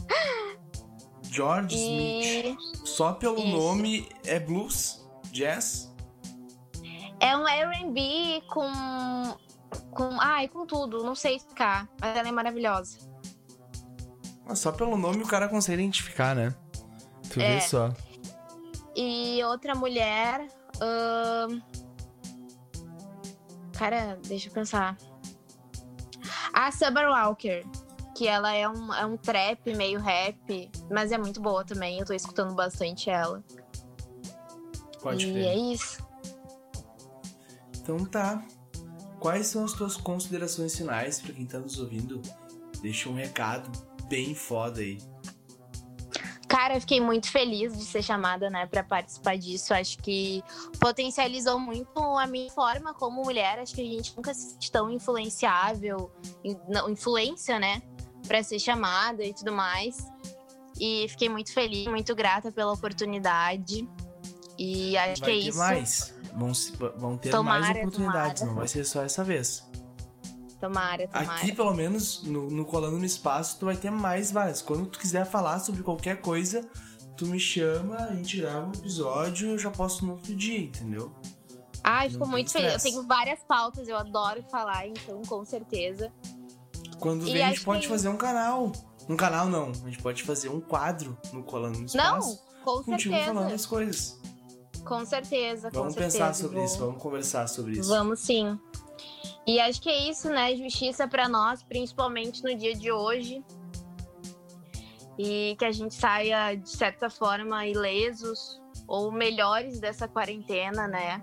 George 1.24 1.76
e... 1.76 2.42
Smith. 2.42 2.58
Só 2.86 3.14
pelo 3.14 3.40
Isso. 3.40 3.48
nome 3.48 4.08
é 4.24 4.40
blues? 4.40 5.04
Jazz? 5.32 5.92
É 7.20 7.36
um 7.36 7.48
R&B 7.48 8.44
com... 8.48 8.72
com... 9.90 10.22
Ai, 10.22 10.48
com 10.48 10.68
tudo. 10.68 11.04
Não 11.04 11.16
sei 11.16 11.38
explicar. 11.38 11.90
Mas 12.00 12.16
ela 12.16 12.28
é 12.28 12.32
maravilhosa. 12.32 13.00
Mas 14.46 14.60
só 14.60 14.72
pelo 14.72 14.96
nome 14.96 15.24
o 15.24 15.28
cara 15.28 15.50
consegue 15.50 15.82
identificar, 15.82 16.36
né? 16.36 16.54
Tu 17.32 17.42
é. 17.42 17.56
vê 17.56 17.62
só. 17.62 17.92
E 18.96 19.44
outra 19.44 19.74
mulher... 19.74 20.48
Cara, 23.76 24.20
deixa 24.24 24.50
eu 24.50 24.54
pensar. 24.54 24.96
A 26.56 26.72
Summer 26.72 27.10
Walker, 27.10 27.64
que 28.16 28.30
ela 28.30 28.54
é 28.56 28.68
um, 28.68 28.94
é 28.94 29.06
um 29.06 29.18
trap 29.18 29.76
meio 29.76 30.00
rap, 30.00 30.72
mas 30.90 31.12
é 31.12 31.18
muito 31.18 31.42
boa 31.42 31.66
também. 31.66 32.00
Eu 32.00 32.06
tô 32.06 32.14
escutando 32.14 32.56
bastante 32.56 33.10
ela. 33.10 33.44
Pode 35.02 35.28
e 35.28 35.46
é 35.46 35.54
isso. 35.54 36.02
Então 37.78 38.06
tá. 38.06 38.42
Quais 39.20 39.48
são 39.48 39.66
as 39.66 39.74
tuas 39.74 39.98
considerações 39.98 40.74
finais 40.74 41.20
para 41.20 41.34
quem 41.34 41.46
tá 41.46 41.60
nos 41.60 41.78
ouvindo? 41.78 42.22
Deixa 42.82 43.10
um 43.10 43.16
recado 43.16 43.70
bem 44.08 44.34
foda 44.34 44.80
aí. 44.80 44.98
Cara, 46.56 46.76
eu 46.76 46.80
fiquei 46.80 47.02
muito 47.02 47.30
feliz 47.30 47.78
de 47.78 47.84
ser 47.84 48.02
chamada, 48.02 48.50
né, 48.50 48.66
para 48.66 48.82
participar 48.82 49.38
disso. 49.38 49.74
Acho 49.74 49.98
que 49.98 50.42
potencializou 50.80 51.60
muito 51.60 52.00
a 52.00 52.26
minha 52.26 52.50
forma 52.50 52.94
como 52.94 53.22
mulher. 53.26 53.60
Acho 53.60 53.76
que 53.76 53.82
a 53.82 53.84
gente 53.84 54.16
nunca 54.16 54.34
se 54.34 54.52
sente 54.52 54.72
tão 54.72 54.90
influenciável, 54.90 56.10
influência, 56.90 57.60
né, 57.60 57.82
para 58.26 58.42
ser 58.42 58.58
chamada 58.58 59.22
e 59.22 59.34
tudo 59.34 59.52
mais. 59.52 59.98
E 60.80 61.08
fiquei 61.10 61.28
muito 61.28 61.52
feliz, 61.52 61.88
muito 61.88 62.16
grata 62.16 62.50
pela 62.54 62.72
oportunidade. 62.72 63.86
E 64.58 64.98
acho 64.98 65.24
vai 65.24 65.32
que 65.32 65.36
é 65.36 65.50
isso. 65.50 65.58
Mais. 65.58 66.16
Vão, 66.34 66.54
vão 66.96 67.18
ter 67.18 67.32
tomara, 67.32 67.60
mais 67.60 67.78
oportunidades, 67.80 68.40
tomara. 68.40 68.46
não 68.46 68.56
vai 68.56 68.68
ser 68.70 68.86
só 68.86 69.04
essa 69.04 69.26
vez. 69.26 69.62
Tomara, 70.68 71.08
tomara. 71.08 71.32
Aqui, 71.34 71.52
pelo 71.52 71.74
menos, 71.74 72.24
no, 72.24 72.50
no 72.50 72.66
Colando 72.66 72.98
no 72.98 73.06
Espaço, 73.06 73.58
tu 73.60 73.66
vai 73.66 73.78
ter 73.78 73.92
mais 73.92 74.32
várias. 74.32 74.62
Quando 74.62 74.86
tu 74.88 75.00
quiser 75.00 75.26
falar 75.26 75.60
sobre 75.60 75.84
qualquer 75.84 76.22
coisa, 76.22 76.68
tu 77.16 77.28
me 77.28 77.40
chama, 77.40 77.96
a 77.98 78.16
gente 78.16 78.38
grava 78.38 78.68
um 78.68 78.72
episódio 78.72 79.50
eu 79.50 79.60
já 79.60 79.70
posso 79.70 80.06
no 80.06 80.14
outro 80.14 80.36
dia, 80.36 80.60
entendeu? 80.60 81.12
Ai, 81.84 82.10
fico 82.10 82.28
muito 82.28 82.52
feliz. 82.52 82.74
Eu 82.74 82.92
tenho 82.92 83.04
várias 83.08 83.40
pautas, 83.44 83.88
eu 83.88 83.96
adoro 83.96 84.44
falar, 84.50 84.88
então 84.88 85.22
com 85.22 85.46
certeza. 85.46 86.12
Quando 87.00 87.26
vem, 87.26 87.44
a 87.44 87.50
gente 87.50 87.64
pode 87.64 87.82
que... 87.82 87.88
fazer 87.88 88.10
um 88.10 88.18
canal. 88.18 88.72
Um 89.08 89.16
canal 89.16 89.48
não, 89.48 89.70
a 89.70 89.90
gente 89.90 90.02
pode 90.02 90.24
fazer 90.24 90.50
um 90.50 90.60
quadro 90.60 91.16
no 91.32 91.44
Colando 91.44 91.78
no 91.78 91.86
Espaço. 91.86 92.30
Não, 92.30 92.64
com 92.64 92.84
certeza. 92.84 93.26
falando 93.26 93.54
as 93.54 93.66
coisas. 93.66 94.20
Com 94.84 95.06
certeza, 95.06 95.70
vamos 95.72 95.94
com 95.94 96.00
pensar 96.00 96.34
sobre 96.34 96.58
Vou... 96.58 96.66
isso, 96.66 96.78
vamos 96.80 97.02
conversar 97.02 97.48
sobre 97.48 97.74
isso. 97.74 97.90
Vamos 97.90 98.20
sim. 98.20 98.60
E 99.48 99.60
acho 99.60 99.80
que 99.80 99.90
é 99.90 100.10
isso, 100.10 100.30
né? 100.30 100.56
Justiça 100.56 101.08
para 101.08 101.30
nós, 101.30 101.62
principalmente 101.62 102.44
no 102.44 102.56
dia 102.56 102.74
de 102.74 102.92
hoje. 102.92 103.44
E 105.18 105.56
que 105.58 105.66
a 105.66 105.72
gente 105.72 105.94
saia, 105.94 106.56
de 106.56 106.70
certa 106.70 107.10
forma, 107.10 107.66
ilesos 107.66 108.60
ou 108.88 109.12
melhores 109.12 109.80
dessa 109.80 110.08
quarentena, 110.08 110.88
né? 110.88 111.22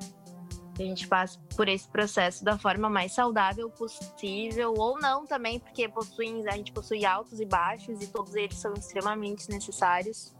Que 0.76 0.84
a 0.84 0.86
gente 0.86 1.06
passe 1.08 1.38
por 1.56 1.68
esse 1.68 1.88
processo 1.88 2.44
da 2.44 2.56
forma 2.56 2.88
mais 2.88 3.12
saudável 3.12 3.68
possível, 3.70 4.72
ou 4.76 4.98
não 4.98 5.26
também, 5.26 5.58
porque 5.58 5.88
possuem, 5.88 6.48
a 6.48 6.56
gente 6.56 6.72
possui 6.72 7.04
altos 7.04 7.40
e 7.40 7.44
baixos 7.44 8.00
e 8.00 8.06
todos 8.06 8.34
eles 8.36 8.56
são 8.56 8.72
extremamente 8.72 9.50
necessários. 9.50 10.32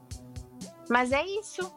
Mas 0.88 1.12
é 1.12 1.24
isso. 1.26 1.70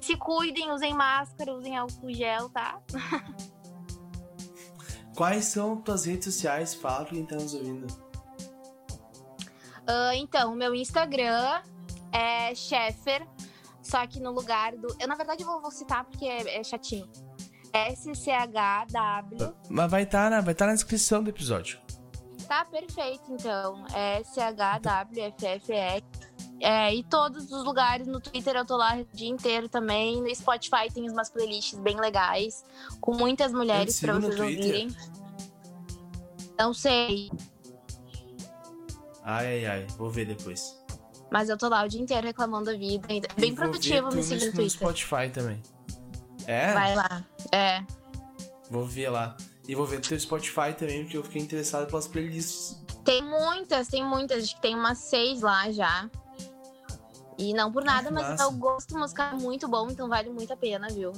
Se 0.00 0.16
cuidem, 0.16 0.72
usem 0.72 0.94
máscara, 0.94 1.52
usem 1.52 1.76
álcool 1.76 2.12
gel, 2.12 2.48
tá? 2.48 2.80
Quais 5.20 5.44
são 5.44 5.76
tuas 5.76 6.06
redes 6.06 6.32
sociais? 6.32 6.72
Fala 6.72 7.04
pra 7.04 7.14
quem 7.14 7.26
tá 7.26 7.34
nos 7.34 7.52
ouvindo. 7.52 7.86
Uh, 9.82 10.14
então, 10.14 10.54
meu 10.54 10.74
Instagram 10.74 11.60
é 12.10 12.54
Sheffer, 12.54 13.28
só 13.82 14.06
que 14.06 14.18
no 14.18 14.30
lugar 14.30 14.74
do. 14.74 14.88
Eu, 14.98 15.06
na 15.06 15.14
verdade, 15.14 15.44
vou, 15.44 15.60
vou 15.60 15.70
citar 15.70 16.04
porque 16.04 16.24
é, 16.24 16.60
é 16.60 16.64
chatinho. 16.64 17.06
SCHW. 17.94 19.54
Mas 19.68 19.90
vai 19.90 20.04
estar 20.04 20.24
tá, 20.24 20.30
na, 20.30 20.40
vai 20.40 20.54
tá 20.54 20.64
na 20.64 20.72
descrição 20.72 21.22
do 21.22 21.28
episódio. 21.28 21.78
Tá 22.48 22.64
perfeito, 22.64 23.30
então. 23.30 23.84
SHWFFE. 24.24 26.02
É, 26.60 26.94
e 26.94 27.02
todos 27.02 27.50
os 27.50 27.64
lugares 27.64 28.06
no 28.06 28.20
Twitter 28.20 28.54
eu 28.54 28.64
tô 28.66 28.76
lá 28.76 28.96
o 28.96 29.16
dia 29.16 29.28
inteiro 29.28 29.68
também. 29.68 30.20
No 30.20 30.34
Spotify 30.34 30.92
tem 30.92 31.08
umas 31.10 31.30
playlists 31.30 31.78
bem 31.78 31.98
legais, 31.98 32.64
com 33.00 33.14
muitas 33.14 33.52
mulheres 33.52 33.98
para 33.98 34.18
vocês 34.18 34.38
ouvirem. 34.38 34.88
Não 36.58 36.74
sei. 36.74 37.30
Ai, 39.24 39.46
ai, 39.46 39.66
ai. 39.66 39.86
Vou 39.96 40.10
ver 40.10 40.26
depois. 40.26 40.78
Mas 41.30 41.48
eu 41.48 41.56
tô 41.56 41.68
lá 41.68 41.84
o 41.84 41.88
dia 41.88 42.00
inteiro 42.00 42.26
reclamando 42.26 42.66
da 42.66 42.76
vida. 42.76 43.06
Bem 43.38 43.54
produtivo 43.54 44.08
me 44.14 44.22
seguir 44.22 44.46
no 44.46 44.50
no 44.50 44.56
Twitter. 44.56 44.70
Spotify 44.70 45.30
também. 45.32 45.62
É? 46.46 46.74
Vai 46.74 46.94
lá. 46.96 47.24
É. 47.52 47.82
Vou 48.68 48.84
ver 48.84 49.08
lá. 49.08 49.36
E 49.66 49.74
vou 49.74 49.86
ver 49.86 49.96
no 49.96 50.02
teu 50.02 50.18
Spotify 50.18 50.74
também, 50.76 51.04
porque 51.04 51.16
eu 51.16 51.22
fiquei 51.22 51.40
interessado 51.40 51.86
pelas 51.86 52.08
playlists. 52.08 52.82
Tem 53.04 53.22
muitas, 53.22 53.88
tem 53.88 54.04
muitas. 54.04 54.44
Acho 54.44 54.56
que 54.56 54.62
tem 54.62 54.74
umas 54.74 54.98
seis 54.98 55.40
lá 55.40 55.70
já. 55.70 56.10
E 57.38 57.54
não 57.54 57.72
por 57.72 57.84
nada, 57.84 58.10
mas 58.10 58.28
massa. 58.28 58.48
o 58.48 58.52
gosto 58.52 58.98
musical 58.98 59.34
é 59.34 59.40
muito 59.40 59.66
bom, 59.68 59.88
então 59.90 60.08
vale 60.08 60.30
muito 60.30 60.52
a 60.52 60.56
pena, 60.56 60.88
viu? 60.88 61.12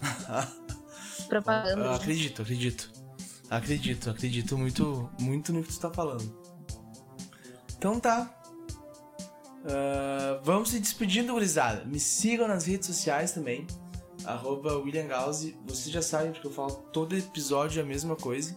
Propaganda. 1.28 1.84
Eu 1.84 1.92
acredito, 1.92 2.42
acredito. 2.42 2.90
Acredito, 3.50 4.10
acredito 4.10 4.56
muito, 4.56 5.10
muito 5.20 5.52
no 5.52 5.62
que 5.62 5.72
tu 5.72 5.80
tá 5.80 5.90
falando. 5.90 6.38
Então 7.76 7.98
tá. 8.00 8.40
Ah, 9.64 10.40
vamos 10.42 10.70
se 10.70 10.80
despedindo, 10.80 11.32
gurizada. 11.32 11.84
Me 11.84 12.00
sigam 12.00 12.48
nas 12.48 12.66
redes 12.66 12.86
sociais 12.86 13.32
também. 13.32 13.66
Arroba 14.24 14.76
William 14.76 15.06
Gause. 15.06 15.56
Vocês 15.66 15.90
já 15.90 16.02
sabem, 16.02 16.32
porque 16.32 16.46
eu 16.46 16.52
falo 16.52 16.72
todo 16.92 17.16
episódio 17.16 17.82
a 17.82 17.84
mesma 17.84 18.16
coisa. 18.16 18.56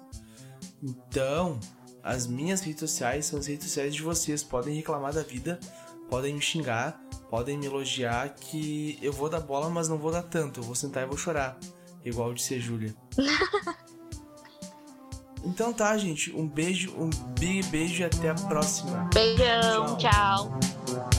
Então, 0.81 1.59
as 2.03 2.27
minhas 2.27 2.61
redes 2.61 2.81
sociais 2.81 3.25
são 3.25 3.39
as 3.39 3.47
redes 3.47 3.67
sociais 3.67 3.95
de 3.95 4.01
vocês. 4.01 4.43
Podem 4.43 4.75
reclamar 4.75 5.13
da 5.13 5.23
vida, 5.23 5.59
podem 6.13 6.35
me 6.35 6.41
xingar, 6.41 7.01
podem 7.27 7.57
me 7.57 7.65
elogiar, 7.65 8.35
que 8.35 8.99
eu 9.01 9.11
vou 9.11 9.27
dar 9.27 9.39
bola, 9.39 9.67
mas 9.67 9.89
não 9.89 9.97
vou 9.97 10.11
dar 10.11 10.21
tanto. 10.21 10.59
Eu 10.59 10.63
vou 10.63 10.75
sentar 10.75 11.01
e 11.01 11.07
vou 11.07 11.17
chorar. 11.17 11.57
Igual 12.05 12.35
disse 12.35 12.53
a 12.53 12.59
Júlia. 12.59 12.93
então 15.43 15.73
tá, 15.73 15.97
gente. 15.97 16.31
Um 16.35 16.47
beijo, 16.47 16.93
um 16.95 17.09
big 17.39 17.67
beijo 17.69 18.03
e 18.03 18.05
até 18.05 18.29
a 18.29 18.35
próxima. 18.35 19.09
Beijão, 19.11 19.97
Tchau. 19.97 20.59
tchau. 20.85 21.12